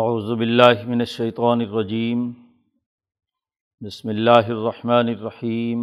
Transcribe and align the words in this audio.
اعوذ 0.00 0.36
باللہ 0.38 0.84
من 0.88 1.00
الشیطان 1.00 1.60
الرجیم، 1.60 2.20
بسم 3.80 4.08
اللہ 4.08 4.46
الرحمن 4.48 5.08
الرحیم، 5.08 5.80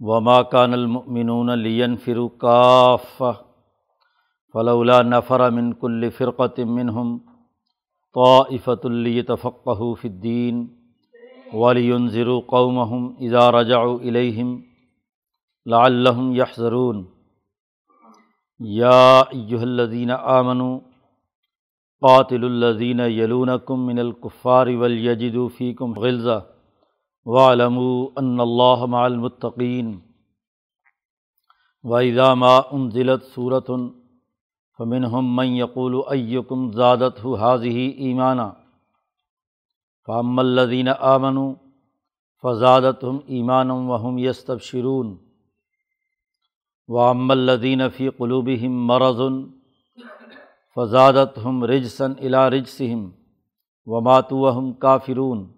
وما 0.00 0.42
كان 0.42 0.74
المؤمنون 0.74 1.50
لينفروا 1.50 2.28
كافة 2.40 3.30
فلولا 4.52 5.02
نفر 5.02 5.50
من 5.50 5.72
كل 5.72 6.10
فرقة 6.10 6.64
منهم 6.64 7.20
طائفة 8.14 8.80
ليتفقهوا 8.84 9.94
في 9.94 10.08
الدين 10.08 10.68
ولينذروا 11.52 12.40
قومهم 12.48 13.16
إذا 13.20 13.50
رجعوا 13.50 13.98
إليهم 14.00 14.62
لعلهم 15.66 16.36
يحذرون 16.36 17.06
يا 18.60 19.32
أيها 19.32 19.62
الذين 19.62 20.10
آمنوا 20.10 20.80
قاتل 22.00 22.44
الذین 22.44 23.00
یلونکم 23.00 23.86
من 23.86 23.98
الکفار 23.98 24.66
ولیجدوا 24.66 25.48
فیکم 25.48 25.94
غلظہ 25.94 26.40
وعلموا 27.24 28.08
ان 28.16 28.40
اللہ 28.40 28.84
مع 28.86 29.06
المتقین 29.06 29.98
وإذا 31.82 32.34
ما 32.34 32.58
انزلت 32.72 33.22
سورة 33.22 33.90
فمنهم 34.78 35.36
من 35.36 35.46
يقول 35.46 36.04
أيكم 36.10 36.72
زادته 36.72 37.36
هذه 37.36 37.98
إيمانا. 37.98 38.56
فأما 40.06 40.42
الذين 40.42 40.88
آمنوا 40.88 41.54
فزادتهم 42.42 43.22
إيمانا 43.28 43.72
وهم 43.72 44.18
يستبشرون. 44.18 45.18
وأما 46.88 47.34
الذين 47.34 47.88
في 47.88 48.08
قلوبهم 48.08 48.86
مرض 48.86 49.50
فضادت 50.76 51.38
ہم 51.44 51.64
رجسن 51.64 52.12
الا 52.20 52.50
رجسم 52.50 53.08
و 53.86 54.00
ماتو 54.00 54.58
ہم 54.58 54.72
کافرون۔ 54.72 55.52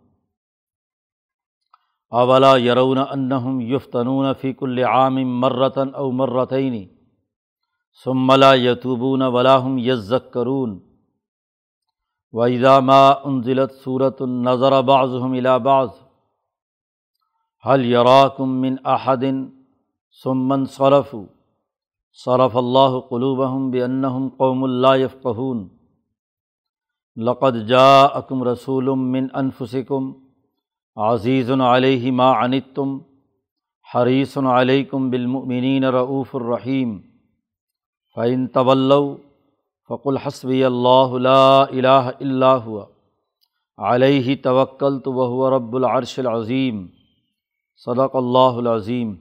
اولا 2.11 2.57
یرون 2.57 2.99
انہم 2.99 3.61
یفتنون 3.61 4.27
فیق 4.41 4.63
العام 4.63 5.17
مرتن 5.41 5.95
او 5.95 6.11
مرتعین 6.11 6.77
سملا 8.05 8.55
یتوبون 8.55 9.23
ولاحم 9.23 9.79
یزک 9.79 10.33
کرون 10.33 10.79
وحیدہ 12.33 12.81
ما 12.81 13.09
انزلت 13.11 13.73
صورت 13.85 14.23
النظر 14.23 14.83
بعضهم 14.83 15.33
الى 15.33 15.59
بعض۔ 15.65 15.89
حل 17.67 17.85
یراکم 17.85 18.49
من 18.61 18.75
احدن 18.85 19.47
سمن 20.25 20.67
صرفوا 20.67 21.38
صرف 22.17 22.57
اللہ 22.57 22.99
قلوبہم 23.09 23.71
بنّم 23.71 24.29
قوم 24.37 24.65
اللہ 24.65 25.07
قہون 25.23 25.67
لقد 27.17 27.57
جا 27.69 28.01
اکم 28.03 28.43
رسول 28.45 28.89
من 28.99 29.27
انفسکم 29.35 30.11
عزیز 30.97 31.51
علیہ 31.51 32.13
ما 32.13 32.31
انتم 32.41 32.99
حریث 33.87 34.37
علیکم 34.53 35.11
بالمؤمنین 35.11 35.85
رعوف 35.85 36.35
الرحیم 36.35 36.99
فعن 38.17 38.47
طول 38.49 38.93
فق 39.91 40.07
الحسبی 40.07 40.65
اللہ 40.65 41.17
لا 41.21 41.63
الہ 41.63 42.11
اللہ 42.21 42.69
علیہ 43.79 44.37
توکل 44.43 44.99
تو 45.01 45.13
وہ 45.13 45.51
رب 45.51 45.77
العرش 45.77 46.19
العظیم 46.19 46.87
صدق 47.87 48.17
اللہ 48.17 48.59
العظیم. 48.59 49.15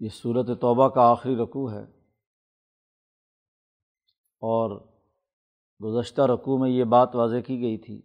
یہ 0.00 0.08
صورت 0.08 0.60
توبہ 0.60 0.88
کا 0.88 1.10
آخری 1.10 1.36
رقوع 1.36 1.72
ہے۔ 1.72 1.84
اور 4.40 4.88
گزشتہ 5.84 6.22
رقوع 6.22 6.58
میں 6.58 6.70
یہ 6.70 6.84
بات 6.84 7.14
واضح 7.14 7.36
کی 7.46 7.60
گئی 7.60 7.78
تھی۔ 7.78 8.02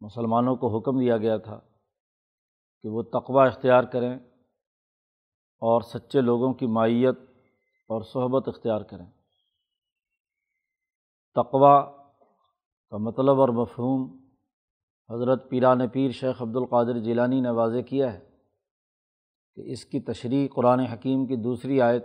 مسلمانوں 0.00 0.56
کو 0.56 0.78
حکم 0.78 0.98
دیا 0.98 1.16
گیا 1.16 1.36
تھا 1.36 1.60
کہ 2.82 2.88
وہ 2.88 3.02
تقوع 3.02 3.46
اختیار 3.46 3.84
کریں 3.84 4.14
اور 5.60 5.80
سچے 5.80 6.20
لوگوں 6.20 6.54
کی 6.54 6.66
مائیت 6.66 7.18
اور 7.88 8.02
صحبت 8.02 8.48
اختیار 8.48 8.80
کریں۔ 8.80 9.06
تقوا 11.34 12.06
کا 12.90 12.96
مطلب 12.96 13.40
اور 13.40 13.48
مفہوم 13.48 14.28
حضرت 15.10 15.50
پیران 15.50 15.88
پیر 15.88 16.10
شیخ 16.10 16.42
عبد 16.42 16.56
القادر 16.56 16.98
جیلانی 16.98 17.40
نے 17.40 17.50
واضح 17.50 17.80
کیا 17.88 18.12
ہے۔ 18.12 18.27
کہ 19.58 19.72
اس 19.72 19.84
کی 19.84 20.00
تشریح 20.00 20.46
قرآن 20.54 20.80
حکیم 20.80 21.26
کی 21.26 21.36
دوسری 21.36 21.80
آیت 21.80 22.04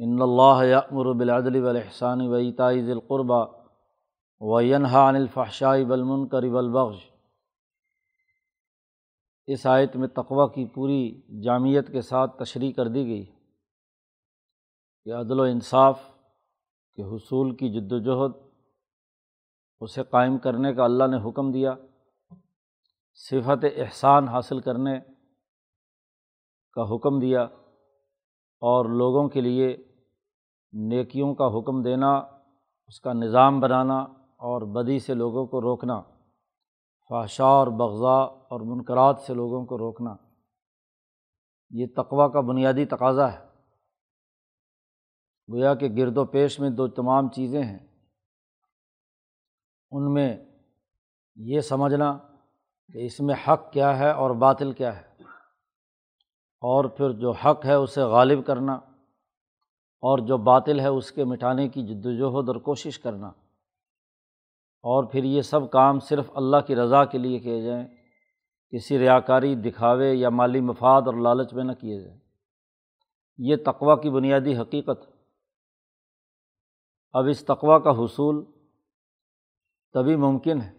ان 0.00 0.22
اللہ 0.22 0.62
یامر 0.64 1.12
بالعدل 1.12 1.56
والاحسان 1.62 2.20
و 2.20 2.38
ذی 2.38 2.90
القربہ 2.90 3.44
و 4.40 4.60
ینہا 4.60 5.08
عن 5.08 5.16
الفحشاء 5.16 5.74
والمنکر 5.88 6.44
والبغض 6.44 6.96
اس 9.48 9.66
آیت 9.66 9.96
میں 9.96 10.08
تقوی 10.08 10.46
کی 10.54 10.64
پوری 10.66 11.00
جامعت 11.44 11.92
کے 11.92 12.00
ساتھ 12.00 12.38
تشریح 12.38 12.72
کر 12.72 12.88
دی 12.88 13.04
گئی 13.06 13.24
کہ 15.06 15.12
عدل 15.12 15.40
و 15.40 15.42
انصاف 15.42 16.00
کے 16.98 17.14
حصول 17.14 17.54
کی 17.56 17.72
جد 17.72 17.92
وجہد 17.92 18.40
اسے 19.80 20.02
قائم 20.10 20.38
کرنے 20.38 20.74
کا 20.74 20.84
اللہ 20.84 21.06
نے 21.06 21.28
حکم 21.28 21.52
دیا، 21.52 21.74
صفت 23.20 23.64
احسان 23.76 24.28
حاصل 24.28 24.60
کرنے 24.60 24.98
کا 26.78 26.94
حکم 26.94 27.18
دیا 27.18 27.42
اور 28.60 28.84
لوگوں 28.84 29.28
کے 29.28 29.40
لیے 29.40 29.76
نیکیوں 30.72 31.34
کا 31.34 31.46
حکم 31.46 31.82
دینا، 31.82 32.14
اس 32.86 33.00
کا 33.00 33.12
نظام 33.12 33.60
بنانا 33.60 33.98
اور 34.36 34.62
بدی 34.62 34.98
سے 34.98 35.14
لوگوں 35.14 35.46
کو 35.46 35.60
روکنا 35.60 36.02
فحشا 37.08 37.44
اور 37.44 37.66
بغضا 37.66 38.14
اور 38.24 38.60
منقرات 38.60 39.18
سے 39.18 39.34
لوگوں 39.34 39.66
کو 39.66 39.78
روکنا۔ 39.78 40.16
یہ 41.70 41.86
تقوا 41.96 42.28
کا 42.28 42.40
بنیادی 42.40 42.84
تقاضا 42.84 43.32
ہے۔ 43.32 43.46
گویا 45.52 45.74
کہ 45.74 45.88
گرد 45.96 46.18
و 46.18 46.24
پیش 46.24 46.60
میں 46.60 46.70
دو 46.70 46.88
تمام 46.88 47.28
چیزیں 47.28 47.62
ہیں۔ 47.62 48.06
ان 49.90 50.14
میں 50.14 50.36
یہ 51.36 51.60
سمجھنا 51.60 52.18
کہ 52.92 53.06
اس 53.06 53.20
میں 53.20 53.34
حق 53.34 53.72
کیا 53.72 53.98
ہے 53.98 54.10
اور 54.10 54.30
باطل 54.30 54.72
کیا 54.72 55.00
ہے۔ 55.00 55.07
اور 56.60 56.84
پھر 56.84 57.12
جو 57.12 57.30
حق 57.30 57.64
ہے 57.64 57.74
اسے 57.74 58.02
غالب 58.02 58.46
کرنا 58.46 58.72
اور 60.00 60.18
جو 60.18 60.36
باطل 60.36 60.80
ہے 60.80 60.86
اس 60.86 61.12
کے 61.12 61.24
مٹانے 61.24 61.68
کی 61.68 61.82
جد 61.82 62.06
وجہد 62.06 62.48
اور 62.48 62.56
کوشش 62.56 62.98
کرنا 62.98 63.26
اور 64.82 65.04
پھر 65.04 65.24
یہ 65.24 65.42
سب 65.42 65.70
کام 65.70 66.00
صرف 66.00 66.30
اللہ 66.34 66.56
کی 66.66 66.76
رضا 66.76 67.04
کے 67.04 67.18
لیے 67.18 67.38
کیے 67.38 67.62
جائیں، 67.62 67.86
کسی 68.70 68.98
ریاکاری، 68.98 69.54
دکھاوے 69.54 70.14
یا 70.14 70.28
مالی 70.28 70.60
مفاد 70.60 71.02
اور 71.06 71.14
لالچ 71.14 71.52
میں 71.52 71.64
نہ 71.64 71.72
کیے 71.72 72.00
جائیں۔ 72.00 72.20
یہ 73.38 73.56
تقوا 73.66 73.96
کی 73.96 74.10
بنیادی 74.10 74.56
حقیقت۔ 74.56 75.10
اب 77.12 77.26
اس 77.26 77.44
تقوا 77.44 77.78
کا 77.78 77.90
حصول 77.90 78.44
تبھی 79.92 80.16
ممکن 80.16 80.60
ہے 80.60 80.72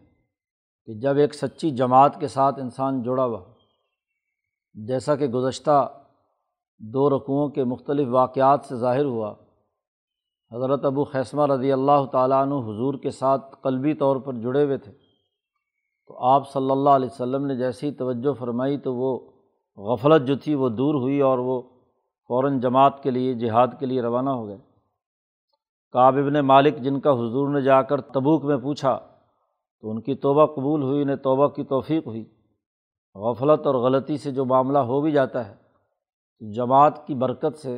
کہ 0.85 0.93
جب 0.93 1.17
ایک 1.17 1.33
سچی 1.33 1.71
جماعت 1.71 2.19
کے 2.19 2.27
ساتھ 2.27 2.59
انسان 2.59 3.03
جڑا 3.03 3.25
ہوا 3.25 3.58
جیسا 4.73 5.15
کہ 5.15 5.27
گزشتہ 5.27 5.93
دو 6.77 7.09
رقوؤں 7.09 7.49
کے 7.49 7.63
مختلف 7.63 8.07
واقعات 8.11 8.65
سے 8.65 8.75
ظاہر 8.75 9.05
ہوا، 9.05 9.35
حضرت 10.51 10.85
ابو 10.85 11.03
خیسمہ 11.03 11.45
رضی 11.45 11.71
اللہ 11.71 12.05
تعالیٰ 12.11 12.41
عنہ 12.41 12.53
حضور 12.53 12.93
کے 12.93 13.09
ساتھ 13.09 13.55
قلبی 13.61 13.93
طور 13.93 14.15
پر 14.15 14.33
جڑے 14.33 14.65
ہوئے 14.65 14.77
تھے۔ 14.77 14.91
تو 16.07 16.17
آپ 16.17 16.51
صلی 16.51 16.71
اللہ 16.71 16.89
علیہ 16.89 17.09
وسلم 17.11 17.45
نے 17.45 17.55
جیسی 17.55 17.91
توجہ 17.91 18.33
فرمائی 18.33 18.77
تو 18.77 18.95
وہ 18.95 19.19
غفلت 19.77 20.27
جو 20.27 20.35
تھی 20.35 20.55
وہ 20.55 20.69
دور 20.69 20.95
ہوئی 20.95 21.21
اور 21.21 21.37
وہ 21.37 21.61
فوراً 22.27 22.59
جماعت 22.59 23.03
کے 23.03 23.11
لیے، 23.11 23.33
جہاد 23.33 23.67
کے 23.79 23.85
لیے 23.85 24.01
روانہ 24.01 24.29
ہو 24.29 24.47
گئے۔ 24.47 24.57
کابب 25.91 26.29
نے 26.29 26.41
مالک 26.41 26.77
جن 26.77 26.99
کا 26.99 27.11
حضور 27.11 27.49
نے 27.49 27.61
جا 27.61 27.81
کر 27.81 28.01
تبوک 28.01 28.43
میں 28.43 28.57
پوچھا 28.57 28.99
تو 29.81 29.89
ان 29.89 30.01
کی 30.01 30.15
توبہ 30.15 30.45
قبول 30.45 30.83
ہوئی، 30.83 31.01
انہیں 31.01 31.15
توبہ 31.15 31.47
کی 31.47 31.63
توفیق 31.63 32.07
ہوئی۔ 32.07 32.38
غفلت 33.19 33.67
اور 33.67 33.75
غلطی 33.75 34.17
سے 34.17 34.31
جو 34.31 34.45
معاملہ 34.45 34.77
ہو 34.77 35.01
بھی 35.01 35.11
جاتا 35.11 35.47
ہے 35.47 35.55
جماعت 36.51 37.07
کی 37.07 37.15
برکت 37.15 37.57
سے 37.57 37.77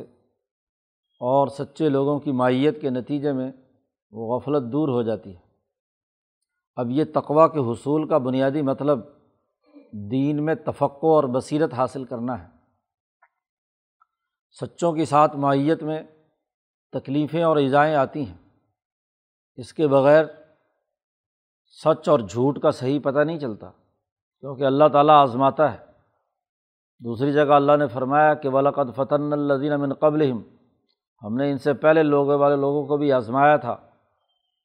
اور 1.20 1.48
سچے 1.48 1.88
لوگوں 1.88 2.20
کی 2.20 2.32
مائیت 2.32 2.80
کے 2.80 2.90
نتیجے 2.90 3.32
میں 3.32 3.52
وہ 4.10 4.36
غفلت 4.36 4.72
دور 4.72 4.88
ہو 4.88 5.02
جاتی 5.02 5.36
ہے۔ 5.36 5.40
اب 6.76 6.90
یہ 6.90 7.04
تقوا 7.14 7.48
کے 7.48 7.58
حصول 7.58 8.08
کا 8.08 8.18
بنیادی 8.18 8.62
مطلب 8.62 9.00
دین 9.92 10.44
میں 10.44 10.54
تفقع 10.54 11.06
اور 11.06 11.24
بصیرت 11.24 11.74
حاصل 11.74 12.04
کرنا 12.04 12.44
ہے۔ 12.44 12.48
سچوں 14.60 14.92
کی 14.92 15.04
ساتھ 15.04 15.36
مائیت 15.36 15.82
میں 15.82 16.02
تکلیفیں 16.92 17.42
اور 17.42 17.56
ایزائیں 17.56 17.94
آتی 17.94 18.26
ہیں۔ 18.26 18.58
اس 19.54 19.72
کے 19.72 19.88
بغیر 19.88 20.24
سچ 21.84 22.08
اور 22.08 22.20
جھوٹ 22.20 22.60
کا 22.60 22.70
صحیح 22.70 23.00
پتہ 23.04 23.18
نہیں 23.18 23.38
چلتا۔ 23.38 23.70
کیونکہ 24.42 24.64
اللہ 24.64 24.84
تعالیٰ 24.92 25.14
آزماتا 25.14 25.72
ہے۔ 25.72 25.78
دوسری 26.98 27.32
جگہ 27.32 27.52
اللہ 27.52 27.76
نے 27.76 27.86
فرمایا 27.86 28.34
کہ 28.34 28.48
ولاقت 28.48 28.96
فتح 28.96 29.14
الزین 29.14 29.80
من 29.80 29.92
قبل 29.92 30.32
ہم 31.22 31.36
نے 31.36 31.50
ان 31.50 31.58
سے 31.58 31.72
پہلے 31.72 32.02
لوگوں 32.02 32.38
والے 32.38 32.56
لوگوں 32.56 32.86
کو 32.86 32.96
بھی 32.96 33.12
آزمایا 33.12 33.56
تھا 33.56 33.72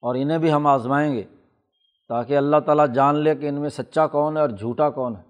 اور 0.01 0.15
انہیں 0.15 0.37
بھی 0.37 0.53
ہم 0.53 0.67
آزمائیں 0.67 1.13
گے 1.13 1.23
تاکہ 2.07 2.37
اللہ 2.37 2.57
تعالیٰ 2.65 2.87
جان 2.93 3.15
لے 3.15 3.35
کہ 3.35 3.49
ان 3.49 3.55
میں 3.55 3.69
سچا 3.69 4.07
کون 4.07 4.37
ہے 4.37 4.41
اور 4.41 4.49
جھوٹا 4.49 4.89
کون 4.89 5.15
ہے۔ 5.15 5.21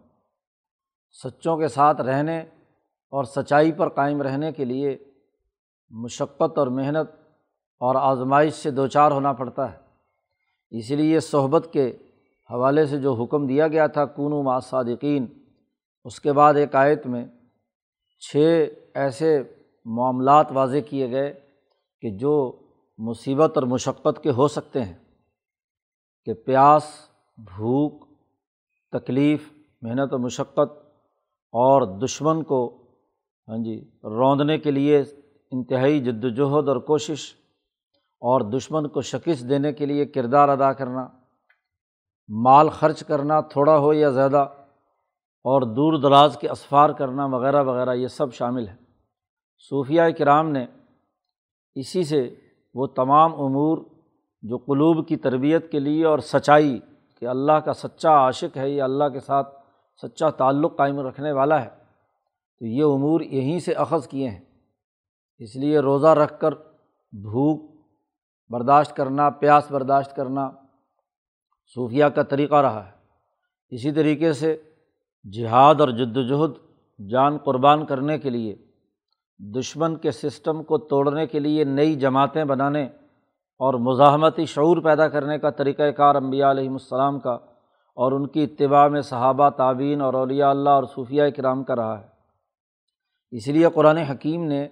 سچوں 1.24 1.58
کے 1.58 1.68
ساتھ 1.68 2.02
رہنے 2.02 2.40
اور 3.10 3.24
سچائی 3.24 3.72
پر 3.72 3.90
قائم 3.90 4.22
رہنے 4.22 4.52
کے 4.52 4.66
لیے 4.66 4.98
مشقت 5.90 6.58
اور 6.58 6.68
محنت 6.68 7.16
اور 7.80 7.96
آزمائش 7.96 8.54
سے 8.54 8.72
دو 8.72 8.88
چار 8.88 9.12
ہونا 9.12 9.34
پڑتا 9.34 9.72
ہے۔ 9.72 9.78
اسی 10.70 10.96
لیے 10.96 11.20
صحبت 11.20 11.68
کے 11.74 11.98
حوالے 12.50 12.86
سے 12.86 12.98
جو 12.98 13.14
حکم 13.14 13.48
دیا 13.48 13.68
گیا 13.68 13.88
تھا 13.88 14.06
کون 14.06 14.32
و 14.36 14.60
صادقین، 14.60 15.26
اس 16.06 16.20
کے 16.20 16.34
بعد 16.34 16.54
ایک 16.54 16.76
آیت 16.76 17.06
میں 17.08 17.26
چھ 18.22 18.66
ایسے 18.94 19.38
معاملات 19.86 20.52
واضح 20.52 20.78
کیے 20.90 21.10
گئے 21.12 21.34
کہ 22.02 22.10
جو 22.18 22.34
مصیبت 23.00 23.58
اور 23.58 23.64
مشقت 23.64 24.24
کے 24.24 24.32
ہو 24.32 24.48
سکتے 24.48 24.82
ہیں، 24.84 24.94
کہ 26.28 26.34
پیاس، 26.34 26.84
بھوک، 27.38 28.06
تکلیف، 28.94 29.52
محنت 29.82 30.14
و 30.14 30.18
مشقت 30.18 30.72
اور 31.54 31.82
دشمن 32.00 32.44
کو 32.44 32.66
ہاں 33.48 33.58
جی 33.58 33.78
روندنے 34.04 34.58
کے 34.58 34.72
لیے 34.72 35.04
انتہائی 35.52 36.00
جد 36.00 36.24
وجہد 36.24 36.68
اور 36.68 36.78
کوشش 36.78 37.34
اور 38.22 38.42
دشمن 38.52 38.88
کو 38.88 39.02
شکست 39.02 39.50
دینے 39.50 39.74
کے 39.74 39.86
لیے 39.86 40.06
کردار 40.06 40.50
ادا 40.50 40.74
کرنا۔ 40.74 41.08
مال 42.28 42.70
خرچ 42.70 43.04
کرنا 43.04 43.42
تھوڑا 43.42 43.78
ہو 43.78 43.94
یا 43.94 44.10
زیادہ 44.10 44.46
اور 45.44 45.62
دور 45.62 46.02
دراز 46.02 46.38
کے 46.42 46.50
اسفار 46.50 46.90
کرنا 46.90 47.26
وغیرہ 47.26 47.64
وغیرہ 47.64 47.94
یہ 47.94 48.08
سب 48.08 48.34
شامل 48.34 48.68
ہے 48.68 48.76
صوفیہ 49.70 50.02
کرام 50.18 50.50
نے 50.50 50.66
اسی 51.76 52.04
سے 52.04 52.36
وہ 52.74 52.88
تمام 52.88 53.34
امور 53.34 53.78
جو 54.42 54.58
قلوب 54.58 55.08
کی 55.08 55.16
تربیت 55.16 55.72
کے 55.72 55.80
لیے 55.80 56.06
اور 56.06 56.20
سچائی 56.20 56.80
کہ 57.20 57.26
اللہ 57.26 57.52
کا 57.52 57.74
سچا 57.74 58.10
عاشق 58.10 58.58
ہے، 58.58 58.70
یہ 58.70 58.84
اللہ 58.84 59.10
کے 59.10 59.20
ساتھ 59.20 59.56
سچا 60.06 60.30
تعلق 60.30 60.78
قائم 60.78 61.00
رکھنے 61.00 61.32
والا 61.32 61.62
ہے۔ 61.62 61.70
تو 62.60 62.66
یہ 62.66 62.84
امور 62.84 63.22
یہیں 63.22 63.60
سے 63.60 63.74
اخذ 63.74 64.08
کیے 64.08 64.30
ہیں۔ 64.30 64.40
اس 65.38 65.56
لیے 65.56 65.80
روزہ 65.80 66.08
رکھ 66.08 66.40
کر 66.40 66.52
بھوک 67.12 67.72
برداشت 68.50 68.96
کرنا، 68.96 69.30
پیاس 69.30 69.72
برداشت 69.72 70.16
کرنا 70.16 70.50
صوفیہ 71.76 72.06
کا 72.06 72.24
طریقہ 72.24 72.56
رہا 72.56 72.86
ہے۔ 72.86 72.92
اسی 73.70 73.92
طریقے 73.92 74.34
سے 74.34 74.62
جہاد 75.34 75.76
اور 75.82 75.90
جد 75.90 76.18
وجہد 76.18 76.52
جان 77.10 77.38
قربان 77.38 77.86
کرنے 77.86 78.18
کے 78.18 78.30
لیے، 78.30 78.56
دشمن 79.40 79.96
کے 79.96 80.12
سسٹم 80.12 80.64
کو 80.64 80.78
توڑنے 80.78 81.28
کے 81.28 81.40
لیے 81.40 81.64
نئی 81.64 81.96
جماعتیں 81.96 82.46
بنانے 82.46 82.84
اور 83.60 83.74
مزاحمتی 83.74 84.46
شعور 84.46 84.78
پیدا 84.78 85.08
کرنے 85.08 85.40
کا 85.40 85.50
طریقۂ 85.50 85.84
کار 85.98 86.16
امبیا 86.16 86.52
علیہم 86.52 86.74
السلام 86.74 87.20
کا 87.20 87.34
اور 87.96 88.12
ان 88.12 88.28
کی 88.28 88.44
اتباع 88.44 88.88
میں 88.88 89.02
صحابہ 89.02 89.50
تعبین 89.50 90.02
اور 90.02 90.14
اولیاء 90.14 90.50
اللہ 90.50 90.70
اور 90.70 90.84
صوفیہ 90.84 91.24
کرام 91.38 91.64
کا 91.64 91.76
رہا 91.76 92.02
ہے۔ 92.02 92.08
اس 93.32 93.48
لیے 93.48 93.68
قرآن 93.74 93.98
حکیم 93.98 94.44
نے 94.44 94.68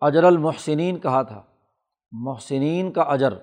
اجر 0.00 0.24
المحسنین 0.24 0.98
کہا 0.98 1.22
تھا۔ 1.22 1.42
محسنین 2.12 2.92
کا 2.92 3.02
اجر۔ 3.02 3.34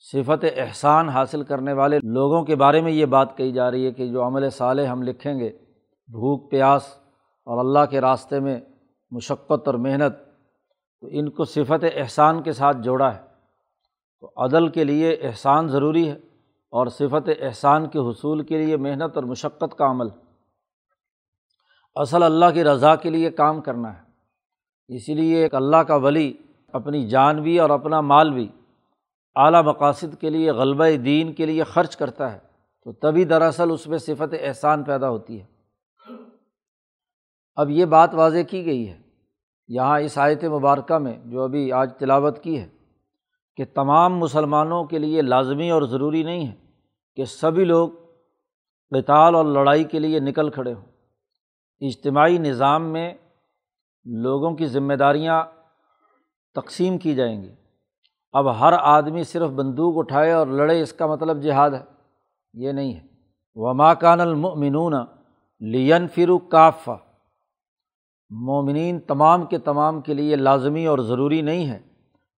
صفت 0.00 0.44
احسان 0.56 1.08
حاصل 1.08 1.42
کرنے 1.42 1.72
والے 1.72 1.98
لوگوں 2.02 2.44
کے 2.44 2.56
بارے 2.56 2.80
میں 2.80 2.92
یہ 2.92 3.06
بات 3.06 3.36
کہی 3.36 3.52
جا 3.52 3.70
رہی 3.70 3.86
ہے 3.86 3.90
کہ 3.90 4.06
جو 4.06 4.26
عمل 4.26 4.50
صالح 4.50 4.86
ہم 4.86 5.02
لکھیں 5.02 5.38
گے، 5.38 5.48
بھوک، 6.08 6.50
پیاس 6.50 6.82
اور 7.44 7.58
اللہ 7.58 7.78
کے 7.90 8.00
راستے 8.00 8.40
میں 8.40 8.60
مشقت 9.10 9.66
اور 9.66 9.74
محنت، 9.74 10.18
تو 11.00 11.08
ان 11.10 11.30
کو 11.30 11.44
صفت 11.44 11.84
احسان 11.94 12.42
کے 12.42 12.52
ساتھ 12.52 12.76
جوڑا 12.80 13.14
ہے۔ 13.14 13.20
تو 14.20 14.44
عدل 14.44 14.68
کے 14.68 14.84
لیے 14.84 15.10
احسان 15.22 15.68
ضروری 15.68 16.08
ہے 16.08 16.16
اور 16.70 16.86
صفت 16.86 17.30
احسان 17.40 17.88
کے 17.88 17.98
حصول 17.98 18.44
کے 18.44 18.58
لیے 18.58 18.76
محنت 18.76 19.16
اور 19.16 19.24
مشقت 19.24 19.78
کا 19.78 19.90
عمل۔ 19.90 20.06
اصل 21.94 22.22
اللہ 22.22 22.46
کی 22.54 22.64
رضا 22.64 22.96
کے 22.96 23.10
لیے 23.10 23.30
کام 23.30 23.60
کرنا 23.60 23.94
ہے۔ 23.94 24.02
اسی 24.96 25.14
لیے 25.14 25.42
ایک 25.42 25.54
اللہ 25.54 25.76
کا 25.76 25.96
ولی، 25.96 26.32
اپنی 26.72 27.08
جان 27.08 27.42
بھی 27.42 27.58
اور 27.58 27.70
اپنا 27.70 28.00
مال 28.00 28.30
بھی 28.30 28.48
اعلیٰ 29.34 29.62
مقاصد 29.62 30.20
کے 30.20 30.30
لیے، 30.30 30.50
غلبہ 30.50 30.96
دین 31.04 31.32
کے 31.32 31.46
لیے 31.46 31.64
خرچ 31.64 31.96
کرتا 31.96 32.32
ہے، 32.32 32.38
تو 32.84 32.92
تبھی 32.92 33.24
دراصل 33.24 33.70
اس 33.70 33.86
میں 33.86 33.98
صفت 33.98 34.34
احسان 34.40 34.84
پیدا 34.84 35.10
ہوتی 35.10 35.40
ہے۔ 35.40 35.46
اب 37.54 37.70
یہ 37.70 37.84
بات 37.84 38.14
واضح 38.14 38.42
کی 38.50 38.66
گئی 38.66 38.88
ہے۔ 38.88 38.98
یہاں 39.68 40.00
اس 40.00 40.18
آیت 40.18 40.44
مبارکہ 40.44 40.98
میں 40.98 41.18
جو 41.24 41.42
ابھی 41.42 41.72
آج 41.72 41.90
تلاوت 41.98 42.42
کی 42.42 42.60
ہے 42.60 42.68
کہ 43.56 43.64
تمام 43.74 44.18
مسلمانوں 44.18 44.84
کے 44.84 44.98
لیے 44.98 45.22
لازمی 45.22 45.70
اور 45.70 45.82
ضروری 45.82 46.22
نہیں 46.22 46.46
ہے 46.46 46.54
کہ 47.16 47.24
سبھی 47.24 47.64
لوگ 47.64 47.88
قتال 48.90 49.34
اور 49.34 49.44
لڑائی 49.44 49.84
کے 49.84 49.98
لیے 49.98 50.20
نکل 50.20 50.50
کھڑے 50.50 50.72
ہوں۔ 50.72 50.86
اجتماعی 51.80 52.38
نظام 52.38 52.82
میں 52.92 53.14
لوگوں 54.04 54.56
کی 54.56 54.66
ذمہ 54.66 54.94
داریاں 54.94 55.44
تقسیم 56.54 56.98
کی 56.98 57.14
جائیں 57.14 57.42
گی۔ 57.42 57.54
اب 58.32 58.60
ہر 58.60 58.72
آدمی 58.72 59.24
صرف 59.24 59.50
بندوق 59.50 59.94
اٹھائے 59.96 60.32
اور 60.32 60.46
لڑے، 60.46 60.82
اس 60.82 60.92
کا 60.92 61.06
مطلب 61.06 61.42
جہاد 61.42 61.70
ہے۔ 61.70 61.84
یہ 62.54 62.72
نہیں 62.72 62.94
ہے۔ 62.94 63.00
وما 63.54 63.94
کان 63.94 64.20
المؤمنون 64.20 64.94
لین 65.60 66.08
فرو 66.08 66.38
کافہ 66.38 66.90
مومنین 68.30 69.00
تمام 69.00 69.46
کے 69.46 69.58
تمام 69.58 70.00
کے 70.00 70.14
لیے 70.14 70.36
لازمی 70.36 70.86
اور 70.86 70.98
ضروری 70.98 71.42
نہیں 71.42 71.68
ہے 71.68 71.80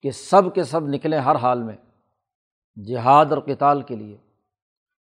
کہ 0.03 0.11
سب 0.11 0.55
کے 0.55 0.65
سب 0.65 0.89
نکلیں 0.89 1.19
ہر 1.19 1.37
حال 1.37 1.63
میں 1.63 1.77
جہاد 2.89 3.27
اور 3.27 3.39
کتال 3.39 3.83
کے 3.83 3.97
لیے۔ 3.97 4.17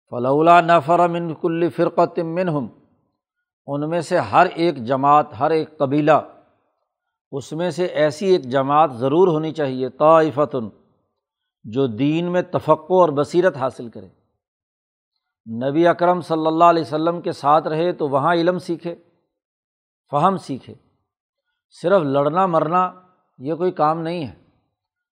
فلولا 0.10 0.62
نفر 0.62 1.08
من 1.08 1.34
کل 1.34 1.70
فرقت 1.70 2.20
منہم 2.20 2.68
ان 3.68 3.90
میں 3.90 4.02
سے 4.02 4.18
ہر 4.18 4.48
ایک 4.56 4.78
جماعت، 4.78 5.26
ہر 5.40 5.52
ایک 5.52 5.78
قبیلہ 5.78 6.12
اس 7.32 7.54
میں 7.54 7.72
سے 7.72 7.86
ایسی 7.86 8.26
ایک 8.26 8.44
جماعت 8.44 8.92
ضرور 8.94 9.28
ہونی 9.28 9.52
چاہیے 9.52 9.90
طائفتن 9.90 10.70
جو 11.64 11.88
دین 11.88 12.32
میں 12.32 12.42
تفقع 12.42 12.94
اور 12.94 13.10
بصیرت 13.10 13.58
حاصل 13.58 13.90
کرے۔ 13.90 14.08
نبی 15.70 15.88
اکرم 15.88 16.22
صلی 16.22 16.48
اللہ 16.48 16.64
علیہ 16.64 16.82
وسلم 16.82 17.22
کے 17.22 17.32
ساتھ 17.32 17.68
رہے 17.68 17.94
تو 17.94 18.10
وہاں 18.10 18.34
علم 18.34 18.60
سیکھے، 18.60 18.96
فہم 20.12 20.38
سیکھے۔ 20.38 20.74
صرف 21.82 22.02
لڑنا 22.02 22.46
مرنا 22.46 22.92
یہ 23.38 23.54
کوئی 23.54 23.72
کام 23.72 24.02
نہیں 24.02 24.28
ہے۔ 24.28 24.34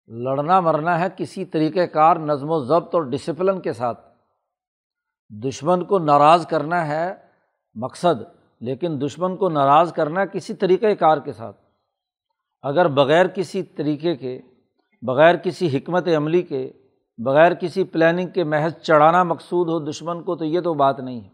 لڑنا 0.07 0.61
مرنا 0.61 1.00
ہے 1.00 1.07
کسی 1.17 1.45
طریقۂ 1.45 1.81
کار، 1.93 2.17
نظم 2.17 2.50
و 2.50 2.64
ضبط 2.64 2.95
اور 2.95 3.02
ڈسپلن 3.02 3.61
کے 3.61 3.73
ساتھ۔ 3.73 4.00
دشمن 5.29 5.85
کو 5.85 5.99
ناراض 5.99 6.47
کرنا 6.47 6.88
ہے 6.88 7.14
مقصد، 7.75 8.23
لیکن 8.61 9.00
دشمن 9.07 9.37
کو 9.37 9.49
ناراض 9.49 9.93
کرنا 9.93 10.25
کسی 10.25 10.55
طریقۂ 10.55 10.87
کار 10.99 11.19
کے 11.19 11.33
ساتھ۔ 11.33 11.60
اگر 12.62 12.88
بغیر 12.88 13.26
کسی 13.26 13.62
طریقے 13.62 14.17
کے، 14.17 14.40
بغیر 15.02 15.37
کسی 15.37 15.76
حکمت 15.76 16.09
عملی 16.17 16.43
کے، 16.43 16.73
بغیر 17.19 17.55
کسی 17.55 17.85
پلاننگ 17.85 18.29
کے 18.29 18.45
محض 18.45 18.75
چڑھانا 18.75 19.23
مقصود 19.23 19.69
ہو 19.69 19.90
دشمن 19.90 20.23
کو، 20.23 20.37
تو 20.37 20.45
یہ 20.45 20.61
تو 20.61 20.75
بات 20.75 21.00
نہیں 21.00 21.21
ہے۔ 21.21 21.29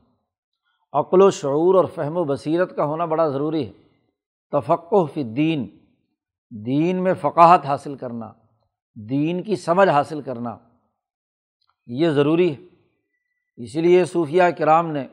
عقل 0.92 1.23
و 1.23 1.30
شعور 1.30 1.75
اور 1.75 1.85
فہم 1.85 2.16
و 2.16 2.25
بصیرت 2.25 2.76
کا 2.76 2.85
ہونا 2.85 3.04
بڑا 3.04 3.28
ضروری 3.28 3.66
ہے۔ 3.66 3.73
تفقع 4.52 5.04
فی 5.14 5.23
دین 5.23 5.68
دین 6.66 7.04
میں 7.04 7.14
فقاہت 7.14 7.66
حاصل 7.66 7.95
کرنا، 7.95 8.33
دین 9.11 9.42
کی 9.42 9.56
سمجھ 9.56 9.88
حاصل 9.88 10.21
کرنا، 10.21 10.56
یہ 11.87 12.09
ضروری 12.09 12.54
ہے۔ 12.54 12.66
اسی 13.56 13.80
لیے 13.80 14.04
صوفیہ 14.04 14.42
کرام 14.59 14.90
نے 14.90 15.06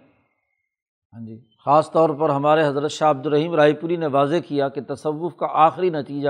ہاں 1.14 1.26
جی۔ 1.26 1.53
خاص 1.66 1.92
طور 1.92 2.10
پر 2.10 2.30
ہمارے 2.30 2.66
حضرت 2.68 2.92
شاہ 2.92 3.10
عبد 3.10 3.26
الرحیم 3.26 3.54
رائے 3.56 3.74
پوری 3.74 3.96
نے 3.96 4.08
واضح 4.08 4.36
کیا 4.48 4.70
کہ 4.70 4.82
تصوف 4.82 5.36
کا 5.36 5.48
آخری 5.66 5.90
نتیجہ 5.90 6.30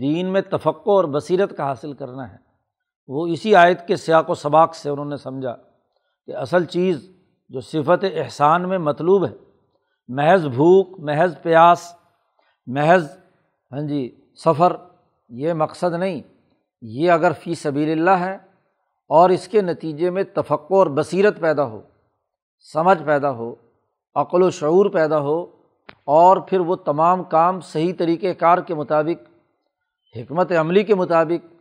دین 0.00 0.32
میں 0.32 0.40
تفقع 0.40 0.90
اور 0.90 1.04
بصیرت 1.04 1.56
کا 1.56 1.64
حاصل 1.64 1.92
کرنا 1.92 2.32
ہے۔ 2.32 2.36
وہ 3.08 3.26
اسی 3.26 3.54
آیت 3.54 3.86
کے 3.88 3.96
سیاق 3.96 4.30
و 4.30 4.34
سباق 4.34 4.74
سے 4.74 4.90
انہوں 4.90 5.04
نے 5.04 5.16
سمجھا 5.16 5.54
کہ 6.28 6.36
اصل 6.36 6.64
چیز 6.64 7.08
جو 7.50 7.60
صفت 7.60 8.04
احسان 8.14 8.68
میں 8.68 8.78
مطلوب 8.78 9.24
ہے، 9.26 9.32
محض 10.08 10.46
بھوک، 10.46 10.98
محض 11.00 11.34
پیاس، 11.42 11.92
محض 12.66 13.10
ہاں 13.72 13.80
جی 13.80 14.08
سفر، 14.44 14.76
یہ 15.30 15.52
مقصد 15.52 15.94
نہیں، 15.94 16.20
یہ 16.82 17.10
اگر 17.10 17.32
فی 17.32 17.54
سبیل 17.54 17.90
اللہ 17.90 18.24
ہے 18.24 18.34
اور 19.10 19.30
اس 19.30 19.48
کے 19.48 19.62
نتیجے 19.62 20.10
میں 20.10 20.22
تفقع 20.34 20.74
اور 20.74 20.86
بصیرت 20.86 21.40
پیدا 21.40 21.64
ہو، 21.64 21.80
سمجھ 22.72 23.02
پیدا 23.04 23.30
ہو 23.30 23.54
عقل 24.14 24.42
و 24.42 24.50
شعور 24.50 24.86
پیدا 24.86 25.18
ہو 25.18 25.46
اور 26.06 26.36
پھر 26.36 26.60
وہ 26.60 26.76
تمام 26.76 27.24
کام 27.24 27.60
صحیح 27.60 27.92
طریقۂ 27.98 28.26
کار 28.38 28.58
کے 28.58 28.74
مطابق، 28.74 29.28
حکمت 30.16 30.52
عملی 30.52 30.82
کے 30.82 30.94
مطابق، 30.94 31.54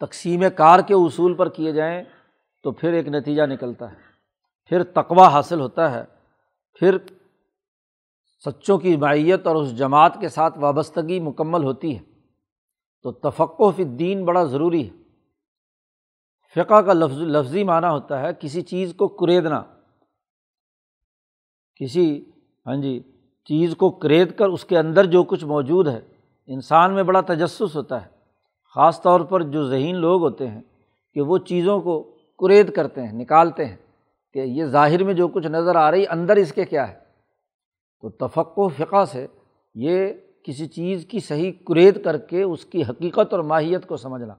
تقسیم 0.00 0.44
کار 0.56 0.80
کے 0.80 0.94
اصول 0.94 1.34
پر 1.34 1.48
کیے 1.48 1.72
جائیں 1.72 2.04
تو 2.62 2.72
پھر 2.72 2.92
ایک 2.92 3.08
نتیجہ 3.08 3.42
نکلتا 3.42 3.92
ہے۔ 3.92 3.96
پھر 4.68 4.84
تقوا 4.84 5.28
حاصل 5.28 5.60
ہوتا 5.60 5.92
ہے۔ 5.92 6.04
پھر 6.78 6.98
سچوں 8.44 8.78
کی 8.78 8.96
معیت 8.96 9.46
اور 9.46 9.56
اس 9.56 9.78
جماعت 9.78 10.20
کے 10.20 10.28
ساتھ 10.28 10.58
وابستگی 10.58 11.20
مکمل 11.20 11.64
ہوتی 11.64 11.98
ہے۔ 11.98 12.02
تو 13.02 13.12
تفقع 13.12 13.70
فی 13.76 13.82
الدین 13.82 14.24
بڑا 14.24 14.44
ضروری 14.44 14.90
ہے۔ 14.90 15.02
فقہ 16.54 16.80
کا 16.80 16.92
لفظ، 16.92 17.18
لفظی 17.18 17.64
معنی 17.64 17.86
ہوتا 17.86 18.20
ہے، 18.20 18.28
کسی 18.40 18.62
چیز 18.62 18.94
کو 18.96 19.08
کریدنا۔ 19.08 19.62
کسی 21.80 22.24
ہاں 22.66 22.76
جی 22.76 22.98
چیز 23.48 23.74
کو 23.76 23.90
کرید 23.90 24.32
کر 24.32 24.48
اس 24.48 24.64
کے 24.64 24.78
اندر 24.78 25.04
جو 25.04 25.22
کچھ 25.22 25.44
موجود 25.44 25.88
ہے، 25.88 26.00
انسان 26.46 26.94
میں 26.94 27.02
بڑا 27.02 27.20
تجسس 27.20 27.76
ہوتا 27.76 28.02
ہے۔ 28.02 28.08
خاص 28.74 29.02
طور 29.02 29.20
پر 29.20 29.42
جو 29.42 29.68
ذہین 29.68 29.96
لوگ 29.96 30.22
ہوتے 30.22 30.48
ہیں 30.48 30.60
کہ 31.14 31.20
وہ 31.20 31.38
چیزوں 31.38 31.80
کو 31.80 32.02
کرید 32.40 32.72
کرتے 32.72 33.06
ہیں، 33.06 33.12
نکالتے 33.12 33.64
ہیں 33.64 33.76
کہ 34.32 34.38
یہ 34.38 34.64
ظاہر 34.64 35.04
میں 35.04 35.14
جو 35.14 35.28
کچھ 35.28 35.46
نظر 35.46 35.76
آ 35.76 35.90
رہی، 35.90 36.04
اندر 36.10 36.36
اس 36.36 36.52
کے 36.52 36.64
کیا 36.64 36.88
ہے؟ 36.88 36.94
تو 38.00 38.10
تفق 38.10 38.58
و 38.58 38.68
فقہ 38.68 39.04
سے 39.04 39.26
یہ 39.74 40.08
کسی 40.44 40.66
چیز 40.66 41.06
کی 41.06 41.20
صحیح 41.20 41.52
کرید 41.66 42.04
کر 42.04 42.18
کے 42.18 42.42
اس 42.42 42.64
کی 42.64 42.82
حقیقت 42.82 43.32
اور 43.32 43.40
ماہیت 43.40 43.86
کو 43.86 43.96
سمجھنا 43.96 44.32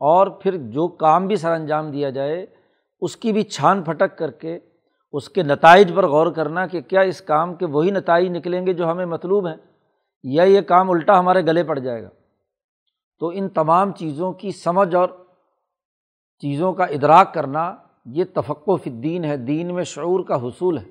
اور 0.00 0.26
پھر 0.26 0.56
جو 0.56 0.88
کام 0.88 1.26
بھی 1.26 1.36
سر 1.36 1.52
انجام 1.52 1.90
دیا 1.90 2.10
جائے، 2.10 2.46
اس 3.00 3.16
کی 3.16 3.32
بھی 3.32 3.42
چھان 3.42 3.82
پھٹک 3.82 4.18
کر 4.18 4.30
کے 4.30 4.58
اس 5.12 5.28
کے 5.28 5.42
نتائج 5.42 5.92
پر 5.94 6.06
غور 6.06 6.32
کرنا 6.32 6.66
کہ 6.66 6.80
کیا 6.80 7.00
اس 7.00 7.20
کام 7.20 7.54
کے 7.54 7.66
وہی 7.66 7.90
نتائج 7.90 8.28
نکلیں 8.28 8.66
گے 8.66 8.72
جو 8.72 8.90
ہمیں 8.90 9.06
مطلوب 9.06 9.46
ہیں، 9.46 9.56
یا 10.22 10.42
یہ 10.42 10.60
کام 10.60 10.90
الٹا 10.90 11.18
ہمارے 11.18 11.42
گلے 11.42 11.64
پڑ 11.64 11.78
جائے 11.78 12.02
گا۔ 12.02 12.08
تو 13.20 13.30
ان 13.34 13.48
تمام 13.48 13.92
چیزوں 13.92 14.32
کی 14.32 14.52
سمجھ 14.52 14.94
اور 14.94 15.08
چیزوں 16.38 16.72
کا 16.72 16.84
ادراک 16.84 17.34
کرنا 17.34 17.76
یہ 18.04 18.24
تفق 18.34 18.68
و 18.68 18.76
فدین 18.76 19.24
ہے، 19.24 19.36
دین 19.36 19.74
میں 19.74 19.84
شعور 19.84 20.24
کا 20.24 20.36
حصول 20.36 20.78
ہے۔ 20.78 20.84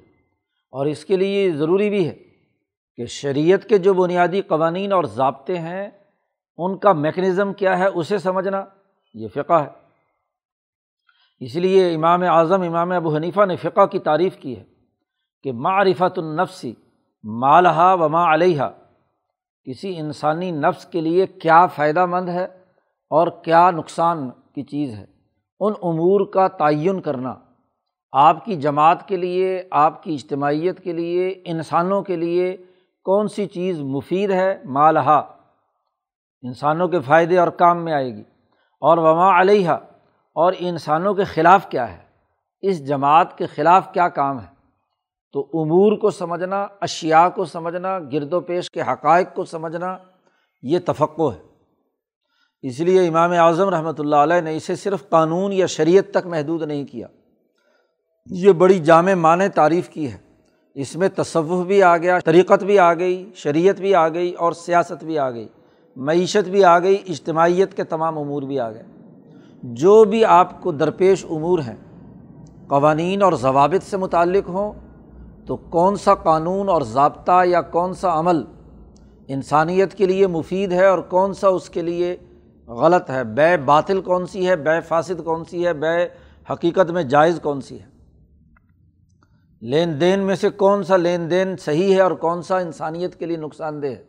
اور 0.71 0.85
اس 0.85 1.05
کے 1.05 1.17
لیے 1.17 1.45
یہ 1.45 1.51
ضروری 1.51 1.89
بھی 1.89 2.07
ہے 2.07 2.17
کہ 2.95 3.05
شریعت 3.05 3.63
کے 3.63 3.77
جو 3.77 3.93
بنیادی 3.93 4.41
قوانین 4.41 4.91
اور 4.91 5.03
ضابطے 5.03 5.57
ہیں، 5.57 5.89
ان 6.57 6.77
کا 6.77 6.93
میکنزم 6.93 7.53
کیا 7.53 7.79
ہے، 7.79 7.85
اسے 7.85 8.17
سمجھنا 8.17 8.65
یہ 9.13 9.27
فقہ 9.27 9.53
ہے۔ 9.53 9.88
اس 11.39 11.55
لیے 11.55 11.95
امام 11.95 12.23
اعظم، 12.23 12.61
امام 12.61 12.91
ابو 12.91 13.15
حنیفہ 13.15 13.45
نے 13.45 13.55
فقہ 13.55 13.85
کی 13.85 13.99
تعریف 13.99 14.37
کی 14.37 14.57
ہے 14.57 14.63
کہ 15.43 15.51
معرفت 15.51 16.19
النفسی 16.19 16.73
مالحہ 17.23 17.95
و 17.95 18.09
ما 18.09 18.33
علیہ 18.33 18.61
کسی 19.63 19.99
انسانی 19.99 20.51
نفس 20.51 20.85
کے 20.85 21.01
لیے 21.01 21.25
کیا 21.25 21.65
فائدہ 21.65 22.05
مند 22.05 22.29
ہے 22.29 22.45
اور 23.09 23.27
کیا 23.43 23.71
نقصان 23.71 24.29
کی 24.29 24.63
چیز 24.63 24.93
ہے۔ 24.93 25.05
ان 25.59 25.73
امور 25.81 26.25
کا 26.25 26.47
تعین 26.47 27.01
کرنا، 27.01 27.35
آپ 28.11 28.45
کی 28.45 28.55
جماعت 28.55 29.07
کے 29.07 29.17
لیے، 29.17 29.63
آپ 29.71 30.03
کی 30.03 30.13
اجتماعیت 30.13 30.79
کے 30.79 30.93
لیے، 30.93 31.41
انسانوں 31.45 32.01
کے 32.01 32.15
لیے 32.15 32.57
کون 33.03 33.27
سی 33.27 33.47
چیز 33.47 33.81
مفید 33.81 34.31
ہے؟ 34.31 34.61
مالحہ 34.65 35.21
انسانوں 36.41 36.87
کے 36.87 36.99
فائدے 36.99 37.37
اور 37.37 37.47
کام 37.47 37.83
میں 37.83 37.93
آئے 37.93 38.15
گی۔ 38.15 38.23
اور 38.81 38.97
وما 38.97 39.41
علیہ 39.41 39.69
اور 40.39 40.53
انسانوں 40.59 41.13
کے 41.13 41.23
خلاف 41.23 41.69
کیا 41.69 41.93
ہے؟ 41.93 41.97
اس 42.61 42.87
جماعت 42.87 43.37
کے 43.37 43.45
خلاف 43.45 43.93
کیا 43.93 44.09
کام 44.09 44.39
ہے؟ 44.39 44.47
تو 45.33 45.39
امور 45.39 45.97
کو 45.97 46.09
سمجھنا 46.09 46.67
اشیا 46.81 47.29
کو 47.29 47.45
سمجھنا، 47.45 47.99
گرد 47.99 48.33
و 48.33 48.39
پیش 48.39 48.71
کے 48.71 48.81
حقائق 48.81 49.27
کو 49.35 49.45
سمجھنا، 49.45 49.97
یہ 50.61 50.79
تفقع 50.85 51.31
ہے۔ 51.33 51.39
اس 52.61 52.79
لیے 52.79 53.07
امام 53.07 53.31
اعظم 53.31 53.69
رحمۃ 53.69 53.99
اللہ 53.99 54.15
علیہ 54.15 54.41
نے 54.41 54.55
اسے 54.55 54.75
صرف 54.75 55.09
قانون 55.09 55.53
یا 55.53 55.65
شریعت 55.65 56.11
تک 56.11 56.27
محدود 56.27 56.61
نہیں 56.61 56.85
کیا۔ 56.85 57.07
یہ 58.25 58.51
بڑی 58.51 58.79
جامع 58.79 59.13
معنی 59.13 59.47
تعریف 59.47 59.89
کی 59.89 60.11
ہے۔ 60.11 60.17
اس 60.73 60.95
میں 60.95 61.09
تصوف 61.15 61.65
بھی 61.65 61.83
آ 61.83 61.97
گیا، 61.97 62.19
طریقت 62.19 62.63
بھی 62.63 62.79
آ 62.79 62.93
گئی، 62.93 63.31
شریعت 63.35 63.75
بھی 63.75 63.95
آ 63.95 64.09
گئی 64.09 64.33
اور 64.33 64.51
سیاست 64.51 65.03
بھی 65.03 65.19
آ 65.19 65.31
گئی، 65.31 65.47
معیشت 65.95 66.49
بھی 66.49 66.63
آ 66.63 66.79
گئی، 66.79 66.97
اجتماعیت 67.07 67.73
کے 67.73 67.83
تمام 67.83 68.17
امور 68.17 68.43
بھی 68.43 68.59
آ 68.59 68.71
گئے۔ 68.71 68.98
جو 69.63 70.03
بھی 70.03 70.25
آپ 70.25 70.61
کو 70.61 70.71
درپیش 70.71 71.25
امور 71.29 71.59
ہیں، 71.59 71.75
قوانین 72.67 73.21
اور 73.21 73.33
ضوابط 73.33 73.83
سے 73.83 73.97
متعلق 73.97 74.49
ہوں، 74.49 74.73
تو 75.47 75.55
کون 75.55 75.95
سا 75.95 76.15
قانون 76.15 76.69
اور 76.69 76.81
ضابطہ 76.81 77.45
یا 77.45 77.61
کون 77.61 77.93
سا 77.93 78.19
عمل 78.19 78.43
انسانیت 79.27 79.93
کے 79.93 80.05
لیے 80.05 80.27
مفید 80.27 80.71
ہے 80.71 80.85
اور 80.85 80.99
کون 80.99 81.33
سا 81.33 81.47
اس 81.47 81.69
کے 81.69 81.81
لیے 81.81 82.17
غلط 82.67 83.09
ہے؟ 83.09 83.23
بے 83.23 83.57
باطل 83.57 84.01
کون 84.01 84.25
سی 84.25 84.47
ہے؟ 84.47 84.55
بے 84.55 84.81
فاصد 84.81 85.23
کون 85.23 85.45
سی 85.45 85.67
ہے؟ 85.67 85.73
بے 85.73 86.07
حقیقت 86.53 86.91
میں 86.91 87.03
جائز 87.03 87.39
کون 87.43 87.61
سی 87.61 87.79
ہے؟ 87.79 87.85
لین 89.61 90.01
دین 90.01 90.19
میں 90.19 90.35
سے 90.35 90.49
کون 90.49 90.83
سا 90.83 90.95
لین 90.95 91.31
دین 91.31 91.57
صحیح 91.57 91.95
ہے 91.95 92.01
اور 92.01 92.11
کون 92.11 92.41
سا 92.41 92.57
انسانیت 92.57 93.15
کے 93.15 93.25
لیے 93.25 93.37
نقصان 93.37 93.81
دہ 93.81 93.87
ہے؟ 93.87 94.03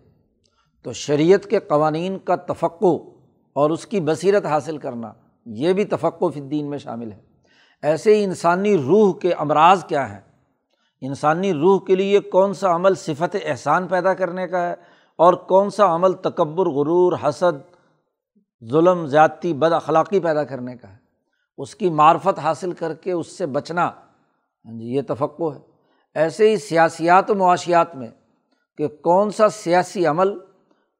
تو 0.82 0.92
شریعت 0.92 1.44
کے 1.44 1.58
قوانین 1.58 2.18
کا 2.18 2.36
تفقع 2.36 2.96
اور 3.52 3.70
اس 3.70 3.86
کی 3.86 4.00
بصیرت 4.00 4.46
حاصل 4.46 4.78
کرنا 4.78 5.12
یہ 5.54 5.72
بھی 5.72 5.84
تفق 5.84 6.22
و 6.22 6.30
فدین 6.30 6.70
میں 6.70 6.78
شامل 6.78 7.12
ہے۔ 7.12 7.18
ایسے 7.82 8.16
ہی 8.16 8.24
انسانی 8.24 8.78
روح 8.78 9.18
کے 9.18 9.32
امراض 9.32 9.84
کیا 9.84 10.12
ہیں؟ 10.12 10.20
انسانی 11.00 11.52
روح 11.52 11.80
کے 11.86 11.94
لیے 11.94 12.20
کون 12.20 12.54
سا 12.54 12.74
عمل 12.74 12.94
صفت 12.94 13.36
احسان 13.44 13.88
پیدا 13.88 14.14
کرنے 14.14 14.48
کا 14.48 14.66
ہے؟ 14.66 14.74
اور 15.16 15.34
کون 15.34 15.70
سا 15.70 15.94
عمل 15.94 16.12
تکبر، 16.12 16.66
غرور، 16.66 17.12
حسد، 17.22 17.74
ظلم، 18.70 19.06
زیادتی، 19.06 19.54
بد 19.54 19.72
اخلاقی 19.72 20.20
پیدا 20.20 20.44
کرنے 20.44 20.76
کا 20.76 20.88
ہے؟ 20.88 20.96
اس 21.58 21.74
کی 21.74 21.90
معرفت 21.90 22.38
حاصل 22.38 22.72
کر 22.72 22.94
کے 22.94 23.12
اس 23.12 23.38
سے 23.38 23.46
بچنا 23.46 23.90
ہاں 24.64 24.78
جی 24.78 24.94
یہ 24.94 25.02
توقع 25.02 25.54
ہے۔ 25.54 25.60
ایسے 26.14 26.50
ہی 26.50 26.56
سیاسیات 26.56 27.30
و 27.30 27.34
معاشیات 27.34 27.96
میں 27.96 28.08
کہ 28.78 28.88
کون 28.88 29.30
سا 29.30 29.48
سیاسی 29.48 30.06
عمل 30.06 30.38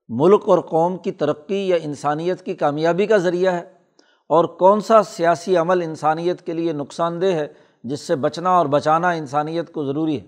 ملک 0.09 0.42
اور 0.47 0.59
قوم 0.59 0.97
کی 0.97 1.12
ترقی 1.12 1.69
یا 1.69 1.76
انسانیت 1.83 2.42
کی 2.42 2.54
کامیابی 2.54 3.07
کا 3.07 3.16
ذریعہ 3.16 3.52
ہے؟ 3.52 3.79
اور 4.30 4.44
کون 4.44 4.80
سا 4.80 5.02
سیاسی 5.02 5.56
عمل 5.56 5.82
انسانیت 5.82 6.46
کے 6.46 6.52
لیے 6.52 6.72
نقصان 6.72 7.20
دہ 7.20 7.26
ہے 7.26 7.49
جس 7.84 8.00
سے 8.00 8.16
بچنا 8.16 8.50
اور 8.50 8.66
بچانا 8.66 9.10
انسانیت 9.10 9.72
کو 9.72 9.84
ضروری 9.84 10.20
ہے؟ 10.20 10.26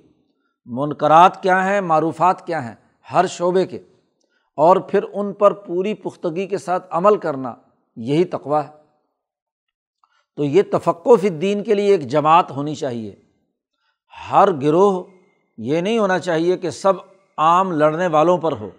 منقرات 0.64 1.42
کیا 1.42 1.66
ہیں؟ 1.66 1.80
معروفات 1.80 2.46
کیا 2.46 2.64
ہیں؟ 2.64 2.74
ہر 3.12 3.26
شعبے 3.26 3.66
کے۔ 3.66 3.78
اور 4.56 4.76
پھر 4.76 5.00
ان 5.12 5.32
پر 5.32 5.52
پوری 5.52 5.94
پختگی 5.94 6.46
کے 6.46 6.58
ساتھ 6.58 6.86
عمل 6.90 7.16
کرنا 7.16 7.54
یہی 7.96 8.24
تقوا 8.24 8.64
ہے۔ 8.64 8.72
تو 10.36 10.44
یہ 10.44 10.62
تفقع 10.72 11.10
فی 11.20 11.28
الدین 11.28 11.62
کے 11.62 11.74
لیے 11.74 11.86
ایک 11.86 12.08
جماعت 12.08 12.50
ہونی 12.50 12.74
چاہیے۔ 12.74 13.14
ہر 14.30 14.52
گروہ 14.62 15.04
یہ 15.58 15.80
نہیں 15.80 15.98
ہونا 15.98 16.18
چاہیے 16.18 16.56
کہ 16.56 16.70
سب 16.70 16.92
عام 17.36 17.72
لڑنے 17.72 18.06
والوں 18.06 18.38
پر 18.38 18.52
ہو، 18.52 18.70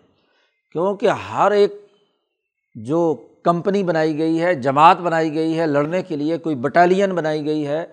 کیونکہ 0.71 1.09
ہر 1.09 1.51
ایک 1.51 1.73
جو 2.75 3.27
کمپنی 3.43 3.83
بنائی 3.83 4.17
گئی 4.17 4.41
ہے، 4.41 4.55
جماعت 4.55 4.97
بنائی 4.97 5.33
گئی 5.33 5.59
ہے، 5.59 5.65
لڑنے 5.65 6.03
کے 6.03 6.15
لیے 6.15 6.37
کوئی 6.37 6.55
بٹالین 6.55 7.15
بنائی 7.15 7.45
گئی 7.45 7.67
ہے، 7.67 7.85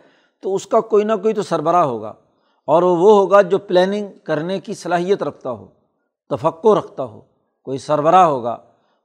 تو 0.43 0.55
اس 0.55 0.67
کا 0.67 0.81
کوئی 0.81 1.05
نہ 1.05 1.13
کوئی 1.23 1.35
تو 1.35 1.43
سربراہ 1.43 1.85
ہوگا۔ 1.85 2.13
اور 2.67 2.83
وہ 2.83 3.11
ہوگا 3.13 3.43
جو 3.43 3.59
پلاننگ 3.59 4.07
کرنے 4.25 4.61
کی 4.61 4.75
صلاحیت 4.75 5.23
رکھتا 5.23 5.51
ہو 5.51 5.67
تفقع 6.29 6.69
رکھتا 6.79 7.05
ہو۔ 7.05 7.21
کوئی 7.63 7.79
سربراہ 7.79 8.25
ہوگا۔ 8.25 8.57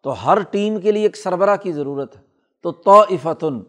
تو 0.04 0.26
ہر 0.26 0.40
ٹیم 0.40 0.80
کے 0.80 0.92
لیے 0.92 1.04
ایک 1.04 1.18
سربراہ 1.18 1.56
کی 1.56 1.72
ضرورت 1.72 2.16
ہے۔ 2.16 2.22
تو 2.64 2.72
توفتن 2.72 3.60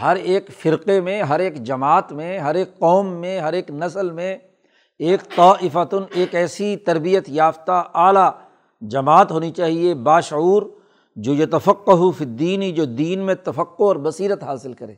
ہر 0.00 0.16
ایک 0.16 0.50
فرقے 0.62 1.00
میں، 1.00 1.22
ہر 1.22 1.40
ایک 1.40 1.54
جماعت 1.54 2.12
میں، 2.12 2.38
ہر 2.38 2.54
ایک 2.54 2.78
قوم 2.78 3.06
میں، 3.06 3.40
ہر 3.40 3.52
ایک 3.52 3.70
نسل 3.70 4.10
میں 4.10 4.38
ایک 4.98 5.20
توفتن 5.36 6.02
ایک 6.14 6.34
ایسی 6.34 6.76
تربیت 6.76 7.24
یافتہ 7.28 7.84
اعلیٰ 7.94 8.30
جماعت 8.80 9.32
ہونی 9.32 9.50
چاہیے، 9.50 9.94
باشعور 9.94 10.62
جو 11.22 11.34
یہ 11.34 11.46
تفقع 11.46 11.90
ہو 11.90 12.10
فدینی 12.10 12.72
جو 12.72 12.84
دین 12.84 13.20
میں 13.20 13.34
تفقع 13.34 13.82
اور 13.82 13.96
بصیرت 13.96 14.42
حاصل 14.42 14.72
کرے۔ 14.72 14.92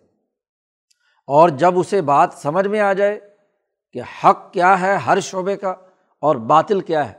اور 1.27 1.49
جب 1.49 1.79
اسے 1.79 2.03
بات 2.03 2.29
سمجھ 2.33 2.67
میں 2.67 2.81
آ 2.81 2.93
جائے 2.93 3.21
کہ 3.93 4.01
حق 4.25 4.53
کیا 4.53 4.81
ہے، 4.81 4.97
ہر 4.97 5.21
شعبے 5.21 5.57
کا 5.57 5.71
اور 6.21 6.37
باطل 6.37 6.81
کیا 6.81 7.09
ہے، 7.09 7.15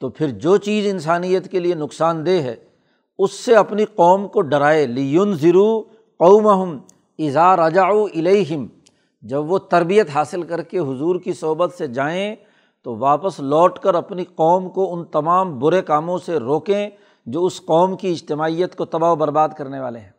تو 0.00 0.08
پھر 0.08 0.28
جو 0.28 0.56
چیز 0.56 0.86
انسانیت 0.90 1.50
کے 1.50 1.60
لیے 1.60 1.74
نقصان 1.74 2.26
دہ 2.26 2.30
ہے، 2.30 2.56
اس 3.18 3.32
سے 3.32 3.56
اپنی 3.56 3.84
قوم 3.84 4.28
کو 4.28 4.40
ڈرائے۔ 4.40 4.86
لیون 4.86 5.32
ضرو 5.32 5.82
قوم 6.18 6.48
ہم 6.48 6.78
اظہار 7.18 7.58
رجاؤ 7.58 8.04
الہم 8.04 8.66
جب 9.22 9.50
وہ 9.50 9.58
تربیت 9.58 10.10
حاصل 10.14 10.42
کر 10.42 10.62
کے 10.62 10.78
حضور 10.78 11.20
کی 11.20 11.32
صحبت 11.32 11.74
سے 11.74 11.86
جائیں، 11.86 12.36
تو 12.82 12.96
واپس 12.96 13.40
لوٹ 13.40 13.78
کر 13.78 13.94
اپنی 13.94 14.24
قوم 14.24 14.70
کو 14.70 14.94
ان 14.94 15.04
تمام 15.04 15.58
برے 15.58 15.82
کاموں 15.82 16.18
سے 16.18 16.36
روکیں۔ 16.36 16.90
جو 17.26 17.44
اس 17.44 17.60
قوم 17.66 17.96
کی 17.96 18.10
اجتماعیت 18.10 18.76
کو 18.76 18.84
تباہ 18.84 19.12
و 19.12 19.16
برباد 19.16 19.48
کرنے 19.48 19.80
والے 19.80 19.98
ہیں۔ 19.98 20.10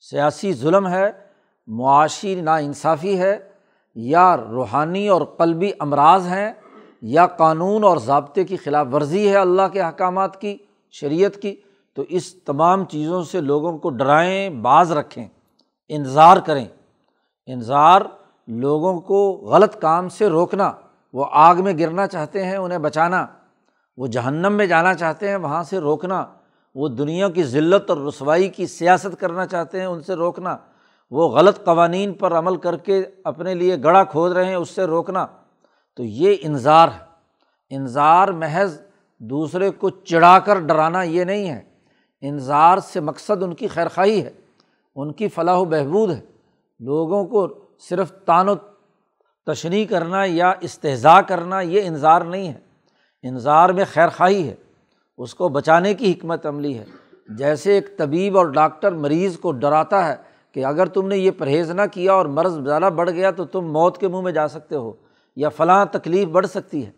سیاسی 0.00 0.52
ظلم 0.52 0.88
ہے، 0.88 1.10
معاشی 1.66 2.40
ناانصافی 2.40 3.18
ہے، 3.18 3.48
یا 3.94 4.36
روحانی 4.36 5.08
اور 5.08 5.22
قلبی 5.22 5.70
امراض 5.78 6.26
ہیں، 6.26 6.52
یا 7.02 7.26
قانون 7.26 7.84
اور 7.84 7.96
ضابطے 7.96 8.44
کی 8.44 8.56
خلاف 8.56 8.86
ورزی 8.92 9.30
ہے 9.30 9.36
اللہ 9.36 9.68
کے 9.72 9.80
احکامات 9.80 10.40
کی، 10.40 10.58
شریعت 10.90 11.36
کی۔ 11.42 11.56
تو 11.94 12.02
اس 12.08 12.34
تمام 12.34 12.84
چیزوں 12.84 13.22
سے 13.22 13.40
لوگوں 13.40 13.78
کو 13.78 13.90
ڈرائیں، 13.90 14.50
باز 14.50 14.92
رکھیں 14.92 15.28
انظار 15.88 16.36
کریں۔ 16.36 16.66
انظار 17.46 18.00
لوگوں 18.46 19.00
کو 19.00 19.32
غلط 19.32 19.80
کام 19.80 20.08
سے 20.08 20.28
روکنا، 20.28 20.72
وہ 21.12 21.26
آگ 21.30 21.56
میں 21.56 21.72
گرنا 21.78 22.06
چاہتے 22.06 22.44
ہیں، 22.44 22.56
انہیں 22.56 22.78
بچانا۔ 22.78 23.26
وہ 23.96 24.06
جہنم 24.06 24.52
میں 24.52 24.66
جانا 24.66 24.94
چاہتے 24.94 25.28
ہیں، 25.28 25.36
وہاں 25.36 25.62
سے 25.62 25.78
روکنا، 25.78 26.26
وہ 26.74 26.88
دنیا 26.88 27.28
کی 27.28 27.42
ذلت 27.42 27.90
اور 27.90 27.98
رسوائی 27.98 28.48
کی 28.48 28.66
سیاست 28.66 29.20
کرنا 29.20 29.46
چاہتے 29.46 29.80
ہیں، 29.80 29.86
ان 29.86 30.02
سے 30.02 30.14
روکنا۔ 30.14 30.56
وہ 31.10 31.28
غلط 31.28 31.64
قوانین 31.64 32.12
پر 32.12 32.32
عمل 32.32 32.56
کر 32.56 32.76
کے 32.76 33.04
اپنے 33.24 33.54
لیے 33.54 33.76
گڑھا 33.84 34.04
کھود 34.04 34.32
رہے 34.32 34.44
ہیں، 34.44 34.54
اس 34.54 34.70
سے 34.70 34.84
روکنا۔ 34.84 35.26
تو 35.96 36.04
یہ 36.04 36.36
انظار 36.40 36.88
ہے۔ 36.88 37.12
انظار 37.70 38.28
محض 38.28 38.80
دوسرے 39.18 39.70
کو 39.70 39.90
چڑھا 39.90 40.38
کر 40.38 40.60
ڈرانا 40.60 41.02
یہ 41.02 41.24
نہیں 41.24 41.50
ہے۔ 41.50 41.62
انظار 42.20 42.78
سے 42.78 43.00
مقصد 43.00 43.42
ان 43.42 43.54
کی 43.54 43.68
خیرخواہی 43.68 44.22
ہے، 44.22 44.30
ان 44.96 45.12
کی 45.12 45.28
فلاح 45.28 45.56
و 45.56 45.64
بہبود 45.64 46.10
ہے۔ 46.10 46.20
لوگوں 46.80 47.24
کو 47.24 47.48
صرف 47.78 48.12
تان 48.24 48.48
و 48.48 48.54
تشنی 49.46 49.84
کرنا 49.84 50.24
یا 50.24 50.52
استحضاء 50.60 51.20
کرنا 51.20 51.60
یہ 51.60 51.80
انظار 51.84 52.20
نہیں 52.20 52.48
ہے۔ 52.48 52.71
انظار 53.22 53.68
میں 53.68 53.84
خیر 53.92 54.08
خواہی 54.08 54.48
ہے، 54.48 54.54
اس 55.18 55.34
کو 55.34 55.48
بچانے 55.48 55.94
کی 55.94 56.12
حکمت 56.12 56.46
عملی 56.46 56.78
ہے۔ 56.78 56.84
جیسے 57.28 57.72
ایک 57.72 57.98
طبیب 57.98 58.38
اور 58.38 58.46
ڈاکٹر 58.46 58.92
مریض 58.92 59.38
کو 59.38 59.52
ڈراتا 59.52 60.08
ہے 60.08 60.16
کہ 60.52 60.64
اگر 60.64 60.86
تم 60.86 61.08
نے 61.08 61.16
یہ 61.16 61.30
پرہیز 61.30 61.70
نہ 61.70 61.82
کیا 61.92 62.12
اور 62.12 62.26
مرض 62.26 62.58
زیادہ 62.64 62.90
بڑھ 62.94 63.10
گیا 63.10 63.30
تو 63.30 63.44
تم 63.44 63.72
موت 63.72 63.98
کے 63.98 64.08
منہ 64.08 64.20
میں 64.20 64.32
جا 64.32 64.48
سکتے 64.48 64.76
ہو 64.76 64.92
یا 65.36 65.48
فلاں 65.48 65.86
تکلیف 65.86 66.28
بڑھ 66.28 66.46
سکتی 66.46 66.86
ہے۔ 66.86 66.90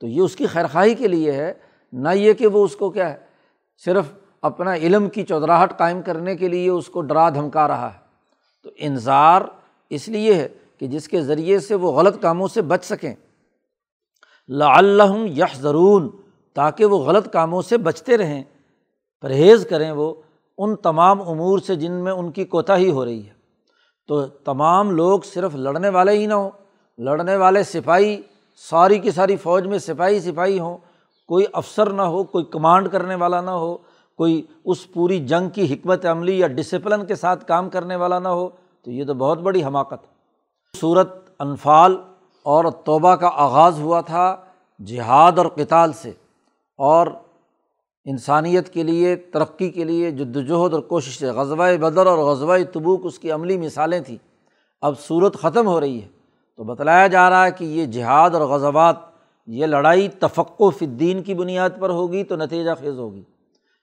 تو 0.00 0.06
یہ 0.06 0.20
اس 0.20 0.36
کی 0.36 0.46
خیرخواہی 0.46 0.94
کے 0.94 1.08
لیے 1.08 1.32
ہے، 1.32 1.52
نہ 1.92 2.08
یہ 2.14 2.32
کہ 2.32 2.46
وہ 2.46 2.64
اس 2.64 2.76
کو 2.76 2.90
کیا 2.90 3.10
ہے، 3.10 3.16
صرف 3.84 4.04
اپنا 4.42 4.74
علم 4.74 5.08
کی 5.08 5.22
چودراہٹ 5.22 5.78
قائم 5.78 6.02
کرنے 6.02 6.36
کے 6.36 6.48
لیے 6.48 6.70
اس 6.70 6.86
کو 6.86 7.00
ڈرا 7.00 7.30
دھمکا 7.30 7.68
رہا 7.68 7.94
ہے۔ 7.94 7.98
تو 8.62 8.70
انظار 8.76 9.42
اس 9.90 10.08
لیے 10.08 10.34
ہے 10.34 10.48
کہ 10.78 10.86
جس 10.86 11.08
کے 11.08 11.20
ذریعے 11.20 11.58
سے 11.58 11.74
وہ 11.74 11.92
غلط 11.92 12.22
کاموں 12.22 12.48
سے 12.48 12.62
بچ 12.62 12.84
سکیں۔ 12.84 13.14
لعلہم 14.48 15.26
یح 15.26 15.56
ضرون 15.56 16.08
تاکہ 16.54 16.84
وہ 16.84 16.98
غلط 16.98 17.32
کاموں 17.32 17.62
سے 17.62 17.78
بچتے 17.78 18.16
رہیں۔ 18.16 18.42
پرہیز 19.20 19.66
کریں 19.70 19.92
وہ 19.92 20.14
ان 20.58 20.76
تمام 20.76 21.28
امور 21.28 21.58
سے 21.58 21.74
جن 21.74 21.92
میں 21.92 22.12
ان 22.12 22.30
کی 22.30 22.44
کوتاہی 22.44 22.90
ہو 22.90 23.04
رہی 23.04 23.26
ہے۔ 23.26 23.32
تو 24.08 24.26
تمام 24.26 24.90
لوگ 24.90 25.20
صرف 25.20 25.54
لڑنے 25.54 25.88
والے 25.88 26.12
ہی 26.12 26.26
نہ 26.26 26.34
ہوں، 26.34 26.50
لڑنے 26.98 27.36
والے 27.36 27.62
سپاہی، 27.62 28.22
ساری 28.70 28.98
کی 28.98 29.10
ساری 29.10 29.36
فوج 29.36 29.66
میں 29.66 29.78
سپاہی 29.78 30.20
سپاہی 30.20 30.58
ہوں۔ 30.58 30.78
کوئی 31.28 31.44
افسر 31.52 31.90
نہ 31.90 32.02
ہو، 32.02 32.24
کوئی 32.24 32.44
کمانڈ 32.44 32.88
کرنے 32.88 33.14
والا 33.14 33.40
نہ 33.40 33.50
ہو، 33.50 33.76
کوئی 34.16 34.42
اس 34.64 34.92
پوری 34.92 35.26
جنگ 35.26 35.48
کی 35.48 35.74
حکمت 35.74 36.06
عملی 36.06 36.38
یا 36.38 36.46
ڈسپلن 36.46 37.06
کے 37.06 37.14
ساتھ 37.14 37.44
کام 37.44 37.70
کرنے 37.70 37.96
والا 37.96 38.18
نہ 38.18 38.28
ہو۔ 38.28 38.48
تو 38.82 38.90
یہ 38.90 39.04
تو 39.04 39.14
بہت 39.14 39.38
بڑی 39.38 39.64
حماقت 39.64 40.06
صورت 40.80 41.30
انفال 41.38 41.96
اور 42.46 42.64
توبہ 42.84 43.14
کا 43.14 43.30
آغاز 43.34 43.80
ہوا 43.80 44.00
تھا 44.00 44.36
جہاد 44.86 45.38
اور 45.38 45.46
کتال 45.46 45.92
سے 45.92 46.12
اور 46.78 47.06
انسانیت 48.04 48.68
کے 48.68 48.82
لیے، 48.82 49.16
ترقی 49.16 49.70
کے 49.70 49.84
لیے 49.84 50.10
جد 50.10 50.36
وجہد 50.36 50.74
اور 50.74 50.80
کوشش 50.80 51.18
سے۔ 51.18 51.26
غزبۂ 51.26 51.76
بدر 51.78 52.06
اور 52.06 52.18
غزبۂ 52.18 52.60
تبوک 52.72 53.00
اس 53.04 53.18
کی 53.18 53.30
عملی 53.30 53.58
مثالیں 53.58 54.00
تھیں۔ 54.00 54.16
اب 54.80 55.00
صورت 55.00 55.36
ختم 55.36 55.66
ہو 55.66 55.80
رہی 55.80 56.02
ہے۔ 56.02 56.08
تو 56.56 56.64
بتلایا 56.64 57.06
جا 57.06 57.30
رہا 57.30 57.46
ہے 57.46 57.50
کہ 57.50 57.64
یہ 57.64 57.86
جہاد 57.86 58.30
اور 58.30 58.42
غزبات 58.42 58.96
یہ 59.46 59.66
لڑائی 59.66 60.08
تفق 60.08 60.60
و 60.60 60.70
فدین 60.70 61.22
کی 61.22 61.34
بنیاد 61.34 61.70
پر 61.80 61.90
ہوگی 61.90 62.24
تو 62.24 62.36
نتیجہ 62.36 62.70
خیز 62.80 62.98
ہوگی۔ 62.98 63.22